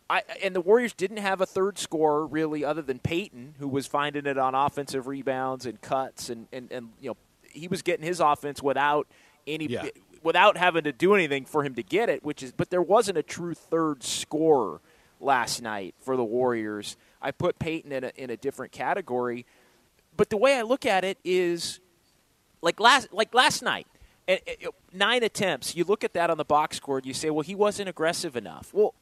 I 0.09 0.23
and 0.43 0.55
the 0.55 0.61
Warriors 0.61 0.93
didn't 0.93 1.17
have 1.17 1.41
a 1.41 1.45
third 1.45 1.77
scorer 1.77 2.25
really, 2.25 2.63
other 2.63 2.81
than 2.81 2.99
Payton, 2.99 3.55
who 3.59 3.67
was 3.67 3.87
finding 3.87 4.25
it 4.25 4.37
on 4.37 4.55
offensive 4.55 5.07
rebounds 5.07 5.65
and 5.65 5.81
cuts, 5.81 6.29
and 6.29 6.47
and, 6.51 6.71
and 6.71 6.89
you 6.99 7.09
know 7.09 7.17
he 7.49 7.67
was 7.67 7.81
getting 7.81 8.05
his 8.05 8.19
offense 8.19 8.61
without 8.61 9.07
any. 9.47 9.67
Yeah. 9.67 9.87
Without 10.23 10.57
having 10.57 10.85
to 10.85 10.91
do 10.91 11.13
anything 11.13 11.45
for 11.45 11.63
him 11.63 11.75
to 11.75 11.83
get 11.83 12.09
it, 12.09 12.23
which 12.23 12.41
is, 12.41 12.51
but 12.51 12.71
there 12.71 12.81
wasn't 12.81 13.15
a 13.15 13.21
true 13.21 13.53
third 13.53 14.01
scorer 14.01 14.81
last 15.19 15.61
night 15.61 15.93
for 15.99 16.17
the 16.17 16.23
Warriors. 16.23 16.97
I 17.21 17.29
put 17.29 17.59
Payton 17.59 17.91
in 17.91 18.05
a, 18.05 18.11
in 18.15 18.31
a 18.31 18.37
different 18.37 18.71
category, 18.71 19.45
but 20.17 20.31
the 20.31 20.37
way 20.37 20.57
I 20.57 20.63
look 20.63 20.83
at 20.83 21.03
it 21.03 21.19
is, 21.23 21.79
like 22.63 22.79
last 22.79 23.13
like 23.13 23.35
last 23.35 23.61
night, 23.61 23.85
and, 24.27 24.39
and, 24.47 24.57
nine 24.93 25.23
attempts. 25.23 25.75
You 25.75 25.83
look 25.83 26.03
at 26.03 26.13
that 26.13 26.29
on 26.29 26.37
the 26.37 26.45
box 26.45 26.77
score, 26.77 26.97
and 26.97 27.05
you 27.05 27.13
say, 27.13 27.29
well, 27.29 27.41
he 27.41 27.55
wasn't 27.55 27.89
aggressive 27.89 28.35
enough. 28.35 28.73
Well, 28.73 28.93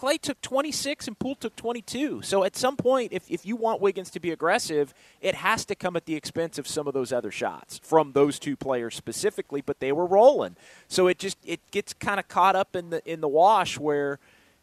Klay 0.00 0.18
took 0.18 0.40
26 0.40 1.08
and 1.08 1.18
Poole 1.18 1.34
took 1.34 1.54
22. 1.56 2.22
So 2.22 2.42
at 2.44 2.56
some 2.56 2.76
point, 2.76 3.12
if, 3.12 3.30
if 3.30 3.44
you 3.44 3.54
want 3.54 3.82
Wiggins 3.82 4.10
to 4.12 4.20
be 4.20 4.30
aggressive, 4.30 4.94
it 5.20 5.34
has 5.34 5.66
to 5.66 5.74
come 5.74 5.94
at 5.94 6.06
the 6.06 6.14
expense 6.14 6.58
of 6.58 6.66
some 6.66 6.86
of 6.88 6.94
those 6.94 7.12
other 7.12 7.30
shots 7.30 7.80
from 7.82 8.12
those 8.12 8.38
two 8.38 8.56
players 8.56 8.94
specifically. 8.94 9.60
But 9.60 9.80
they 9.80 9.92
were 9.92 10.06
rolling, 10.06 10.56
so 10.88 11.06
it 11.06 11.18
just 11.18 11.36
it 11.44 11.60
gets 11.70 11.92
kind 11.92 12.18
of 12.18 12.28
caught 12.28 12.56
up 12.56 12.74
in 12.74 12.90
the 12.90 13.10
in 13.10 13.20
the 13.20 13.28
wash 13.28 13.78
where. 13.78 14.18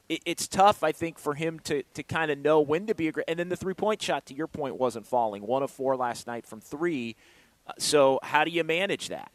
It, 0.10 0.22
it's 0.26 0.48
tough, 0.48 0.84
I 0.86 0.94
think, 0.94 1.20
for 1.20 1.34
him 1.34 1.60
to, 1.66 1.84
to 1.94 2.02
kind 2.02 2.32
of 2.32 2.38
know 2.38 2.62
when 2.62 2.88
to 2.88 2.96
be 2.96 3.10
aggressive. 3.10 3.28
And 3.28 3.38
then 3.38 3.50
the 3.50 3.58
three 3.58 3.74
point 3.74 4.02
shot, 4.02 4.26
to 4.28 4.34
your 4.34 4.48
point, 4.48 4.78
wasn't 4.78 5.06
falling. 5.06 5.46
One 5.46 5.64
of 5.64 5.70
four 5.70 5.98
last 5.98 6.28
night 6.28 6.46
from 6.46 6.62
three. 6.62 7.18
Uh, 7.68 7.74
So 7.78 8.22
how 8.24 8.46
do 8.46 8.52
you 8.52 8.64
manage 8.64 9.10
that? 9.10 9.34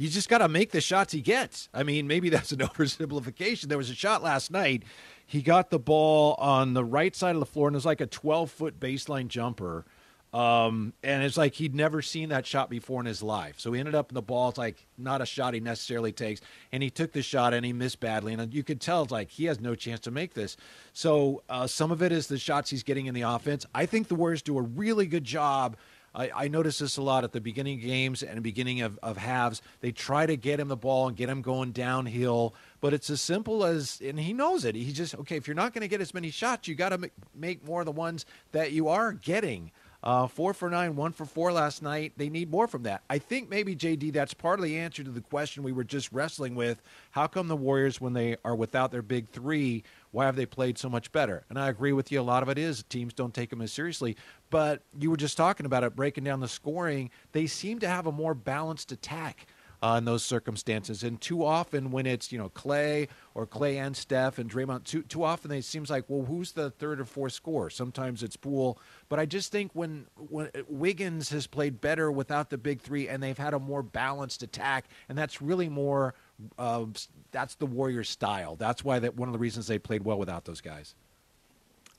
You 0.00 0.08
just 0.08 0.30
got 0.30 0.38
to 0.38 0.48
make 0.48 0.70
the 0.70 0.80
shots 0.80 1.12
he 1.12 1.20
gets. 1.20 1.68
I 1.74 1.82
mean, 1.82 2.06
maybe 2.06 2.30
that's 2.30 2.52
an 2.52 2.60
oversimplification. 2.60 3.68
There 3.68 3.76
was 3.76 3.90
a 3.90 3.94
shot 3.94 4.22
last 4.22 4.50
night. 4.50 4.84
He 5.26 5.42
got 5.42 5.68
the 5.68 5.78
ball 5.78 6.36
on 6.38 6.72
the 6.72 6.84
right 6.84 7.14
side 7.14 7.36
of 7.36 7.40
the 7.40 7.46
floor, 7.46 7.68
and 7.68 7.74
it 7.74 7.76
was 7.76 7.84
like 7.84 8.00
a 8.00 8.06
12 8.06 8.50
foot 8.50 8.80
baseline 8.80 9.28
jumper. 9.28 9.84
Um, 10.32 10.94
and 11.02 11.22
it's 11.22 11.36
like 11.36 11.54
he'd 11.54 11.74
never 11.74 12.00
seen 12.00 12.30
that 12.30 12.46
shot 12.46 12.70
before 12.70 13.00
in 13.00 13.06
his 13.06 13.22
life. 13.22 13.56
So 13.58 13.72
he 13.72 13.80
ended 13.80 13.94
up 13.94 14.10
in 14.10 14.14
the 14.14 14.22
ball. 14.22 14.48
It's 14.48 14.58
like 14.58 14.86
not 14.96 15.20
a 15.20 15.26
shot 15.26 15.52
he 15.52 15.60
necessarily 15.60 16.12
takes. 16.12 16.40
And 16.72 16.82
he 16.82 16.88
took 16.88 17.12
the 17.12 17.20
shot 17.20 17.52
and 17.52 17.66
he 17.66 17.74
missed 17.74 18.00
badly. 18.00 18.32
And 18.32 18.54
you 18.54 18.62
could 18.62 18.80
tell 18.80 19.02
it's 19.02 19.12
like 19.12 19.28
he 19.28 19.46
has 19.46 19.60
no 19.60 19.74
chance 19.74 20.00
to 20.00 20.10
make 20.10 20.32
this. 20.32 20.56
So 20.92 21.42
uh, 21.48 21.66
some 21.66 21.90
of 21.90 22.00
it 22.00 22.12
is 22.12 22.28
the 22.28 22.38
shots 22.38 22.70
he's 22.70 22.84
getting 22.84 23.06
in 23.06 23.14
the 23.14 23.22
offense. 23.22 23.66
I 23.74 23.86
think 23.86 24.08
the 24.08 24.14
Warriors 24.14 24.40
do 24.40 24.56
a 24.56 24.62
really 24.62 25.06
good 25.06 25.24
job 25.24 25.76
I, 26.14 26.30
I 26.34 26.48
notice 26.48 26.78
this 26.78 26.96
a 26.96 27.02
lot 27.02 27.24
at 27.24 27.32
the 27.32 27.40
beginning 27.40 27.78
of 27.78 27.84
games 27.84 28.22
and 28.22 28.42
beginning 28.42 28.80
of, 28.82 28.98
of 29.02 29.16
halves. 29.16 29.62
They 29.80 29.92
try 29.92 30.26
to 30.26 30.36
get 30.36 30.58
him 30.58 30.68
the 30.68 30.76
ball 30.76 31.08
and 31.08 31.16
get 31.16 31.28
him 31.28 31.42
going 31.42 31.72
downhill, 31.72 32.54
but 32.80 32.92
it's 32.92 33.10
as 33.10 33.20
simple 33.20 33.64
as, 33.64 34.00
and 34.04 34.18
he 34.18 34.32
knows 34.32 34.64
it. 34.64 34.74
He 34.74 34.92
just, 34.92 35.14
okay, 35.16 35.36
if 35.36 35.46
you're 35.46 35.54
not 35.54 35.72
going 35.72 35.82
to 35.82 35.88
get 35.88 36.00
as 36.00 36.12
many 36.12 36.30
shots, 36.30 36.66
you 36.66 36.74
got 36.74 36.90
to 36.90 37.10
make 37.34 37.64
more 37.64 37.80
of 37.80 37.86
the 37.86 37.92
ones 37.92 38.26
that 38.52 38.72
you 38.72 38.88
are 38.88 39.12
getting. 39.12 39.70
Uh, 40.02 40.26
four 40.26 40.54
for 40.54 40.70
nine, 40.70 40.96
one 40.96 41.12
for 41.12 41.26
four 41.26 41.52
last 41.52 41.82
night. 41.82 42.14
They 42.16 42.30
need 42.30 42.50
more 42.50 42.66
from 42.66 42.84
that. 42.84 43.02
I 43.10 43.18
think 43.18 43.50
maybe, 43.50 43.76
JD, 43.76 44.14
that's 44.14 44.32
part 44.32 44.58
of 44.58 44.64
the 44.64 44.78
answer 44.78 45.04
to 45.04 45.10
the 45.10 45.20
question 45.20 45.62
we 45.62 45.72
were 45.72 45.84
just 45.84 46.10
wrestling 46.10 46.54
with. 46.54 46.80
How 47.10 47.26
come 47.26 47.48
the 47.48 47.56
Warriors, 47.56 48.00
when 48.00 48.14
they 48.14 48.36
are 48.42 48.54
without 48.54 48.92
their 48.92 49.02
big 49.02 49.28
three, 49.28 49.84
why 50.12 50.26
have 50.26 50.36
they 50.36 50.46
played 50.46 50.78
so 50.78 50.88
much 50.88 51.12
better? 51.12 51.44
And 51.48 51.58
I 51.58 51.68
agree 51.68 51.92
with 51.92 52.10
you. 52.10 52.20
A 52.20 52.22
lot 52.22 52.42
of 52.42 52.48
it 52.48 52.58
is 52.58 52.82
teams 52.84 53.12
don't 53.12 53.34
take 53.34 53.50
them 53.50 53.62
as 53.62 53.72
seriously. 53.72 54.16
But 54.50 54.82
you 54.98 55.10
were 55.10 55.16
just 55.16 55.36
talking 55.36 55.66
about 55.66 55.84
it, 55.84 55.94
breaking 55.94 56.24
down 56.24 56.40
the 56.40 56.48
scoring. 56.48 57.10
They 57.32 57.46
seem 57.46 57.78
to 57.80 57.88
have 57.88 58.06
a 58.06 58.12
more 58.12 58.34
balanced 58.34 58.92
attack 58.92 59.46
uh, 59.82 59.96
in 59.98 60.04
those 60.04 60.22
circumstances. 60.22 61.02
And 61.02 61.20
too 61.20 61.44
often, 61.44 61.90
when 61.90 62.06
it's 62.06 62.32
you 62.32 62.38
know 62.38 62.50
Klay 62.50 63.08
or 63.34 63.46
Klay 63.46 63.76
and 63.76 63.96
Steph 63.96 64.38
and 64.38 64.50
Draymond, 64.50 64.84
too 64.84 65.02
too 65.02 65.24
often 65.24 65.50
it 65.50 65.64
seems 65.64 65.90
like 65.90 66.04
well, 66.08 66.24
who's 66.24 66.52
the 66.52 66.70
third 66.70 67.00
or 67.00 67.04
fourth 67.04 67.32
scorer? 67.32 67.70
Sometimes 67.70 68.22
it's 68.22 68.36
Poole, 68.36 68.78
but 69.08 69.18
I 69.18 69.26
just 69.26 69.52
think 69.52 69.72
when 69.74 70.06
when 70.16 70.50
Wiggins 70.68 71.30
has 71.30 71.46
played 71.46 71.80
better 71.80 72.10
without 72.12 72.50
the 72.50 72.58
big 72.58 72.80
three, 72.80 73.08
and 73.08 73.22
they've 73.22 73.38
had 73.38 73.54
a 73.54 73.58
more 73.58 73.82
balanced 73.82 74.42
attack, 74.42 74.86
and 75.08 75.16
that's 75.16 75.40
really 75.40 75.68
more. 75.68 76.14
Uh, 76.58 76.86
that's 77.32 77.54
the 77.56 77.66
Warriors' 77.66 78.08
style. 78.08 78.56
That's 78.56 78.84
why 78.84 78.98
that 78.98 79.16
one 79.16 79.28
of 79.28 79.32
the 79.32 79.38
reasons 79.38 79.66
they 79.66 79.78
played 79.78 80.04
well 80.04 80.18
without 80.18 80.44
those 80.44 80.60
guys. 80.60 80.94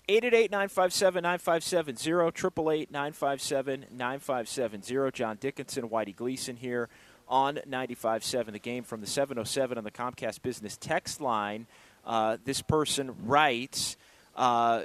888-957-9570, 0.10 2.88
888-957-9570. 2.92 5.14
John 5.14 5.38
Dickinson, 5.40 5.90
Whitey 5.90 6.16
Gleason 6.16 6.58
here 6.58 6.90
on 7.28 7.60
95.7, 7.68 8.52
the 8.52 8.60
game 8.60 8.84
from 8.84 9.02
the 9.02 9.08
707 9.08 9.78
on 9.78 9.84
the 9.84 9.92
Comcast 9.92 10.42
Business 10.42 10.76
text 10.76 11.22
line. 11.22 11.68
Uh, 12.06 12.38
this 12.44 12.62
person 12.62 13.16
writes, 13.26 13.96
uh, 14.36 14.82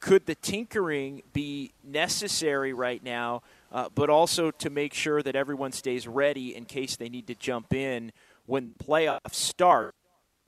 could 0.00 0.26
the 0.26 0.34
tinkering 0.34 1.22
be 1.32 1.72
necessary 1.84 2.72
right 2.72 3.02
now, 3.02 3.42
uh, 3.72 3.88
but 3.94 4.08
also 4.08 4.50
to 4.52 4.70
make 4.70 4.94
sure 4.94 5.22
that 5.22 5.36
everyone 5.36 5.72
stays 5.72 6.08
ready 6.08 6.56
in 6.56 6.64
case 6.64 6.96
they 6.96 7.08
need 7.08 7.26
to 7.26 7.34
jump 7.34 7.74
in 7.74 8.12
when 8.48 8.74
playoffs 8.82 9.34
start? 9.34 9.94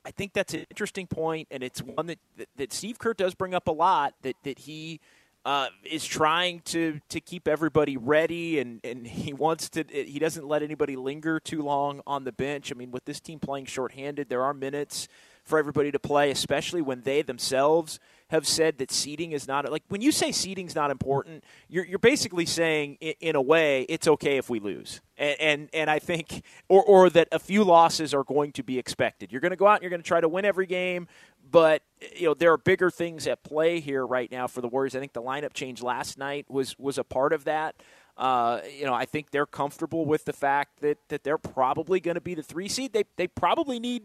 I 0.03 0.11
think 0.11 0.33
that's 0.33 0.53
an 0.53 0.65
interesting 0.69 1.07
point, 1.07 1.47
and 1.51 1.63
it's 1.63 1.81
one 1.81 2.07
that, 2.07 2.19
that, 2.37 2.49
that 2.57 2.73
Steve 2.73 2.99
Kerr 2.99 3.13
does 3.13 3.35
bring 3.35 3.53
up 3.53 3.67
a 3.67 3.71
lot, 3.71 4.13
that, 4.23 4.35
that 4.43 4.59
he– 4.59 4.99
uh, 5.43 5.67
is 5.83 6.05
trying 6.05 6.59
to 6.61 6.99
to 7.09 7.19
keep 7.19 7.47
everybody 7.47 7.97
ready, 7.97 8.59
and, 8.59 8.79
and 8.83 9.07
he 9.07 9.33
wants 9.33 9.69
to. 9.69 9.83
He 9.89 10.19
doesn't 10.19 10.47
let 10.47 10.61
anybody 10.61 10.95
linger 10.95 11.39
too 11.39 11.61
long 11.63 12.01
on 12.05 12.23
the 12.25 12.31
bench. 12.31 12.71
I 12.71 12.75
mean, 12.75 12.91
with 12.91 13.05
this 13.05 13.19
team 13.19 13.39
playing 13.39 13.65
shorthanded, 13.65 14.29
there 14.29 14.43
are 14.43 14.53
minutes 14.53 15.07
for 15.43 15.57
everybody 15.57 15.91
to 15.91 15.99
play, 15.99 16.29
especially 16.29 16.81
when 16.81 17.01
they 17.01 17.23
themselves 17.23 17.99
have 18.31 18.47
said 18.47 18.77
that 18.77 18.91
seeding 18.91 19.33
is 19.33 19.45
not 19.45 19.69
like 19.69 19.83
when 19.89 20.01
you 20.01 20.11
say 20.11 20.31
seeding 20.31 20.65
is 20.65 20.73
not 20.73 20.89
important, 20.89 21.43
you're 21.67 21.85
you're 21.85 21.99
basically 21.99 22.45
saying 22.45 22.97
in, 23.01 23.13
in 23.19 23.35
a 23.35 23.41
way 23.41 23.83
it's 23.89 24.07
okay 24.07 24.37
if 24.37 24.49
we 24.49 24.59
lose, 24.59 25.01
and, 25.17 25.39
and 25.39 25.69
and 25.73 25.89
I 25.89 25.99
think 25.99 26.43
or 26.69 26.81
or 26.81 27.09
that 27.09 27.27
a 27.33 27.39
few 27.39 27.65
losses 27.65 28.13
are 28.13 28.23
going 28.23 28.53
to 28.53 28.63
be 28.63 28.79
expected. 28.79 29.31
You're 29.31 29.41
going 29.41 29.51
to 29.51 29.57
go 29.57 29.67
out 29.67 29.75
and 29.75 29.83
you're 29.83 29.89
going 29.89 30.01
to 30.01 30.07
try 30.07 30.21
to 30.21 30.29
win 30.29 30.45
every 30.45 30.65
game, 30.65 31.07
but 31.49 31.83
you 32.15 32.27
know 32.27 32.33
there 32.33 32.53
are 32.53 32.57
bigger 32.57 32.89
things 32.89 33.27
at 33.27 33.43
play 33.43 33.81
here 33.81 34.07
right 34.07 34.31
now 34.31 34.47
for 34.47 34.61
the 34.61 34.69
Warriors. 34.69 34.95
I 34.95 34.99
think 34.99 35.13
the 35.13 35.21
lineup 35.21 35.53
change 35.53 35.83
last 35.83 36.17
night 36.17 36.45
was 36.49 36.79
was 36.79 36.97
a 36.97 37.03
part 37.03 37.33
of 37.33 37.43
that. 37.43 37.75
Uh, 38.17 38.61
you 38.77 38.85
know, 38.85 38.93
I 38.93 39.05
think 39.05 39.31
they're 39.31 39.45
comfortable 39.45 40.05
with 40.05 40.25
the 40.25 40.33
fact 40.33 40.79
that 40.81 40.97
that 41.09 41.23
they're 41.23 41.37
probably 41.37 41.99
going 41.99 42.15
to 42.15 42.21
be 42.21 42.35
the 42.35 42.43
three 42.43 42.69
seed. 42.69 42.93
They 42.93 43.03
they 43.17 43.27
probably 43.27 43.79
need. 43.79 44.03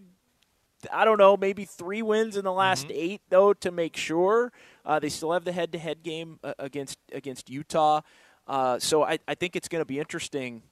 I 0.92 1.04
don't 1.04 1.18
know, 1.18 1.36
maybe 1.36 1.64
three 1.64 2.02
wins 2.02 2.36
in 2.36 2.44
the 2.44 2.52
last 2.52 2.88
mm-hmm. 2.88 2.98
eight 2.98 3.22
though 3.28 3.52
to 3.54 3.70
make 3.70 3.96
sure. 3.96 4.52
Uh, 4.84 4.98
they 4.98 5.08
still 5.08 5.32
have 5.32 5.44
the 5.44 5.52
head-to-head 5.52 6.02
game 6.02 6.38
uh, 6.44 6.54
against 6.58 6.98
against 7.12 7.50
Utah, 7.50 8.02
uh, 8.46 8.78
so 8.78 9.02
I, 9.02 9.18
I 9.26 9.34
think 9.34 9.56
it's 9.56 9.68
going 9.68 9.80
to 9.80 9.86
be 9.86 9.98
interesting 9.98 10.62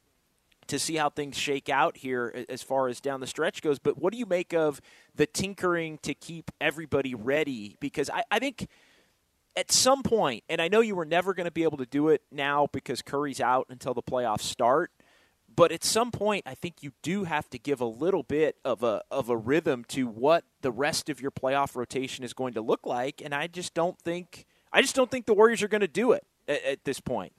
to 0.66 0.78
see 0.78 0.96
how 0.96 1.10
things 1.10 1.36
shake 1.36 1.68
out 1.68 1.96
here 1.96 2.46
as 2.48 2.62
far 2.62 2.88
as 2.88 3.00
down 3.00 3.20
the 3.20 3.26
stretch 3.26 3.60
goes. 3.60 3.78
But 3.78 3.98
what 3.98 4.12
do 4.12 4.18
you 4.18 4.26
make 4.26 4.54
of 4.54 4.80
the 5.14 5.26
tinkering 5.26 5.98
to 6.02 6.14
keep 6.14 6.50
everybody 6.60 7.14
ready? 7.14 7.76
Because 7.80 8.08
I, 8.08 8.22
I 8.30 8.38
think 8.38 8.68
at 9.56 9.70
some 9.70 10.02
point, 10.02 10.42
and 10.48 10.60
I 10.60 10.68
know 10.68 10.80
you 10.80 10.96
were 10.96 11.04
never 11.04 11.34
going 11.34 11.44
to 11.44 11.52
be 11.52 11.64
able 11.64 11.78
to 11.78 11.86
do 11.86 12.08
it 12.08 12.22
now 12.32 12.68
because 12.72 13.02
Curry's 13.02 13.40
out 13.40 13.66
until 13.68 13.94
the 13.94 14.02
playoffs 14.02 14.42
start. 14.42 14.90
But 15.56 15.72
at 15.72 15.84
some 15.84 16.10
point, 16.10 16.44
I 16.46 16.54
think 16.54 16.82
you 16.82 16.92
do 17.02 17.24
have 17.24 17.48
to 17.50 17.58
give 17.58 17.80
a 17.80 17.86
little 17.86 18.22
bit 18.22 18.56
of 18.64 18.82
a 18.82 19.02
of 19.10 19.28
a 19.28 19.36
rhythm 19.36 19.84
to 19.88 20.06
what 20.06 20.44
the 20.62 20.72
rest 20.72 21.08
of 21.08 21.20
your 21.20 21.30
playoff 21.30 21.76
rotation 21.76 22.24
is 22.24 22.32
going 22.32 22.54
to 22.54 22.60
look 22.60 22.86
like, 22.86 23.22
and 23.24 23.34
I 23.34 23.46
just 23.46 23.74
don't 23.74 23.98
think 23.98 24.46
I 24.72 24.82
just 24.82 24.96
don't 24.96 25.10
think 25.10 25.26
the 25.26 25.34
Warriors 25.34 25.62
are 25.62 25.68
going 25.68 25.80
to 25.82 25.88
do 25.88 26.12
it 26.12 26.26
at, 26.48 26.64
at 26.64 26.84
this 26.84 27.00
point. 27.00 27.32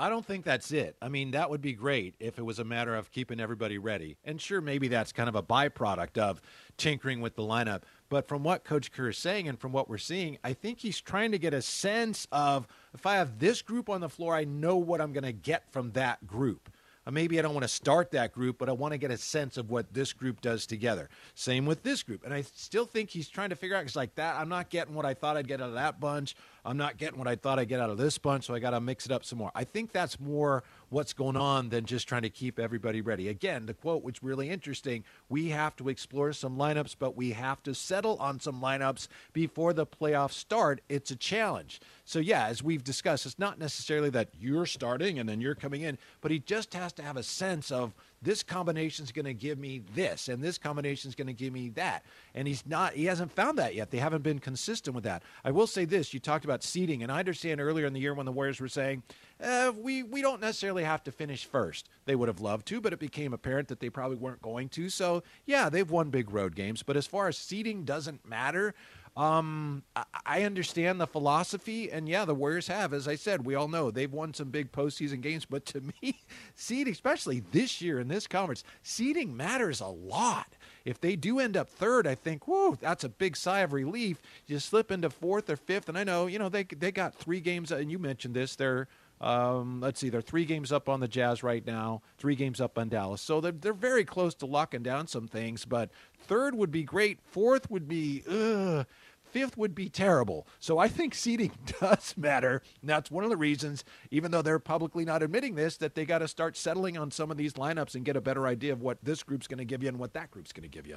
I 0.00 0.08
don't 0.08 0.24
think 0.24 0.44
that's 0.44 0.70
it. 0.70 0.96
I 1.02 1.08
mean, 1.08 1.32
that 1.32 1.50
would 1.50 1.60
be 1.60 1.72
great 1.72 2.14
if 2.20 2.38
it 2.38 2.44
was 2.44 2.60
a 2.60 2.64
matter 2.64 2.94
of 2.94 3.10
keeping 3.10 3.40
everybody 3.40 3.78
ready. 3.78 4.16
And 4.22 4.40
sure, 4.40 4.60
maybe 4.60 4.86
that's 4.86 5.10
kind 5.10 5.28
of 5.28 5.34
a 5.34 5.42
byproduct 5.42 6.18
of 6.18 6.40
tinkering 6.76 7.20
with 7.20 7.34
the 7.34 7.42
lineup. 7.42 7.82
But 8.08 8.28
from 8.28 8.44
what 8.44 8.62
Coach 8.62 8.92
Kerr 8.92 9.08
is 9.08 9.18
saying 9.18 9.48
and 9.48 9.58
from 9.58 9.72
what 9.72 9.88
we're 9.88 9.98
seeing, 9.98 10.38
I 10.44 10.52
think 10.52 10.78
he's 10.78 11.00
trying 11.00 11.32
to 11.32 11.38
get 11.38 11.52
a 11.52 11.60
sense 11.60 12.28
of 12.30 12.68
if 12.94 13.06
I 13.06 13.16
have 13.16 13.40
this 13.40 13.60
group 13.60 13.88
on 13.88 14.00
the 14.00 14.08
floor, 14.08 14.36
I 14.36 14.44
know 14.44 14.76
what 14.76 15.00
I'm 15.00 15.12
going 15.12 15.24
to 15.24 15.32
get 15.32 15.72
from 15.72 15.90
that 15.92 16.24
group. 16.28 16.70
Uh, 17.08 17.10
maybe 17.10 17.38
I 17.38 17.42
don't 17.42 17.54
want 17.54 17.64
to 17.64 17.68
start 17.68 18.10
that 18.10 18.32
group, 18.32 18.58
but 18.58 18.68
I 18.68 18.72
want 18.72 18.92
to 18.92 18.98
get 18.98 19.10
a 19.10 19.16
sense 19.16 19.56
of 19.56 19.70
what 19.70 19.94
this 19.94 20.12
group 20.12 20.42
does 20.42 20.66
together. 20.66 21.08
Same 21.34 21.64
with 21.64 21.82
this 21.82 22.02
group. 22.02 22.22
And 22.22 22.34
I 22.34 22.42
still 22.42 22.84
think 22.84 23.08
he's 23.08 23.30
trying 23.30 23.48
to 23.48 23.56
figure 23.56 23.76
out, 23.76 23.82
he's 23.82 23.96
like 23.96 24.14
that, 24.16 24.36
I'm 24.38 24.50
not 24.50 24.68
getting 24.68 24.94
what 24.94 25.06
I 25.06 25.14
thought 25.14 25.36
I'd 25.38 25.48
get 25.48 25.62
out 25.62 25.68
of 25.68 25.74
that 25.74 26.00
bunch. 26.00 26.36
I'm 26.66 26.76
not 26.76 26.98
getting 26.98 27.18
what 27.18 27.26
I 27.26 27.34
thought 27.34 27.58
I'd 27.58 27.68
get 27.68 27.80
out 27.80 27.88
of 27.88 27.96
this 27.96 28.18
bunch, 28.18 28.44
so 28.44 28.54
I 28.54 28.58
got 28.58 28.70
to 28.70 28.80
mix 28.80 29.06
it 29.06 29.12
up 29.12 29.24
some 29.24 29.38
more. 29.38 29.50
I 29.54 29.64
think 29.64 29.90
that's 29.90 30.20
more 30.20 30.64
what's 30.90 31.12
going 31.12 31.36
on 31.36 31.68
than 31.68 31.84
just 31.84 32.08
trying 32.08 32.22
to 32.22 32.30
keep 32.30 32.58
everybody 32.58 33.00
ready. 33.00 33.28
Again, 33.28 33.66
the 33.66 33.74
quote 33.74 34.02
was 34.02 34.22
really 34.22 34.48
interesting. 34.50 35.04
We 35.28 35.50
have 35.50 35.76
to 35.76 35.88
explore 35.88 36.32
some 36.32 36.56
lineups, 36.56 36.96
but 36.98 37.16
we 37.16 37.32
have 37.32 37.62
to 37.64 37.74
settle 37.74 38.16
on 38.18 38.40
some 38.40 38.60
lineups 38.60 39.08
before 39.32 39.72
the 39.72 39.86
playoffs 39.86 40.32
start. 40.32 40.80
It's 40.88 41.10
a 41.10 41.16
challenge. 41.16 41.80
So, 42.04 42.18
yeah, 42.18 42.46
as 42.46 42.62
we've 42.62 42.84
discussed, 42.84 43.26
it's 43.26 43.38
not 43.38 43.58
necessarily 43.58 44.10
that 44.10 44.28
you're 44.40 44.66
starting 44.66 45.18
and 45.18 45.28
then 45.28 45.40
you're 45.40 45.54
coming 45.54 45.82
in, 45.82 45.98
but 46.20 46.30
he 46.30 46.38
just 46.38 46.72
has 46.74 46.92
to 46.94 47.02
have 47.02 47.16
a 47.16 47.22
sense 47.22 47.70
of 47.70 47.92
this 48.22 48.42
combination 48.42 49.04
is 49.04 49.12
going 49.12 49.24
to 49.24 49.34
give 49.34 49.58
me 49.58 49.82
this 49.94 50.28
and 50.28 50.42
this 50.42 50.58
combination 50.58 51.08
is 51.08 51.14
going 51.14 51.26
to 51.26 51.32
give 51.32 51.52
me 51.52 51.68
that. 51.70 52.04
And 52.34 52.48
he's 52.48 52.64
not 52.66 52.94
he 52.94 53.04
hasn't 53.04 53.32
found 53.32 53.58
that 53.58 53.74
yet. 53.74 53.90
They 53.90 53.98
haven't 53.98 54.22
been 54.22 54.38
consistent 54.38 54.94
with 54.94 55.04
that. 55.04 55.22
I 55.44 55.50
will 55.50 55.66
say 55.66 55.84
this 55.84 56.12
you 56.12 56.20
talked 56.20 56.44
about 56.44 56.62
seeding 56.62 57.02
and 57.02 57.12
i 57.12 57.18
understand 57.18 57.60
earlier 57.60 57.86
in 57.86 57.92
the 57.92 58.00
year 58.00 58.14
when 58.14 58.26
the 58.26 58.32
warriors 58.32 58.60
were 58.60 58.68
saying 58.68 59.02
eh, 59.40 59.70
we, 59.70 60.02
we 60.02 60.22
don't 60.22 60.40
necessarily 60.40 60.84
have 60.84 61.04
to 61.04 61.12
finish 61.12 61.44
first. 61.44 61.88
They 62.06 62.16
would 62.16 62.28
have 62.28 62.40
loved 62.40 62.66
to 62.68 62.80
but 62.80 62.92
it 62.92 62.98
became 62.98 63.32
apparent 63.32 63.68
that 63.68 63.80
they 63.80 63.90
probably 63.90 64.16
weren't 64.16 64.42
going 64.42 64.68
to. 64.70 64.88
So 64.88 65.22
yeah 65.46 65.68
they've 65.68 65.90
won 65.90 66.10
big 66.10 66.30
road 66.30 66.54
games 66.54 66.82
but 66.82 66.96
as 66.96 67.06
far 67.06 67.28
as 67.28 67.36
seeding 67.36 67.84
doesn't 67.84 68.28
matter 68.28 68.74
um, 69.18 69.82
I 70.24 70.44
understand 70.44 71.00
the 71.00 71.06
philosophy, 71.08 71.90
and 71.90 72.08
yeah, 72.08 72.24
the 72.24 72.36
Warriors 72.36 72.68
have. 72.68 72.92
As 72.92 73.08
I 73.08 73.16
said, 73.16 73.44
we 73.44 73.56
all 73.56 73.66
know 73.66 73.90
they've 73.90 74.12
won 74.12 74.32
some 74.32 74.50
big 74.50 74.70
postseason 74.70 75.20
games, 75.20 75.44
but 75.44 75.66
to 75.66 75.80
me, 76.02 76.20
seeding, 76.54 76.92
especially 76.92 77.40
this 77.40 77.82
year 77.82 77.98
in 77.98 78.06
this 78.06 78.28
conference, 78.28 78.62
seeding 78.84 79.36
matters 79.36 79.80
a 79.80 79.88
lot. 79.88 80.56
If 80.84 81.00
they 81.00 81.16
do 81.16 81.40
end 81.40 81.56
up 81.56 81.68
third, 81.68 82.06
I 82.06 82.14
think, 82.14 82.46
whoa, 82.46 82.76
that's 82.76 83.02
a 83.02 83.08
big 83.08 83.36
sigh 83.36 83.60
of 83.60 83.72
relief. 83.72 84.22
You 84.46 84.60
slip 84.60 84.92
into 84.92 85.10
fourth 85.10 85.50
or 85.50 85.56
fifth, 85.56 85.88
and 85.88 85.98
I 85.98 86.04
know, 86.04 86.28
you 86.28 86.38
know, 86.38 86.48
they 86.48 86.62
they 86.62 86.92
got 86.92 87.16
three 87.16 87.40
games, 87.40 87.72
and 87.72 87.90
you 87.90 87.98
mentioned 87.98 88.34
this. 88.34 88.54
They're 88.54 88.86
um, 89.20 89.80
let's 89.80 89.98
see, 89.98 90.10
they're 90.10 90.20
three 90.20 90.44
games 90.44 90.70
up 90.70 90.88
on 90.88 91.00
the 91.00 91.08
Jazz 91.08 91.42
right 91.42 91.66
now, 91.66 92.02
three 92.18 92.36
games 92.36 92.60
up 92.60 92.78
on 92.78 92.88
Dallas. 92.88 93.20
So 93.20 93.40
they're, 93.40 93.52
they're 93.52 93.72
very 93.72 94.04
close 94.04 94.34
to 94.36 94.46
locking 94.46 94.82
down 94.82 95.08
some 95.08 95.26
things, 95.26 95.64
but 95.64 95.90
third 96.20 96.54
would 96.54 96.70
be 96.70 96.84
great. 96.84 97.18
Fourth 97.24 97.70
would 97.70 97.88
be, 97.88 98.22
ugh. 98.30 98.86
Fifth 99.30 99.56
would 99.56 99.74
be 99.74 99.88
terrible. 99.88 100.46
So 100.58 100.78
I 100.78 100.88
think 100.88 101.14
seeding 101.14 101.52
does 101.80 102.14
matter. 102.16 102.62
And 102.80 102.90
that's 102.90 103.10
one 103.10 103.24
of 103.24 103.30
the 103.30 103.36
reasons, 103.36 103.84
even 104.10 104.30
though 104.30 104.42
they're 104.42 104.58
publicly 104.58 105.04
not 105.04 105.22
admitting 105.22 105.54
this, 105.54 105.76
that 105.78 105.94
they 105.94 106.04
got 106.04 106.18
to 106.18 106.28
start 106.28 106.56
settling 106.56 106.96
on 106.96 107.10
some 107.10 107.30
of 107.30 107.36
these 107.36 107.54
lineups 107.54 107.94
and 107.94 108.04
get 108.04 108.16
a 108.16 108.20
better 108.20 108.46
idea 108.46 108.72
of 108.72 108.82
what 108.82 108.98
this 109.02 109.22
group's 109.22 109.46
going 109.46 109.58
to 109.58 109.64
give 109.64 109.82
you 109.82 109.88
and 109.88 109.98
what 109.98 110.14
that 110.14 110.30
group's 110.30 110.52
going 110.52 110.68
to 110.68 110.68
give 110.68 110.86
you. 110.86 110.96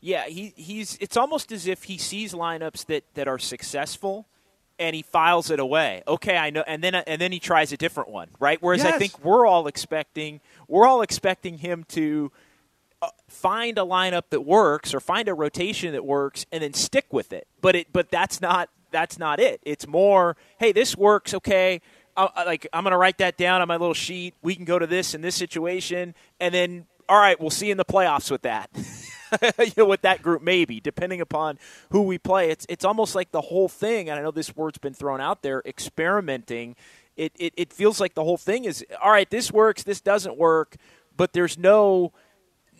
Yeah, 0.00 0.26
he, 0.26 0.54
he's. 0.56 0.96
It's 1.00 1.16
almost 1.16 1.52
as 1.52 1.66
if 1.66 1.84
he 1.84 1.98
sees 1.98 2.32
lineups 2.32 2.86
that, 2.86 3.04
that 3.14 3.28
are 3.28 3.38
successful, 3.38 4.26
and 4.78 4.96
he 4.96 5.02
files 5.02 5.50
it 5.50 5.60
away. 5.60 6.02
Okay, 6.08 6.36
I 6.36 6.50
know, 6.50 6.64
and 6.66 6.82
then 6.82 6.94
and 6.94 7.20
then 7.20 7.32
he 7.32 7.38
tries 7.38 7.70
a 7.72 7.76
different 7.76 8.08
one, 8.08 8.28
right? 8.40 8.56
Whereas 8.62 8.82
yes. 8.82 8.94
I 8.94 8.98
think 8.98 9.22
we're 9.22 9.46
all 9.46 9.66
expecting 9.66 10.40
we're 10.68 10.86
all 10.86 11.02
expecting 11.02 11.58
him 11.58 11.84
to 11.90 12.32
find 13.28 13.78
a 13.78 13.82
lineup 13.82 14.24
that 14.30 14.42
works 14.42 14.94
or 14.94 15.00
find 15.00 15.28
a 15.28 15.34
rotation 15.34 15.92
that 15.92 16.04
works 16.04 16.46
and 16.52 16.62
then 16.62 16.74
stick 16.74 17.06
with 17.12 17.32
it. 17.32 17.46
But 17.60 17.76
it 17.76 17.92
but 17.92 18.10
that's 18.10 18.40
not 18.40 18.68
that's 18.90 19.18
not 19.18 19.40
it. 19.40 19.60
It's 19.64 19.86
more, 19.86 20.36
hey, 20.58 20.72
this 20.72 20.96
works, 20.96 21.32
okay. 21.34 21.80
uh, 22.16 22.28
like 22.44 22.66
I'm 22.72 22.84
going 22.84 22.92
to 22.92 22.98
write 22.98 23.18
that 23.18 23.36
down 23.36 23.62
on 23.62 23.68
my 23.68 23.76
little 23.76 23.94
sheet. 23.94 24.34
We 24.42 24.54
can 24.54 24.64
go 24.64 24.78
to 24.78 24.86
this 24.86 25.14
in 25.14 25.20
this 25.20 25.36
situation, 25.36 26.14
and 26.38 26.52
then 26.52 26.86
all 27.08 27.18
right, 27.18 27.40
we'll 27.40 27.50
see 27.50 27.70
in 27.70 27.76
the 27.76 27.84
playoffs 27.84 28.30
with 28.30 28.42
that. 28.42 28.70
you 29.58 29.72
know, 29.76 29.86
with 29.86 30.02
that 30.02 30.22
group, 30.22 30.42
maybe 30.42 30.80
depending 30.80 31.20
upon 31.20 31.58
who 31.90 32.02
we 32.02 32.18
play. 32.18 32.50
It's 32.50 32.66
it's 32.68 32.84
almost 32.84 33.14
like 33.14 33.32
the 33.32 33.40
whole 33.40 33.68
thing. 33.68 34.08
And 34.08 34.18
I 34.18 34.22
know 34.22 34.30
this 34.30 34.54
word's 34.54 34.78
been 34.78 34.94
thrown 34.94 35.20
out 35.20 35.42
there, 35.42 35.62
experimenting. 35.64 36.76
It, 37.16 37.32
it 37.38 37.52
it 37.56 37.72
feels 37.72 38.00
like 38.00 38.14
the 38.14 38.24
whole 38.24 38.36
thing 38.36 38.64
is 38.64 38.84
all 39.02 39.10
right. 39.10 39.28
This 39.28 39.52
works. 39.52 39.82
This 39.82 40.00
doesn't 40.00 40.36
work. 40.36 40.76
But 41.16 41.32
there's 41.32 41.58
no 41.58 42.12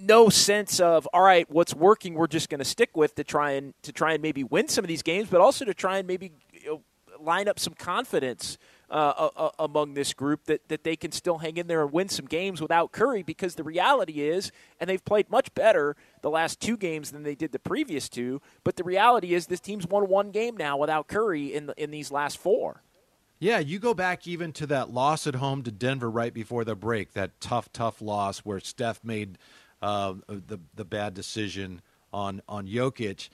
no 0.00 0.28
sense 0.28 0.80
of 0.80 1.06
all 1.12 1.22
right, 1.22 1.50
what's 1.50 1.74
working. 1.74 2.14
We're 2.14 2.26
just 2.26 2.48
going 2.48 2.58
to 2.58 2.64
stick 2.64 2.96
with 2.96 3.14
to 3.16 3.24
try 3.24 3.52
and 3.52 3.74
to 3.82 3.92
try 3.92 4.12
and 4.12 4.22
maybe 4.22 4.44
win 4.44 4.68
some 4.68 4.84
of 4.84 4.88
these 4.88 5.02
games, 5.02 5.28
but 5.30 5.40
also 5.40 5.64
to 5.64 5.74
try 5.74 5.98
and 5.98 6.06
maybe 6.06 6.32
you 6.52 6.66
know, 6.66 6.82
line 7.20 7.48
up 7.48 7.58
some 7.58 7.74
confidence 7.74 8.58
uh, 8.90 9.50
among 9.58 9.94
this 9.94 10.12
group 10.12 10.44
that, 10.46 10.68
that 10.68 10.82
they 10.82 10.96
can 10.96 11.12
still 11.12 11.38
hang 11.38 11.56
in 11.56 11.68
there 11.68 11.82
and 11.82 11.92
win 11.92 12.08
some 12.08 12.26
games 12.26 12.60
without 12.60 12.90
Curry 12.90 13.22
because 13.22 13.54
the 13.54 13.62
reality 13.62 14.20
is, 14.20 14.50
and 14.80 14.90
they've 14.90 15.04
played 15.04 15.30
much 15.30 15.54
better 15.54 15.96
the 16.22 16.30
last 16.30 16.60
two 16.60 16.76
games 16.76 17.12
than 17.12 17.22
they 17.22 17.36
did 17.36 17.52
the 17.52 17.58
previous 17.58 18.08
two, 18.08 18.42
but 18.64 18.76
the 18.76 18.84
reality 18.84 19.32
is 19.34 19.46
this 19.46 19.60
team's 19.60 19.86
won 19.86 20.08
one 20.08 20.30
game 20.32 20.56
now 20.56 20.76
without 20.76 21.06
Curry 21.06 21.54
in, 21.54 21.66
the, 21.66 21.74
in 21.82 21.90
these 21.90 22.10
last 22.10 22.38
four. 22.38 22.82
Yeah, 23.38 23.58
you 23.58 23.78
go 23.78 23.94
back 23.94 24.26
even 24.26 24.52
to 24.54 24.66
that 24.66 24.90
loss 24.90 25.26
at 25.26 25.36
home 25.36 25.62
to 25.62 25.70
Denver 25.70 26.10
right 26.10 26.34
before 26.34 26.64
the 26.64 26.74
break, 26.74 27.12
that 27.14 27.40
tough, 27.40 27.72
tough 27.72 28.02
loss 28.02 28.40
where 28.40 28.60
Steph 28.60 29.02
made 29.02 29.38
uh, 29.82 30.14
the 30.28 30.58
the 30.74 30.84
bad 30.84 31.14
decision 31.14 31.82
on 32.12 32.42
on 32.48 32.66
Jokic 32.66 33.28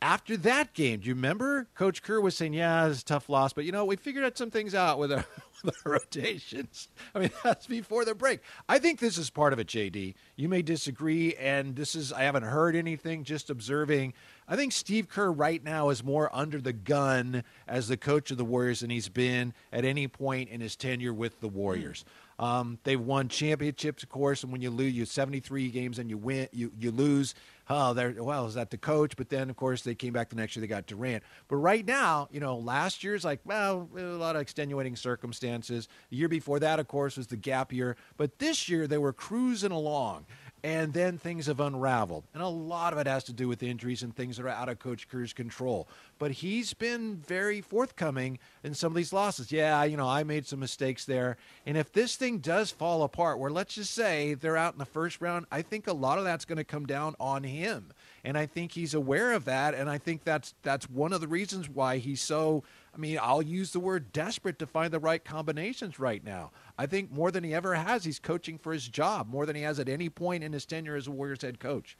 after 0.00 0.36
that 0.38 0.74
game, 0.74 1.00
do 1.00 1.08
you 1.08 1.14
remember 1.14 1.66
Coach 1.74 2.02
Kerr 2.02 2.20
was 2.20 2.36
saying, 2.36 2.54
"Yeah, 2.54 2.86
it's 2.86 3.02
a 3.02 3.04
tough 3.04 3.28
loss, 3.28 3.52
but 3.52 3.64
you 3.64 3.72
know 3.72 3.84
we 3.84 3.96
figured 3.96 4.24
out 4.24 4.38
some 4.38 4.50
things 4.50 4.74
out 4.74 4.98
with 4.98 5.12
our, 5.12 5.24
with 5.64 5.74
our 5.84 5.92
rotations." 5.92 6.88
I 7.14 7.20
mean, 7.20 7.30
that's 7.44 7.66
before 7.66 8.04
the 8.04 8.14
break. 8.14 8.40
I 8.68 8.78
think 8.78 9.00
this 9.00 9.18
is 9.18 9.30
part 9.30 9.52
of 9.52 9.58
it, 9.58 9.66
JD. 9.66 10.14
You 10.36 10.48
may 10.48 10.62
disagree, 10.62 11.34
and 11.34 11.74
this 11.74 11.94
is 11.94 12.12
I 12.12 12.22
haven't 12.22 12.44
heard 12.44 12.76
anything, 12.76 13.24
just 13.24 13.50
observing. 13.50 14.14
I 14.46 14.56
think 14.56 14.72
Steve 14.72 15.08
Kerr 15.08 15.32
right 15.32 15.62
now 15.62 15.90
is 15.90 16.04
more 16.04 16.30
under 16.32 16.60
the 16.60 16.72
gun 16.72 17.42
as 17.66 17.88
the 17.88 17.96
coach 17.96 18.30
of 18.30 18.38
the 18.38 18.44
Warriors 18.44 18.80
than 18.80 18.90
he's 18.90 19.08
been 19.08 19.52
at 19.72 19.84
any 19.84 20.06
point 20.06 20.48
in 20.48 20.60
his 20.60 20.76
tenure 20.76 21.12
with 21.12 21.40
the 21.40 21.48
Warriors. 21.48 22.04
Um, 22.38 22.78
they've 22.84 23.00
won 23.00 23.28
championships, 23.28 24.02
of 24.02 24.08
course, 24.08 24.42
and 24.42 24.52
when 24.52 24.60
you 24.60 24.70
lose, 24.70 24.92
you 24.92 25.04
73 25.04 25.70
games 25.70 25.98
and 25.98 26.08
you 26.08 26.16
win, 26.16 26.48
you 26.52 26.70
you 26.78 26.90
lose 26.90 27.34
oh, 27.70 27.92
they're, 27.92 28.14
well, 28.18 28.46
is 28.46 28.54
that 28.54 28.70
the 28.70 28.78
coach? 28.78 29.16
But 29.16 29.28
then, 29.28 29.50
of 29.50 29.56
course, 29.56 29.82
they 29.82 29.94
came 29.94 30.12
back 30.12 30.30
the 30.30 30.36
next 30.36 30.56
year, 30.56 30.60
they 30.60 30.66
got 30.66 30.86
Durant. 30.86 31.22
But 31.48 31.56
right 31.56 31.86
now, 31.86 32.28
you 32.30 32.40
know, 32.40 32.56
last 32.56 33.04
year's 33.04 33.24
like, 33.24 33.40
well, 33.44 33.88
a 33.96 34.00
lot 34.00 34.36
of 34.36 34.42
extenuating 34.42 34.96
circumstances. 34.96 35.88
The 36.10 36.16
year 36.16 36.28
before 36.28 36.60
that, 36.60 36.80
of 36.80 36.88
course, 36.88 37.16
was 37.16 37.26
the 37.26 37.36
gap 37.36 37.72
year. 37.72 37.96
But 38.16 38.38
this 38.38 38.68
year, 38.68 38.86
they 38.86 38.98
were 38.98 39.12
cruising 39.12 39.72
along 39.72 40.26
and 40.64 40.92
then 40.92 41.18
things 41.18 41.46
have 41.46 41.60
unraveled. 41.60 42.24
And 42.34 42.42
a 42.42 42.48
lot 42.48 42.92
of 42.92 42.98
it 42.98 43.06
has 43.06 43.24
to 43.24 43.32
do 43.32 43.46
with 43.46 43.62
injuries 43.62 44.02
and 44.02 44.14
things 44.14 44.36
that 44.36 44.44
are 44.44 44.48
out 44.48 44.68
of 44.68 44.78
Coach 44.78 45.08
Kerr's 45.08 45.32
control. 45.32 45.88
But 46.18 46.32
he's 46.32 46.74
been 46.74 47.16
very 47.16 47.60
forthcoming 47.60 48.38
in 48.64 48.74
some 48.74 48.92
of 48.92 48.96
these 48.96 49.12
losses. 49.12 49.52
Yeah, 49.52 49.84
you 49.84 49.96
know, 49.96 50.08
I 50.08 50.24
made 50.24 50.46
some 50.46 50.58
mistakes 50.58 51.04
there. 51.04 51.36
And 51.64 51.76
if 51.76 51.92
this 51.92 52.16
thing 52.16 52.38
does 52.38 52.70
fall 52.70 53.04
apart, 53.04 53.38
where 53.38 53.50
let's 53.50 53.74
just 53.74 53.94
say 53.94 54.34
they're 54.34 54.56
out 54.56 54.72
in 54.72 54.78
the 54.78 54.84
first 54.84 55.20
round, 55.20 55.46
I 55.52 55.62
think 55.62 55.86
a 55.86 55.92
lot 55.92 56.18
of 56.18 56.24
that's 56.24 56.44
going 56.44 56.58
to 56.58 56.64
come 56.64 56.86
down 56.86 57.14
on 57.20 57.44
him. 57.44 57.92
And 58.24 58.36
I 58.36 58.46
think 58.46 58.72
he's 58.72 58.94
aware 58.94 59.32
of 59.32 59.44
that. 59.44 59.74
And 59.74 59.88
I 59.88 59.98
think 59.98 60.24
that's 60.24 60.54
that's 60.62 60.90
one 60.90 61.12
of 61.12 61.20
the 61.20 61.28
reasons 61.28 61.68
why 61.68 61.98
he's 61.98 62.20
so 62.20 62.64
I 62.98 63.00
mean, 63.00 63.18
I'll 63.22 63.42
use 63.42 63.70
the 63.70 63.78
word 63.78 64.12
desperate 64.12 64.58
to 64.58 64.66
find 64.66 64.92
the 64.92 64.98
right 64.98 65.24
combinations 65.24 66.00
right 66.00 66.22
now. 66.24 66.50
I 66.76 66.86
think 66.86 67.12
more 67.12 67.30
than 67.30 67.44
he 67.44 67.54
ever 67.54 67.76
has, 67.76 68.04
he's 68.04 68.18
coaching 68.18 68.58
for 68.58 68.72
his 68.72 68.88
job 68.88 69.28
more 69.28 69.46
than 69.46 69.54
he 69.54 69.62
has 69.62 69.78
at 69.78 69.88
any 69.88 70.08
point 70.08 70.42
in 70.42 70.52
his 70.52 70.66
tenure 70.66 70.96
as 70.96 71.06
a 71.06 71.12
Warriors 71.12 71.42
head 71.42 71.60
coach. 71.60 71.96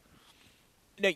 Now, 1.01 1.13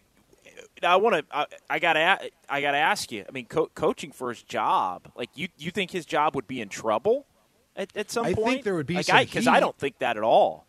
I 0.85 0.97
want 0.97 1.17
to. 1.17 1.37
I, 1.37 1.47
I 1.69 1.79
got 1.81 1.95
to. 1.95 2.31
I 2.49 2.61
got 2.61 2.73
to 2.73 2.79
ask 2.79 3.11
you. 3.11 3.25
I 3.29 3.33
mean, 3.33 3.47
co- 3.47 3.71
coaching 3.75 4.13
for 4.13 4.29
his 4.29 4.43
job. 4.43 5.11
Like 5.17 5.31
you, 5.35 5.49
you 5.59 5.73
think 5.73 5.91
his 5.91 6.07
job 6.07 6.37
would 6.37 6.47
be 6.47 6.61
in 6.61 6.69
trouble 6.69 7.27
at, 7.75 7.97
at 7.97 8.11
some 8.11 8.27
I 8.27 8.35
point? 8.35 8.47
I 8.47 8.53
think 8.53 8.65
there 8.65 8.75
would 8.77 8.87
be 8.87 8.95
like 8.95 9.07
some 9.07 9.19
because 9.19 9.49
I, 9.49 9.57
I, 9.57 9.61
don't 9.61 9.77
think 9.77 9.99
that 9.99 10.17
at 10.17 10.23
all. 10.23 10.67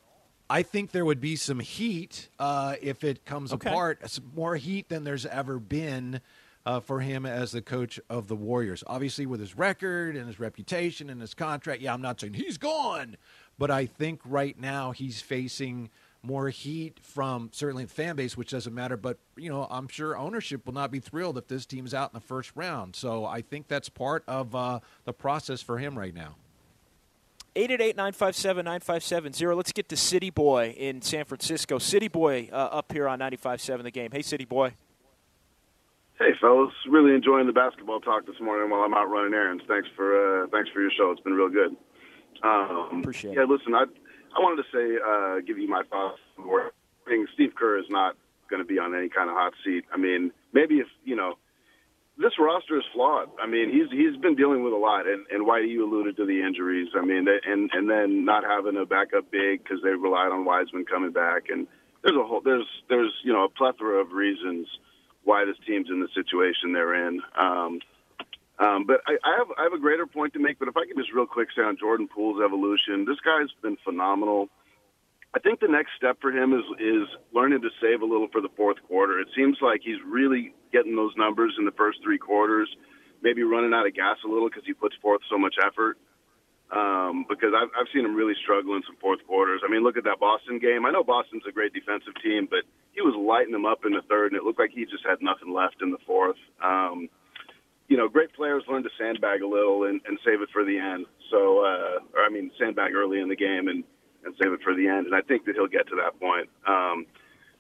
I 0.50 0.64
think 0.64 0.92
there 0.92 1.06
would 1.06 1.22
be 1.22 1.36
some 1.36 1.60
heat 1.60 2.30
uh, 2.40 2.76
if 2.82 3.04
it 3.04 3.26
comes 3.26 3.54
okay. 3.54 3.70
apart. 3.70 4.02
More 4.36 4.56
heat 4.56 4.90
than 4.90 5.04
there's 5.04 5.28
ever 5.28 5.60
been 5.60 6.22
uh, 6.66 6.80
for 6.80 7.02
him 7.02 7.26
as 7.26 7.52
the 7.52 7.62
coach 7.62 8.00
of 8.10 8.28
the 8.28 8.36
Warriors. 8.36 8.84
Obviously, 8.88 9.26
with 9.26 9.40
his 9.40 9.58
record 9.58 10.16
and 10.16 10.28
his 10.28 10.40
reputation 10.40 11.10
and 11.10 11.22
his 11.22 11.34
contract, 11.34 11.82
yeah, 11.82 11.94
I'm 11.94 12.02
not 12.02 12.20
saying 12.20 12.34
he's 12.34 12.58
gone, 12.58 13.18
but 13.58 13.70
I 13.70 13.86
think 13.86 14.22
right 14.26 14.60
now 14.60 14.92
he's 14.92 15.22
facing 15.22 15.90
more 16.26 16.50
heat 16.50 17.00
from 17.02 17.50
certainly 17.52 17.84
the 17.84 17.94
fan 17.94 18.16
base, 18.16 18.38
which 18.38 18.52
doesn't 18.52 18.74
matter. 18.74 18.96
But 18.96 19.18
you 19.36 19.50
know, 19.50 19.68
I'm 19.70 19.90
sure 19.90 20.18
ownership 20.18 20.66
will 20.66 20.74
not 20.74 20.90
be 20.90 21.00
thrilled 21.00 21.38
if 21.38 21.48
this 21.48 21.66
team's 21.66 21.94
out 21.94 22.12
in 22.14 22.20
the 22.20 22.26
first 22.26 22.52
round. 22.56 22.96
So 22.96 23.26
I 23.26 23.42
think 23.42 23.68
that's 23.68 23.90
part 23.90 24.24
of 24.28 24.56
uh, 24.56 24.80
the 25.04 25.14
process 25.14 25.62
for 25.62 25.78
him 25.78 25.98
right 25.98 26.16
now. 26.16 26.36
888-957-9570. 27.56 29.56
Let's 29.56 29.72
get 29.72 29.88
to 29.90 29.98
City 29.98 30.32
Boy 30.32 30.74
in 30.76 31.04
San 31.04 31.26
Francisco. 31.26 31.78
City 31.78 32.08
Boy 32.08 32.50
uh, 32.52 32.56
up 32.56 32.92
here 32.92 33.08
on 33.08 33.20
95.7 33.20 33.84
The 33.84 33.92
Game. 33.92 34.10
Hey, 34.12 34.24
City 34.24 34.46
Boy. 34.46 34.74
Hey, 36.20 36.30
fellas, 36.40 36.74
really 36.88 37.16
enjoying 37.16 37.48
the 37.48 37.54
basketball 37.54 38.00
talk 38.00 38.28
this 38.28 38.40
morning 38.40 38.70
while 38.70 38.82
I'm 38.82 38.94
out 38.94 39.10
running 39.10 39.34
errands. 39.34 39.64
Thanks 39.68 39.88
for 39.96 40.44
uh, 40.44 40.48
thanks 40.52 40.70
for 40.70 40.80
your 40.80 40.92
show. 40.96 41.12
It's 41.12 41.22
been 41.22 41.34
real 41.34 41.50
good. 41.50 41.76
Um, 42.44 43.00
Appreciate. 43.02 43.36
Yeah, 43.36 43.46
listen, 43.50 43.74
I 43.74 43.86
I 44.36 44.40
wanted 44.40 44.62
to 44.62 44.70
say 44.70 45.02
uh, 45.02 45.42
give 45.46 45.58
you 45.58 45.68
my 45.68 45.82
thoughts. 45.90 46.20
I 46.38 46.70
think 47.10 47.30
Steve 47.34 47.54
Kerr 47.58 47.80
is 47.80 47.86
not 47.90 48.16
going 48.48 48.62
to 48.62 48.68
be 48.68 48.78
on 48.78 48.94
any 48.96 49.10
kind 49.10 49.30
of 49.30 49.36
hot 49.36 49.54
seat. 49.66 49.86
I 49.92 49.98
mean, 49.98 50.32
maybe 50.54 50.76
if 50.76 50.88
you 51.04 51.16
know 51.16 51.34
this 52.18 52.34
roster 52.38 52.78
is 52.78 52.86
flawed. 52.94 53.30
I 53.42 53.48
mean, 53.48 53.72
he's 53.74 53.90
he's 53.90 54.16
been 54.22 54.36
dealing 54.36 54.64
with 54.64 54.74
a 54.74 54.78
lot, 54.78 55.08
and 55.08 55.26
and 55.32 55.48
Whitey, 55.48 55.70
you 55.70 55.84
alluded 55.84 56.16
to 56.18 56.26
the 56.28 56.44
injuries. 56.46 56.90
I 56.96 57.04
mean, 57.04 57.26
and 57.28 57.72
and 57.74 57.90
then 57.90 58.24
not 58.24 58.44
having 58.44 58.78
a 58.78 58.86
backup 58.86 59.32
big 59.32 59.64
because 59.64 59.82
they 59.82 59.90
relied 59.90 60.30
on 60.30 60.46
Wiseman 60.46 60.86
coming 60.86 61.12
back, 61.12 61.50
and 61.50 61.66
there's 62.04 62.16
a 62.16 62.24
whole 62.24 62.42
there's 62.42 62.70
there's 62.88 63.14
you 63.24 63.34
know 63.34 63.46
a 63.46 63.50
plethora 63.50 64.00
of 64.00 64.12
reasons 64.12 64.68
why 65.24 65.46
this 65.46 65.58
team's 65.66 65.90
in 65.90 66.00
the 66.00 66.10
situation 66.14 66.74
they're 66.74 67.08
in. 67.08 67.22
Um, 67.38 67.80
um, 68.60 68.86
but 68.86 69.02
I, 69.08 69.18
I 69.24 69.36
have 69.38 69.48
I 69.58 69.64
have 69.64 69.74
a 69.74 69.80
greater 69.80 70.06
point 70.06 70.34
to 70.34 70.40
make. 70.40 70.60
But 70.60 70.68
if 70.68 70.78
I 70.78 70.86
can 70.86 70.98
just 70.98 71.14
real 71.14 71.26
quick 71.26 71.50
say 71.56 71.64
on 71.64 71.78
Jordan 71.78 72.08
Poole's 72.08 72.42
evolution, 72.44 73.06
this 73.06 73.20
guy's 73.26 73.50
been 73.62 73.78
phenomenal. 73.84 74.50
I 75.36 75.40
think 75.40 75.60
the 75.60 75.68
next 75.68 75.92
step 75.98 76.18
for 76.22 76.32
him 76.32 76.54
is 76.54 76.64
is 76.80 77.08
learning 77.34 77.62
to 77.62 77.70
save 77.82 78.02
a 78.02 78.06
little 78.06 78.28
for 78.32 78.42
the 78.42 78.54
fourth 78.56 78.78
quarter. 78.88 79.20
It 79.20 79.30
seems 79.36 79.58
like 79.62 79.82
he's 79.84 79.98
really 80.06 80.54
getting 80.72 80.96
those 80.96 81.14
numbers 81.18 81.56
in 81.58 81.66
the 81.66 81.72
first 81.72 82.00
three 82.04 82.20
quarters, 82.20 82.70
maybe 83.22 83.42
running 83.42 83.74
out 83.74 83.88
of 83.88 83.96
gas 83.96 84.18
a 84.24 84.28
little 84.28 84.50
because 84.50 84.64
he 84.66 84.74
puts 84.74 84.96
forth 85.02 85.22
so 85.30 85.38
much 85.38 85.56
effort. 85.66 85.98
Um, 86.74 87.26
because 87.30 87.54
I've, 87.54 87.70
I've 87.78 87.86
seen 87.94 88.04
him 88.04 88.16
really 88.16 88.34
struggle 88.42 88.76
in 88.76 88.82
some 88.88 88.98
fourth 89.00 89.20
quarters. 89.28 89.62
I 89.64 89.70
mean, 89.70 89.84
look 89.84 89.96
at 89.96 90.06
that 90.06 90.20
Boston 90.20 90.58
game. 90.58 90.88
I 90.88 90.92
know 90.92 91.04
Boston's 91.04 91.44
a 91.48 91.52
great 91.52 91.72
defensive 91.72 92.14
team, 92.24 92.48
but 92.50 92.66
he 92.94 93.02
was 93.02 93.14
lighting 93.14 93.52
them 93.52 93.66
up 93.66 93.86
in 93.86 93.94
the 93.94 94.02
third, 94.10 94.32
and 94.32 94.42
it 94.42 94.44
looked 94.44 94.58
like 94.58 94.72
he 94.74 94.86
just 94.86 95.06
had 95.06 95.22
nothing 95.22 95.54
left 95.54 95.84
in 95.84 95.92
the 95.92 96.02
fourth. 96.08 96.42
Um, 96.64 97.10
you 97.90 97.98
know, 97.98 98.10
great 98.10 98.34
players 98.34 98.64
learn 98.68 98.82
to 98.82 98.90
sandbag 98.98 99.42
a 99.44 99.48
little 99.48 99.84
and, 99.84 100.02
and 100.08 100.18
save 100.26 100.42
it 100.42 100.50
for 100.52 100.66
the 100.66 100.80
end. 100.80 101.06
So, 101.30 101.60
uh, 101.60 102.00
or 102.18 102.26
I 102.26 102.30
mean, 102.32 102.50
sandbag 102.58 102.94
early 102.96 103.20
in 103.20 103.30
the 103.30 103.36
game 103.36 103.68
and, 103.68 103.84
and 104.26 104.34
save 104.42 104.52
it 104.52 104.62
for 104.64 104.74
the 104.74 104.88
end. 104.88 105.06
And 105.06 105.14
I 105.14 105.22
think 105.22 105.46
that 105.46 105.54
he'll 105.54 105.68
get 105.68 105.88
to 105.90 105.96
that 106.02 106.20
point. 106.20 106.50
Um, 106.66 107.06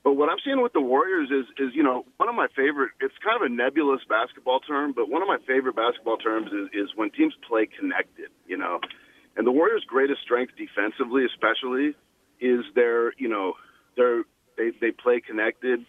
but 0.03 0.13
what 0.13 0.29
I'm 0.29 0.37
seeing 0.43 0.61
with 0.61 0.73
the 0.73 0.81
Warriors 0.81 1.29
is, 1.31 1.45
is, 1.57 1.73
you 1.73 1.81
know, 1.81 2.05
one 2.17 2.27
of 2.27 2.35
my 2.35 2.47
favorite, 2.55 2.91
it's 2.99 3.15
kind 3.23 3.35
of 3.35 3.49
a 3.49 3.53
nebulous 3.53 4.01
basketball 4.09 4.59
term, 4.59 4.91
but 4.93 5.09
one 5.09 5.21
of 5.21 5.27
my 5.27 5.37
favorite 5.47 5.75
basketball 5.75 6.17
terms 6.17 6.51
is, 6.51 6.67
is 6.73 6.89
when 6.95 7.09
teams 7.11 7.33
play 7.47 7.67
connected, 7.67 8.27
you 8.45 8.57
know. 8.57 8.79
And 9.37 9.47
the 9.47 9.51
Warriors' 9.51 9.85
greatest 9.87 10.21
strength 10.21 10.53
defensively, 10.57 11.23
especially, 11.25 11.95
is 12.41 12.65
their, 12.75 13.13
you 13.17 13.29
know, 13.29 13.53
their, 13.95 14.23
they, 14.57 14.71
they 14.81 14.91
play 14.91 15.21
connected. 15.21 15.85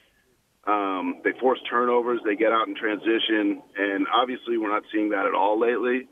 Um, 0.66 1.20
they 1.24 1.32
force 1.40 1.58
turnovers. 1.68 2.20
They 2.24 2.36
get 2.36 2.52
out 2.52 2.68
in 2.68 2.76
transition. 2.76 3.62
And 3.76 4.06
obviously, 4.14 4.56
we're 4.56 4.72
not 4.72 4.84
seeing 4.92 5.10
that 5.10 5.26
at 5.26 5.34
all 5.34 5.58
lately. 5.60 6.08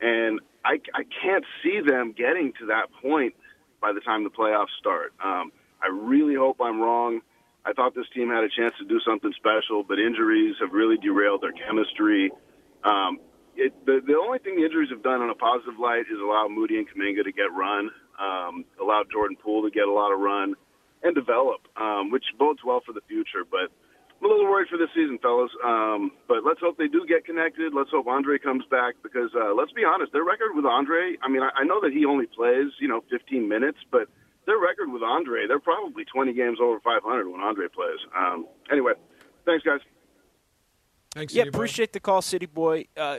And 0.00 0.40
I, 0.64 0.78
I 0.94 1.02
can't 1.22 1.44
see 1.62 1.80
them 1.80 2.14
getting 2.16 2.52
to 2.60 2.66
that 2.66 2.86
point 3.02 3.34
by 3.80 3.92
the 3.92 4.00
time 4.00 4.24
the 4.24 4.30
playoffs 4.30 4.76
start. 4.78 5.12
Um, 5.24 5.50
I 5.82 5.88
really 5.88 6.34
hope 6.34 6.58
I'm 6.60 6.80
wrong. 6.80 7.20
I 7.66 7.72
thought 7.72 7.96
this 7.96 8.06
team 8.14 8.30
had 8.30 8.44
a 8.44 8.48
chance 8.48 8.74
to 8.78 8.84
do 8.86 9.00
something 9.00 9.32
special, 9.34 9.82
but 9.82 9.98
injuries 9.98 10.54
have 10.60 10.70
really 10.70 10.96
derailed 10.96 11.42
their 11.42 11.52
chemistry. 11.52 12.30
Um, 12.84 13.18
it, 13.56 13.74
the, 13.84 14.00
the 14.06 14.14
only 14.14 14.38
thing 14.38 14.54
the 14.54 14.64
injuries 14.64 14.90
have 14.90 15.02
done 15.02 15.20
on 15.20 15.30
a 15.30 15.34
positive 15.34 15.74
light 15.76 16.06
is 16.06 16.20
allow 16.22 16.46
Moody 16.48 16.78
and 16.78 16.86
Kuminga 16.86 17.24
to 17.24 17.32
get 17.32 17.50
run, 17.50 17.90
um, 18.22 18.64
allow 18.80 19.02
Jordan 19.10 19.36
Poole 19.42 19.64
to 19.64 19.70
get 19.70 19.88
a 19.88 19.92
lot 19.92 20.12
of 20.12 20.20
run, 20.20 20.54
and 21.02 21.12
develop, 21.14 21.66
um, 21.76 22.12
which 22.12 22.24
bodes 22.38 22.60
well 22.64 22.82
for 22.86 22.92
the 22.92 23.02
future. 23.08 23.42
But 23.42 23.74
I'm 24.22 24.24
a 24.24 24.28
little 24.28 24.46
worried 24.46 24.68
for 24.68 24.78
this 24.78 24.90
season, 24.94 25.18
fellas. 25.18 25.50
Um, 25.64 26.12
but 26.28 26.46
let's 26.46 26.60
hope 26.60 26.78
they 26.78 26.86
do 26.86 27.04
get 27.08 27.26
connected. 27.26 27.74
Let's 27.74 27.90
hope 27.90 28.06
Andre 28.06 28.38
comes 28.38 28.64
back 28.70 28.94
because 29.02 29.34
uh, 29.34 29.54
let's 29.54 29.72
be 29.72 29.82
honest, 29.82 30.12
their 30.12 30.24
record 30.24 30.54
with 30.54 30.66
Andre. 30.66 31.16
I 31.20 31.28
mean, 31.28 31.42
I, 31.42 31.50
I 31.56 31.64
know 31.64 31.80
that 31.82 31.92
he 31.92 32.06
only 32.06 32.26
plays, 32.26 32.70
you 32.78 32.86
know, 32.86 33.02
15 33.10 33.48
minutes, 33.48 33.78
but 33.90 34.06
their 34.46 34.58
record 34.58 34.90
with 34.90 35.02
Andre, 35.02 35.46
they're 35.46 35.58
probably 35.58 36.04
20 36.04 36.32
games 36.32 36.58
over 36.62 36.80
500 36.80 37.28
when 37.28 37.40
Andre 37.40 37.66
plays. 37.68 37.98
Um, 38.16 38.46
anyway, 38.70 38.92
thanks, 39.44 39.64
guys. 39.64 39.80
Thanks. 41.14 41.34
Yeah, 41.34 41.42
City 41.42 41.50
Boy. 41.50 41.56
appreciate 41.58 41.92
the 41.92 42.00
call, 42.00 42.22
City 42.22 42.46
Boy. 42.46 42.86
Uh, 42.96 43.18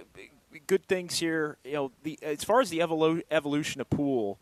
good 0.68 0.86
things 0.88 1.20
here. 1.20 1.58
You 1.64 1.74
know, 1.74 1.92
the 2.04 2.18
as 2.22 2.44
far 2.44 2.62
as 2.62 2.70
the 2.70 2.80
evolu- 2.80 3.24
evolution 3.30 3.82
of 3.82 3.90
Poole, 3.90 4.40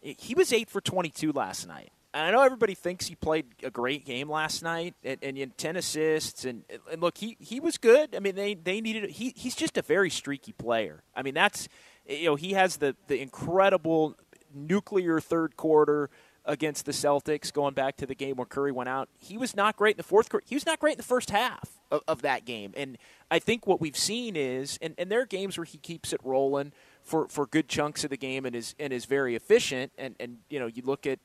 he 0.00 0.34
was 0.34 0.52
eight 0.52 0.70
for 0.70 0.80
twenty-two 0.80 1.32
last 1.32 1.66
night. 1.68 1.90
And 2.12 2.26
I 2.26 2.30
know 2.30 2.42
everybody 2.42 2.74
thinks 2.74 3.06
he 3.08 3.16
played 3.16 3.46
a 3.64 3.70
great 3.70 4.04
game 4.04 4.30
last 4.30 4.62
night, 4.62 4.94
and, 5.02 5.18
and, 5.20 5.36
and 5.36 5.58
ten 5.58 5.76
assists. 5.76 6.44
And, 6.44 6.62
and 6.90 7.02
look, 7.02 7.18
he, 7.18 7.36
he 7.40 7.58
was 7.58 7.76
good. 7.76 8.14
I 8.14 8.20
mean, 8.20 8.36
they 8.36 8.54
they 8.54 8.80
needed. 8.80 9.10
He 9.10 9.32
he's 9.36 9.54
just 9.56 9.76
a 9.76 9.82
very 9.82 10.10
streaky 10.10 10.52
player. 10.52 11.02
I 11.14 11.22
mean, 11.22 11.34
that's 11.34 11.68
you 12.08 12.26
know 12.26 12.36
he 12.36 12.52
has 12.52 12.78
the 12.78 12.96
the 13.08 13.20
incredible 13.20 14.16
nuclear 14.54 15.20
third 15.20 15.56
quarter 15.56 16.08
against 16.46 16.84
the 16.84 16.92
Celtics, 16.92 17.52
going 17.52 17.74
back 17.74 17.96
to 17.96 18.06
the 18.06 18.14
game 18.14 18.36
where 18.36 18.46
Curry 18.46 18.72
went 18.72 18.88
out. 18.88 19.08
He 19.18 19.38
was 19.38 19.56
not 19.56 19.76
great 19.76 19.94
in 19.94 19.96
the 19.96 20.02
fourth 20.02 20.28
quarter. 20.28 20.44
He 20.48 20.54
was 20.54 20.66
not 20.66 20.78
great 20.78 20.92
in 20.92 20.98
the 20.98 21.04
first 21.04 21.30
half 21.30 21.80
of, 21.90 22.02
of 22.06 22.22
that 22.22 22.44
game. 22.44 22.72
And 22.76 22.98
I 23.30 23.38
think 23.38 23.66
what 23.66 23.80
we've 23.80 23.96
seen 23.96 24.36
is, 24.36 24.78
and, 24.82 24.94
and 24.98 25.10
there 25.10 25.20
are 25.20 25.26
games 25.26 25.56
where 25.56 25.64
he 25.64 25.78
keeps 25.78 26.12
it 26.12 26.20
rolling 26.22 26.72
for, 27.02 27.28
for 27.28 27.46
good 27.46 27.68
chunks 27.68 28.04
of 28.04 28.10
the 28.10 28.16
game 28.16 28.44
and 28.44 28.54
is 28.54 28.74
and 28.78 28.92
is 28.92 29.06
very 29.06 29.34
efficient. 29.34 29.92
And, 29.96 30.16
and 30.20 30.38
you 30.50 30.58
know, 30.58 30.66
you 30.66 30.82
look 30.82 31.06
at 31.06 31.18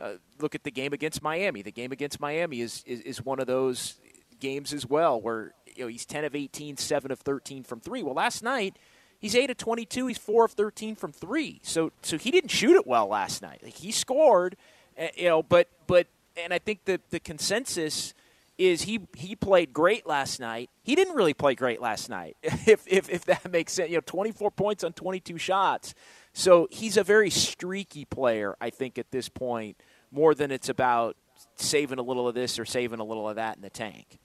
uh, 0.00 0.14
look 0.40 0.54
at 0.54 0.64
the 0.64 0.70
game 0.70 0.92
against 0.92 1.22
Miami. 1.22 1.62
The 1.62 1.72
game 1.72 1.92
against 1.92 2.20
Miami 2.20 2.60
is, 2.60 2.82
is, 2.86 3.00
is 3.00 3.24
one 3.24 3.40
of 3.40 3.46
those 3.46 3.96
games 4.40 4.74
as 4.74 4.86
well 4.86 5.18
where 5.18 5.54
you 5.74 5.84
know 5.84 5.88
he's 5.88 6.04
10 6.04 6.24
of 6.24 6.34
18, 6.34 6.76
7 6.76 7.10
of 7.10 7.20
13 7.20 7.62
from 7.64 7.80
three. 7.80 8.02
Well, 8.02 8.14
last 8.14 8.42
night 8.42 8.78
he's 9.26 9.34
8 9.34 9.50
of 9.50 9.56
22, 9.56 10.06
he's 10.06 10.18
4 10.18 10.44
of 10.44 10.52
13 10.52 10.94
from 10.94 11.12
three. 11.12 11.60
So 11.62 11.90
so 12.02 12.16
he 12.16 12.30
didn't 12.30 12.50
shoot 12.50 12.76
it 12.76 12.86
well 12.86 13.08
last 13.08 13.42
night. 13.42 13.60
Like 13.62 13.74
he 13.74 13.90
scored, 13.90 14.56
uh, 14.98 15.08
you 15.16 15.24
know, 15.24 15.42
but 15.42 15.68
but 15.86 16.06
and 16.36 16.54
I 16.54 16.58
think 16.58 16.84
the 16.84 17.00
the 17.10 17.18
consensus 17.18 18.14
is 18.56 18.82
he 18.82 19.00
he 19.16 19.34
played 19.34 19.72
great 19.72 20.06
last 20.06 20.38
night. 20.38 20.70
He 20.84 20.94
didn't 20.94 21.16
really 21.16 21.34
play 21.34 21.54
great 21.54 21.80
last 21.80 22.08
night, 22.08 22.36
if 22.42 22.86
if 22.86 23.08
if 23.10 23.24
that 23.24 23.50
makes 23.50 23.72
sense. 23.72 23.90
You 23.90 23.96
know, 23.96 24.02
24 24.06 24.50
points 24.52 24.84
on 24.84 24.92
22 24.92 25.38
shots. 25.38 25.94
So 26.32 26.68
he's 26.70 26.96
a 26.96 27.02
very 27.02 27.30
streaky 27.30 28.04
player, 28.04 28.56
I 28.60 28.70
think, 28.70 28.98
at 28.98 29.10
this 29.10 29.28
point, 29.28 29.78
more 30.12 30.34
than 30.34 30.52
it's 30.52 30.68
about 30.68 31.16
saving 31.56 31.98
a 31.98 32.02
little 32.02 32.28
of 32.28 32.34
this 32.34 32.58
or 32.58 32.66
saving 32.66 33.00
a 33.00 33.04
little 33.04 33.28
of 33.28 33.36
that 33.36 33.56
in 33.56 33.62
the 33.62 33.70
tank. 33.70 34.18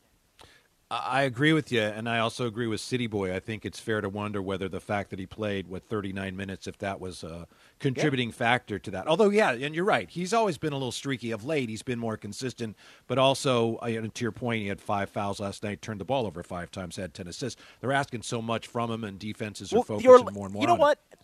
I 0.93 1.21
agree 1.21 1.53
with 1.53 1.71
you, 1.71 1.81
and 1.81 2.09
I 2.09 2.19
also 2.19 2.45
agree 2.45 2.67
with 2.67 2.81
City 2.81 3.07
Boy. 3.07 3.33
I 3.33 3.39
think 3.39 3.65
it's 3.65 3.79
fair 3.79 4.01
to 4.01 4.09
wonder 4.09 4.41
whether 4.41 4.67
the 4.67 4.81
fact 4.81 5.09
that 5.11 5.19
he 5.19 5.25
played 5.25 5.69
what 5.69 5.85
39 5.85 6.35
minutes, 6.35 6.67
if 6.67 6.77
that 6.79 6.99
was 6.99 7.23
a 7.23 7.47
contributing 7.79 8.27
yeah. 8.27 8.35
factor 8.35 8.77
to 8.77 8.91
that. 8.91 9.07
Although, 9.07 9.29
yeah, 9.29 9.53
and 9.53 9.73
you're 9.73 9.85
right, 9.85 10.09
he's 10.09 10.33
always 10.33 10.57
been 10.57 10.73
a 10.73 10.75
little 10.75 10.91
streaky 10.91 11.31
of 11.31 11.45
late. 11.45 11.69
He's 11.69 11.81
been 11.81 11.97
more 11.97 12.17
consistent, 12.17 12.75
but 13.07 13.17
also, 13.17 13.77
uh, 13.77 13.87
to 13.87 14.11
your 14.23 14.33
point, 14.33 14.63
he 14.63 14.67
had 14.67 14.81
five 14.81 15.09
fouls 15.09 15.39
last 15.39 15.63
night, 15.63 15.81
turned 15.81 16.01
the 16.01 16.05
ball 16.05 16.25
over 16.25 16.43
five 16.43 16.71
times, 16.71 16.97
had 16.97 17.13
10 17.13 17.25
assists. 17.25 17.61
They're 17.79 17.93
asking 17.93 18.23
so 18.23 18.41
much 18.41 18.67
from 18.67 18.91
him, 18.91 19.05
and 19.05 19.17
defenses 19.17 19.71
are 19.71 19.77
well, 19.77 19.83
focusing 19.83 20.11
Orla- 20.11 20.31
more 20.33 20.45
and 20.47 20.53
more. 20.53 20.61
You 20.61 20.67
know 20.67 20.75
what? 20.75 20.99
It 21.13 21.19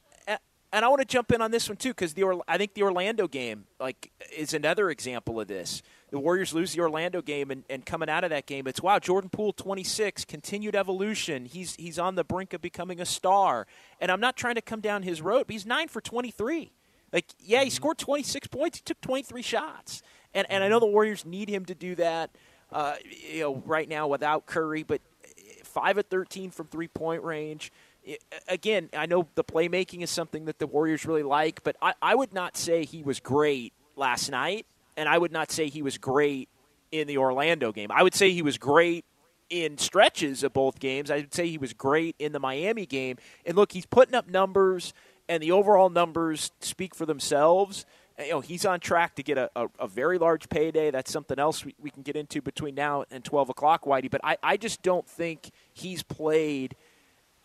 and 0.73 0.83
I 0.83 0.87
want 0.89 0.99
to 0.99 1.05
jump 1.05 1.31
in 1.31 1.41
on 1.41 1.51
this 1.51 1.69
one 1.69 1.77
too 1.77 1.89
because 1.89 2.13
the 2.13 2.41
I 2.47 2.57
think 2.57 2.73
the 2.73 2.83
Orlando 2.83 3.27
game 3.27 3.65
like 3.79 4.11
is 4.35 4.53
another 4.53 4.89
example 4.89 5.39
of 5.39 5.47
this. 5.47 5.81
The 6.09 6.19
Warriors 6.19 6.53
lose 6.53 6.73
the 6.73 6.81
Orlando 6.81 7.21
game, 7.21 7.51
and, 7.51 7.63
and 7.69 7.85
coming 7.85 8.09
out 8.09 8.23
of 8.23 8.29
that 8.29 8.45
game, 8.45 8.65
it's 8.65 8.81
wow, 8.81 8.97
Jordan 8.99 9.29
Poole, 9.29 9.51
26, 9.51 10.23
continued 10.25 10.75
evolution. 10.75 11.45
He's 11.45 11.75
he's 11.75 11.99
on 11.99 12.15
the 12.15 12.23
brink 12.23 12.53
of 12.53 12.61
becoming 12.61 13.01
a 13.01 13.05
star. 13.05 13.67
And 13.99 14.11
I'm 14.11 14.21
not 14.21 14.37
trying 14.37 14.55
to 14.55 14.61
come 14.61 14.79
down 14.79 15.03
his 15.03 15.21
road, 15.21 15.47
but 15.47 15.53
he's 15.53 15.65
nine 15.65 15.89
for 15.89 15.99
23. 15.99 16.71
Like, 17.11 17.25
yeah, 17.39 17.59
he 17.59 17.67
mm-hmm. 17.67 17.73
scored 17.73 17.97
26 17.97 18.47
points. 18.47 18.77
He 18.77 18.83
took 18.83 19.01
23 19.01 19.41
shots, 19.41 20.01
and 20.33 20.47
and 20.49 20.63
I 20.63 20.69
know 20.69 20.79
the 20.79 20.85
Warriors 20.85 21.25
need 21.25 21.49
him 21.49 21.65
to 21.65 21.75
do 21.75 21.95
that. 21.95 22.31
Uh, 22.71 22.95
you 23.31 23.41
know, 23.41 23.63
right 23.65 23.87
now 23.87 24.07
without 24.07 24.45
Curry, 24.45 24.83
but 24.83 25.01
five 25.63 25.97
at 25.97 26.09
13 26.09 26.51
from 26.51 26.67
three 26.67 26.87
point 26.89 27.23
range 27.23 27.71
again, 28.47 28.89
I 28.95 29.05
know 29.05 29.27
the 29.35 29.43
playmaking 29.43 30.01
is 30.01 30.09
something 30.09 30.45
that 30.45 30.59
the 30.59 30.67
Warriors 30.67 31.05
really 31.05 31.23
like, 31.23 31.63
but 31.63 31.75
I, 31.81 31.93
I 32.01 32.15
would 32.15 32.33
not 32.33 32.57
say 32.57 32.85
he 32.85 33.03
was 33.03 33.19
great 33.19 33.73
last 33.95 34.29
night, 34.29 34.65
and 34.97 35.07
I 35.07 35.17
would 35.17 35.31
not 35.31 35.51
say 35.51 35.69
he 35.69 35.81
was 35.81 35.97
great 35.97 36.49
in 36.91 37.07
the 37.07 37.17
Orlando 37.17 37.71
game. 37.71 37.91
I 37.91 38.03
would 38.03 38.15
say 38.15 38.31
he 38.31 38.41
was 38.41 38.57
great 38.57 39.05
in 39.49 39.77
stretches 39.77 40.43
of 40.43 40.51
both 40.53 40.79
games. 40.79 41.09
I 41.09 41.17
would 41.17 41.33
say 41.33 41.47
he 41.47 41.57
was 41.57 41.73
great 41.73 42.15
in 42.19 42.33
the 42.33 42.39
Miami 42.39 42.85
game. 42.85 43.17
And 43.45 43.55
look, 43.55 43.71
he's 43.71 43.85
putting 43.85 44.15
up 44.15 44.27
numbers, 44.27 44.93
and 45.29 45.41
the 45.41 45.51
overall 45.51 45.89
numbers 45.89 46.51
speak 46.59 46.95
for 46.95 47.05
themselves. 47.05 47.85
You 48.19 48.31
know, 48.31 48.41
he's 48.41 48.65
on 48.65 48.79
track 48.79 49.15
to 49.15 49.23
get 49.23 49.37
a, 49.37 49.49
a, 49.55 49.67
a 49.79 49.87
very 49.87 50.17
large 50.17 50.49
payday. 50.49 50.91
That's 50.91 51.11
something 51.11 51.39
else 51.39 51.63
we, 51.63 51.75
we 51.79 51.91
can 51.91 52.01
get 52.01 52.15
into 52.15 52.41
between 52.41 52.75
now 52.75 53.05
and 53.11 53.23
12 53.23 53.49
o'clock, 53.49 53.85
Whitey. 53.85 54.09
But 54.09 54.21
I, 54.23 54.37
I 54.41 54.57
just 54.57 54.81
don't 54.81 55.07
think 55.07 55.51
he's 55.73 56.03
played– 56.03 56.75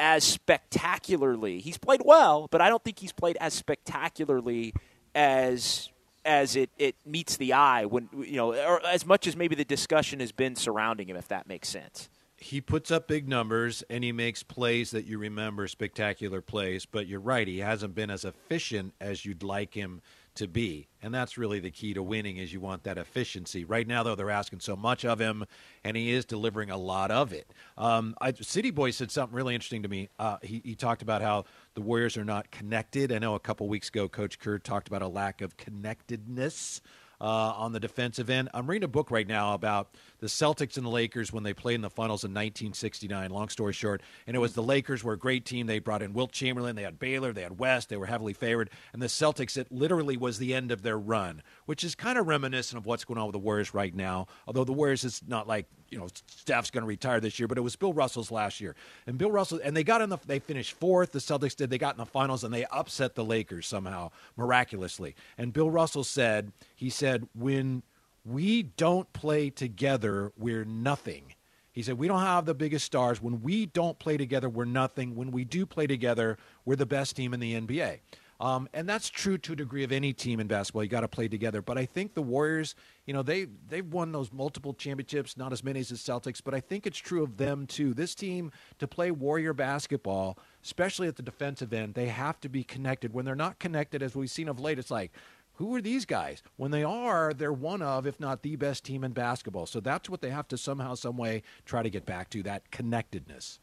as 0.03 0.25
spectacularly. 0.25 1.61
He's 1.61 1.79
played 1.79 2.03
well, 2.05 2.49
but 2.51 2.61
I 2.61 2.69
don't 2.69 2.83
think 2.83 2.99
he's 2.99 3.13
played 3.13 3.37
as 3.41 3.55
spectacularly 3.55 4.75
as 5.15 5.91
as 6.25 6.57
it, 6.57 6.71
it 6.79 6.97
meets 7.05 7.37
the 7.37 7.53
eye 7.53 7.85
when 7.85 8.09
you 8.17 8.37
know 8.37 8.55
or 8.55 8.85
as 8.87 9.05
much 9.07 9.27
as 9.27 9.37
maybe 9.37 9.55
the 9.55 9.65
discussion 9.65 10.21
has 10.21 10.33
been 10.33 10.57
surrounding 10.57 11.09
him 11.09 11.17
if 11.17 11.29
that 11.29 11.47
makes 11.47 11.69
sense. 11.69 12.09
He 12.37 12.61
puts 12.61 12.91
up 12.91 13.07
big 13.07 13.29
numbers 13.29 13.85
and 13.89 14.03
he 14.03 14.11
makes 14.11 14.43
plays 14.43 14.91
that 14.91 15.05
you 15.05 15.19
remember 15.19 15.69
spectacular 15.69 16.41
plays 16.41 16.87
but 16.87 17.07
you're 17.07 17.21
right 17.21 17.47
he 17.47 17.59
hasn't 17.59 17.95
been 17.95 18.11
as 18.11 18.25
efficient 18.25 18.95
as 19.01 19.25
you'd 19.25 19.43
like 19.43 19.75
him 19.75 20.01
to 20.35 20.49
be. 20.49 20.89
And 21.03 21.13
that's 21.13 21.37
really 21.37 21.61
the 21.61 21.71
key 21.71 21.95
to 21.95 22.03
winning 22.03 22.37
is 22.37 22.53
you 22.53 22.61
want 22.61 22.85
that 22.85 22.99
efficiency. 22.99 23.65
Right 23.65 23.87
now, 23.87 24.03
though, 24.03 24.15
they're 24.15 24.31
asking 24.31 24.61
so 24.61 24.77
much 24.77 25.05
of 25.05 25.19
him, 25.19 25.45
and 25.85 25.97
he 25.97 26.13
is 26.13 26.25
delivering 26.25 26.71
a 26.71 26.77
lot 26.77 27.11
of 27.11 27.33
it. 27.33 27.53
Um, 27.77 28.15
I, 28.21 28.33
City 28.33 28.71
Boy 28.71 28.93
said 28.93 29.11
something 29.11 29.35
really 29.35 29.55
interesting 29.55 29.83
to 29.83 29.89
me. 29.89 30.09
Uh, 30.19 30.39
he, 30.43 30.63
he 30.65 30.75
talked 30.75 31.03
about 31.03 31.23
how 31.23 31.45
the 31.75 31.81
Warriors 31.81 32.17
are 32.17 32.25
not 32.25 32.51
connected. 32.51 33.13
I 33.13 33.19
know 33.19 33.35
a 33.35 33.41
couple 33.41 33.69
weeks 33.69 33.89
ago, 33.89 34.09
Coach 34.09 34.39
Kerr 34.39 34.59
talked 34.59 34.89
about 34.89 35.03
a 35.03 35.09
lack 35.09 35.41
of 35.41 35.57
connectedness 35.57 36.81
uh, 37.21 37.25
on 37.25 37.73
the 37.73 37.81
defensive 37.81 38.29
end. 38.29 38.49
I'm 38.53 38.69
reading 38.69 38.85
a 38.85 38.89
book 38.89 39.11
right 39.11 39.27
now 39.27 39.55
about 39.55 39.95
the 40.23 40.29
Celtics 40.29 40.77
and 40.77 40.87
the 40.87 40.91
Lakers 40.91 41.33
when 41.33 41.43
they 41.43 41.53
played 41.53 41.75
in 41.75 41.81
the 41.81 41.91
finals 41.91 42.23
in 42.23 42.31
1969. 42.31 43.33
Long 43.33 43.49
story 43.49 43.73
short, 43.73 44.03
and 44.25 44.37
it 44.37 44.39
was 44.39 44.55
the 44.55 44.63
Lakers 44.63 45.03
were 45.03 45.15
a 45.15 45.19
great 45.19 45.45
team. 45.45 45.67
They 45.67 45.81
brought 45.81 46.01
in 46.01 46.13
Wilt 46.13 46.31
Chamberlain, 46.31 46.77
they 46.77 46.85
had 46.85 47.01
Baylor, 47.01 47.33
they 47.33 47.43
had 47.43 47.59
West, 47.59 47.89
they 47.89 47.97
were 47.97 48.07
heavily 48.07 48.33
favored, 48.33 48.71
and 48.93 49.03
the 49.03 49.09
Celtics 49.09 49.57
it 49.57 49.73
literally 49.73 50.17
was 50.17 50.39
the 50.39 50.55
end 50.55 50.71
of 50.71 50.83
their 50.83 50.97
run, 50.97 51.43
which 51.67 51.83
is 51.83 51.97
kind 51.97 52.19
of 52.19 52.29
reminiscent 52.29 52.79
of 52.79 52.87
what's 52.87 53.05
going 53.05 53.19
on 53.19 53.27
with 53.27 53.33
the 53.33 53.41
Warriors 53.41 53.75
right 53.75 53.93
now. 53.93 54.29
Although 54.47 54.63
the 54.63 54.73
Warriors 54.73 55.03
is 55.03 55.23
not 55.27 55.49
like 55.49 55.67
you 55.91 55.99
know 55.99 56.07
Steph's 56.29 56.71
going 56.71 56.83
to 56.83 56.89
retire 56.89 57.19
this 57.19 57.41
year, 57.41 57.49
but 57.49 57.59
it 57.59 57.63
was 57.63 57.75
Bill 57.75 57.93
Russell's 57.93 58.31
last 58.31 58.61
year, 58.61 58.77
and 59.09 59.19
Bill 59.19 59.33
Russell 59.33 59.59
and 59.65 59.77
they 59.77 59.83
got 59.83 60.03
in 60.03 60.09
the 60.09 60.19
they 60.25 60.39
finished 60.39 60.75
fourth. 60.75 61.11
The 61.11 61.19
Celtics 61.19 61.57
did 61.57 61.69
they 61.69 61.79
got 61.79 61.97
in 61.97 61.99
the 61.99 62.07
finals 62.07 62.45
and 62.45 62.55
they 62.55 62.65
upset 62.67 63.17
the 63.17 63.25
Lakers 63.25 63.67
somehow 63.67 64.13
miraculously. 64.37 65.17
And 65.37 65.53
Bill 65.53 65.69
Russell 65.69 66.05
said 66.05 66.53
he 66.77 66.91
said 66.91 67.27
when 67.35 67.83
we 68.25 68.63
don't 68.63 69.13
play 69.13 69.51
together, 69.51 70.33
we're 70.37 70.65
nothing. 70.65 71.35
He 71.73 71.83
said, 71.83 71.99
We 71.99 72.07
don't 72.07 72.21
have 72.21 72.45
the 72.45 72.55
biggest 72.55 72.85
stars. 72.85 73.21
When 73.21 73.41
we 73.41 73.67
don't 73.67 73.99
play 73.99 74.17
together, 74.17 74.49
we're 74.49 74.65
nothing. 74.65 75.17
When 75.17 75.31
we 75.31 75.45
do 75.45 75.67
play 75.67 75.87
together, 75.87 76.39
we're 76.65 76.77
the 76.77 76.87
best 76.87 77.17
team 77.17 77.35
in 77.35 77.41
the 77.41 77.55
NBA. 77.61 78.01
Um, 78.43 78.69
and 78.75 78.89
that's 78.89 79.09
true 79.09 79.39
to 79.39 79.53
a 79.53 79.57
degree 79.57 79.85
of 79.85 79.93
any 79.93 80.13
team 80.13 80.41
in 80.41 80.49
basketball. 80.49 80.83
You 80.83 80.89
got 80.89 81.03
to 81.03 81.09
play 81.09 81.29
together. 81.29 81.63
But 81.63 81.79
I 81.79 81.87
think 81.87 82.15
the 82.15 82.23
Warriors, 82.23 82.75
you 83.07 83.15
know, 83.15 83.23
they 83.23 83.47
they've 83.69 83.87
won 83.87 84.11
those 84.11 84.33
multiple 84.33 84.75
championships, 84.75 85.37
not 85.37 85.53
as 85.53 85.63
many 85.63 85.79
as 85.79 85.91
the 85.91 85.95
Celtics, 85.95 86.43
but 86.45 86.53
I 86.53 86.59
think 86.59 86.85
it's 86.85 86.99
true 86.99 87.23
of 87.23 87.37
them 87.37 87.67
too. 87.67 87.95
This 87.95 88.17
team 88.17 88.51
to 88.81 88.89
play 88.89 89.13
Warrior 89.13 89.53
basketball, 89.53 90.39
especially 90.65 91.07
at 91.07 91.15
the 91.15 91.23
defensive 91.23 91.73
end, 91.73 91.95
they 91.95 92.09
have 92.09 92.41
to 92.41 92.49
be 92.49 92.65
connected. 92.65 93.15
When 93.15 93.25
they're 93.25 93.37
not 93.37 93.61
connected, 93.61 94.03
as 94.03 94.17
we've 94.17 94.29
seen 94.29 94.49
of 94.49 94.59
late, 94.59 94.79
it's 94.79 94.91
like, 94.91 95.13
who 95.55 95.75
are 95.75 95.81
these 95.81 96.05
guys? 96.05 96.43
When 96.57 96.71
they 96.71 96.83
are, 96.83 97.33
they're 97.33 97.53
one 97.53 97.83
of, 97.83 98.07
if 98.07 98.19
not 98.19 98.43
the 98.43 98.57
best 98.57 98.85
team 98.85 99.05
in 99.05 99.13
basketball. 99.13 99.67
So 99.67 99.81
that's 99.81 100.09
what 100.09 100.21
they 100.21 100.31
have 100.31 100.49
to 100.49 100.59
somehow, 100.59 100.95
some 100.95 101.17
way 101.17 101.43
try 101.67 101.83
to 101.83 101.91
get 101.91 102.07
back 102.07 102.31
to 102.31 102.43
that 102.45 102.71
connectedness. 102.71 103.59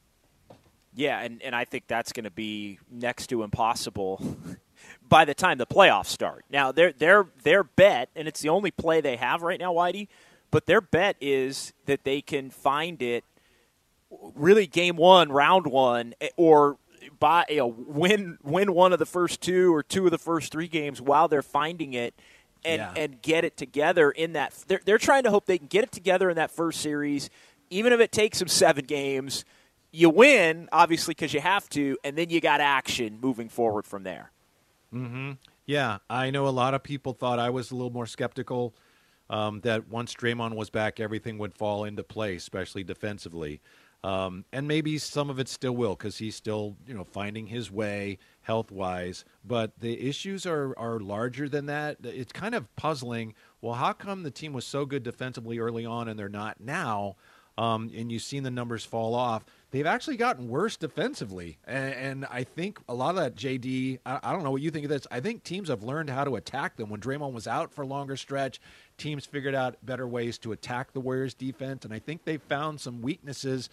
Yeah, 0.94 1.20
and, 1.20 1.42
and 1.42 1.56
I 1.56 1.66
think 1.66 1.86
that's 1.88 2.12
going 2.12 2.24
to 2.24 2.32
be 2.32 2.80
next 2.90 3.28
to 3.28 3.44
impossible 3.44 4.38
by 5.10 5.26
the 5.26 5.34
time 5.34 5.58
the 5.58 5.68
playoffs 5.68 6.08
start. 6.08 6.46
Now, 6.50 6.72
their 6.72 6.92
their 6.92 7.28
their 7.44 7.64
bet, 7.64 8.10
and 8.16 8.28
it's 8.28 8.42
the 8.42 8.50
only 8.50 8.72
play 8.72 9.02
they 9.02 9.16
have 9.16 9.42
right 9.42 9.60
now, 9.60 9.74
Whitey, 9.74 10.08
but 10.52 10.66
their 10.66 10.82
bet 10.82 11.16
is 11.22 11.74
that 11.86 12.04
they 12.04 12.22
can 12.22 12.50
find 12.50 13.02
it 13.02 13.24
really 14.36 14.66
game 14.68 14.96
one, 14.96 15.32
round 15.32 15.68
one, 15.68 16.16
eh, 16.22 16.30
or 16.38 16.78
by 17.20 17.45
you 17.49 17.57
know 17.57 17.68
win 17.68 18.38
win 18.43 18.74
one 18.74 18.93
of 18.93 18.99
the 18.99 19.05
first 19.05 19.41
two 19.41 19.74
or 19.74 19.84
two 19.84 20.05
of 20.05 20.12
the 20.12 20.18
first 20.18 20.51
three 20.51 20.68
games 20.68 21.01
while 21.01 21.28
they're 21.28 21.41
finding 21.41 21.93
it. 21.93 22.14
And, 22.66 22.80
yeah. 22.80 22.93
and 22.97 23.22
get 23.22 23.45
it 23.45 23.55
together 23.55 24.12
in 24.12 24.34
that 24.34 24.53
they're, 24.68 24.82
they're 24.84 24.97
trying 24.97 25.24
to 25.24 25.30
hope 25.30 25.45
they 25.45 25.57
can 25.57 25.68
get 25.68 25.86
it 25.86 25.93
together 25.93 26.30
in 26.30 26.36
that 26.36 26.51
first 26.51 26.82
series 26.82 27.30
even 27.70 27.93
if 27.93 27.99
it 27.99 28.12
takes 28.12 28.39
them 28.39 28.47
seven 28.47 28.86
games, 28.86 29.45
you 29.91 30.10
win, 30.10 30.70
obviously, 30.72 31.14
because 31.14 31.34
you 31.34 31.41
have 31.41 31.70
to, 31.70 31.97
and 32.03 32.18
then 32.18 32.30
you 32.30 32.41
got 32.41 32.62
action 32.62 33.20
moving 33.22 33.49
forward 33.49 33.86
from 33.86 34.03
there. 34.03 34.32
Mm-hmm. 34.93 35.34
Yeah, 35.66 35.99
I 36.10 36.32
know 36.32 36.47
a 36.47 36.49
lot 36.49 36.74
of 36.74 36.84
people 36.84 37.14
thought 37.14 37.39
I 37.39 37.49
was 37.49 37.72
a 37.72 37.76
little 37.76 37.91
more 37.91 38.07
skeptical 38.07 38.74
um, 39.30 39.62
that 39.62 39.88
once 39.88 40.14
Draymond 40.16 40.55
was 40.55 40.70
back, 40.70 40.99
everything 40.99 41.38
would 41.38 41.53
fall 41.53 41.84
into 41.84 42.03
place, 42.03 42.41
especially 42.41 42.84
defensively. 42.84 43.62
Um, 44.04 44.45
and 44.54 44.68
maybe 44.68 44.97
some 44.97 45.30
of 45.30 45.39
it 45.39 45.50
still 45.50 45.76
will 45.76 45.95
because 45.95 46.18
he's 46.18 46.36
still, 46.36 46.78
you 46.88 46.93
know, 46.93 47.04
finding 47.04 47.47
his 47.47 47.70
way 47.70 48.18
health 48.41 48.72
wise. 48.72 49.26
But 49.43 49.80
the 49.80 50.08
issues 50.08 50.45
are 50.45 50.78
are 50.78 51.00
larger 51.00 51.50
than 51.50 51.66
that. 51.66 51.97
It's 52.04 52.32
kind 52.32 52.56
of 52.56 52.74
puzzling. 52.76 53.34
Well, 53.62 53.74
how 53.74 53.93
come 53.93 54.24
the 54.24 54.32
team 54.32 54.54
was 54.54 54.66
so 54.66 54.86
good 54.86 55.04
defensively 55.04 55.60
early 55.60 55.86
on 55.86 56.08
and 56.08 56.18
they're 56.18 56.30
not 56.30 56.62
now? 56.62 57.18
Um, 57.58 57.91
and 57.93 58.10
you've 58.10 58.22
seen 58.22 58.43
the 58.43 58.52
numbers 58.52 58.86
fall 58.86 59.14
off 59.14 59.43
they've 59.72 59.86
actually 59.86 60.18
gotten 60.18 60.47
worse 60.47 60.78
defensively. 60.78 61.58
And, 61.66 61.93
and 61.93 62.26
I 62.30 62.43
think 62.43 62.80
a 62.88 62.93
lot 62.93 63.12
of 63.12 63.16
that, 63.18 63.36
JD, 63.36 64.00
I, 64.06 64.20
I, 64.24 64.32
don't 64.32 64.43
know 64.43 64.52
what 64.52 64.62
you 64.62 64.72
think 64.72 64.86
of 64.86 64.89
this. 64.89 65.06
I 65.12 65.20
think 65.20 65.43
teams 65.43 65.70
have 65.70 65.84
learned 65.84 66.10
how 66.10 66.24
to 66.24 66.36
attack 66.36 66.76
them. 66.76 66.89
When 66.89 67.00
Draymond 67.00 67.34
was 67.34 67.47
out 67.47 67.74
for 67.74 67.84
a 67.84 67.88
longer 67.88 68.18
stretch, 68.18 68.60
teams 68.97 69.26
figured 69.26 69.56
out 69.56 69.78
better 69.84 70.08
ways 70.08 70.38
to 70.39 70.52
attack 70.52 70.93
the 70.93 71.00
Warriors 71.00 71.34
defense. 71.34 71.86
And 71.86 71.93
I 71.93 72.00
think 72.00 72.26
they 72.26 72.38
found 72.38 72.82
some 72.82 73.02
weaknesses 73.02 73.70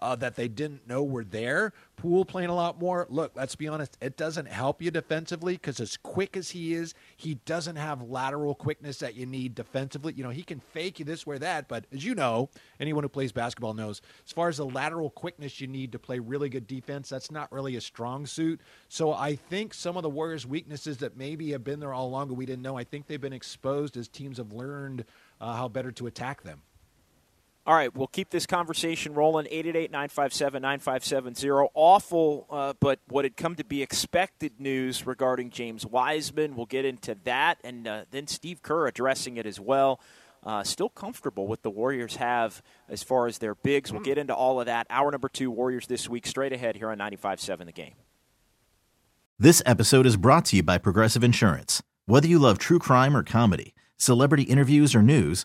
uh, 0.00 0.16
that 0.16 0.36
they 0.36 0.48
didn't 0.48 0.88
know 0.88 1.02
were 1.02 1.24
there. 1.24 1.72
Poole 1.96 2.24
playing 2.24 2.48
a 2.48 2.54
lot 2.54 2.80
more. 2.80 3.06
Look, 3.10 3.32
let's 3.34 3.54
be 3.54 3.68
honest, 3.68 3.98
it 4.00 4.16
doesn't 4.16 4.46
help 4.46 4.80
you 4.80 4.90
defensively 4.90 5.54
because 5.54 5.80
as 5.80 5.96
quick 5.96 6.36
as 6.36 6.50
he 6.50 6.74
is, 6.74 6.94
he 7.16 7.34
doesn't 7.44 7.76
have 7.76 8.02
lateral 8.02 8.54
quickness 8.54 8.98
that 8.98 9.14
you 9.14 9.26
need 9.26 9.54
defensively. 9.54 10.14
You 10.14 10.24
know, 10.24 10.30
he 10.30 10.42
can 10.42 10.60
fake 10.60 10.98
you 10.98 11.04
this 11.04 11.24
or 11.24 11.38
that, 11.38 11.68
but 11.68 11.86
as 11.92 12.04
you 12.04 12.14
know, 12.14 12.48
anyone 12.78 13.04
who 13.04 13.08
plays 13.08 13.32
basketball 13.32 13.74
knows, 13.74 14.00
as 14.24 14.32
far 14.32 14.48
as 14.48 14.56
the 14.56 14.66
lateral 14.66 15.10
quickness 15.10 15.60
you 15.60 15.66
need 15.66 15.92
to 15.92 15.98
play 15.98 16.18
really 16.18 16.48
good 16.48 16.66
defense, 16.66 17.08
that's 17.08 17.30
not 17.30 17.52
really 17.52 17.76
a 17.76 17.80
strong 17.80 18.26
suit. 18.26 18.60
So 18.88 19.12
I 19.12 19.36
think 19.36 19.74
some 19.74 19.96
of 19.96 20.02
the 20.02 20.10
Warriors' 20.10 20.46
weaknesses 20.46 20.98
that 20.98 21.16
maybe 21.16 21.50
have 21.50 21.64
been 21.64 21.80
there 21.80 21.92
all 21.92 22.06
along, 22.06 22.34
we 22.34 22.46
didn't 22.46 22.62
know, 22.62 22.76
I 22.76 22.84
think 22.84 23.06
they've 23.06 23.20
been 23.20 23.32
exposed 23.32 23.96
as 23.96 24.08
teams 24.08 24.38
have 24.38 24.52
learned 24.52 25.04
uh, 25.40 25.54
how 25.54 25.68
better 25.68 25.92
to 25.92 26.06
attack 26.06 26.42
them. 26.42 26.62
All 27.66 27.74
right, 27.74 27.94
we'll 27.94 28.06
keep 28.06 28.30
this 28.30 28.46
conversation 28.46 29.12
rolling. 29.12 29.46
888 29.46 29.90
957 29.90 30.62
9570. 30.62 31.70
Awful, 31.74 32.46
uh, 32.50 32.72
but 32.80 33.00
what 33.08 33.24
had 33.24 33.36
come 33.36 33.54
to 33.56 33.64
be 33.64 33.82
expected 33.82 34.58
news 34.58 35.06
regarding 35.06 35.50
James 35.50 35.84
Wiseman. 35.84 36.56
We'll 36.56 36.66
get 36.66 36.84
into 36.84 37.16
that. 37.24 37.58
And 37.62 37.86
uh, 37.86 38.04
then 38.10 38.26
Steve 38.26 38.62
Kerr 38.62 38.86
addressing 38.86 39.36
it 39.36 39.46
as 39.46 39.60
well. 39.60 40.00
Uh, 40.42 40.64
still 40.64 40.88
comfortable 40.88 41.46
with 41.46 41.60
the 41.60 41.68
Warriors 41.68 42.16
have 42.16 42.62
as 42.88 43.02
far 43.02 43.26
as 43.26 43.38
their 43.38 43.54
bigs. 43.54 43.92
We'll 43.92 44.00
get 44.00 44.16
into 44.16 44.34
all 44.34 44.58
of 44.58 44.66
that. 44.66 44.86
Hour 44.88 45.10
number 45.10 45.28
two, 45.28 45.50
Warriors 45.50 45.86
this 45.86 46.08
week, 46.08 46.26
straight 46.26 46.54
ahead 46.54 46.76
here 46.76 46.88
on 46.90 46.96
95.7 46.96 47.66
The 47.66 47.72
Game. 47.72 47.92
This 49.38 49.62
episode 49.66 50.06
is 50.06 50.16
brought 50.16 50.46
to 50.46 50.56
you 50.56 50.62
by 50.62 50.78
Progressive 50.78 51.22
Insurance. 51.22 51.82
Whether 52.06 52.26
you 52.26 52.38
love 52.38 52.58
true 52.58 52.78
crime 52.78 53.14
or 53.14 53.22
comedy, 53.22 53.74
celebrity 53.98 54.44
interviews 54.44 54.94
or 54.94 55.02
news, 55.02 55.44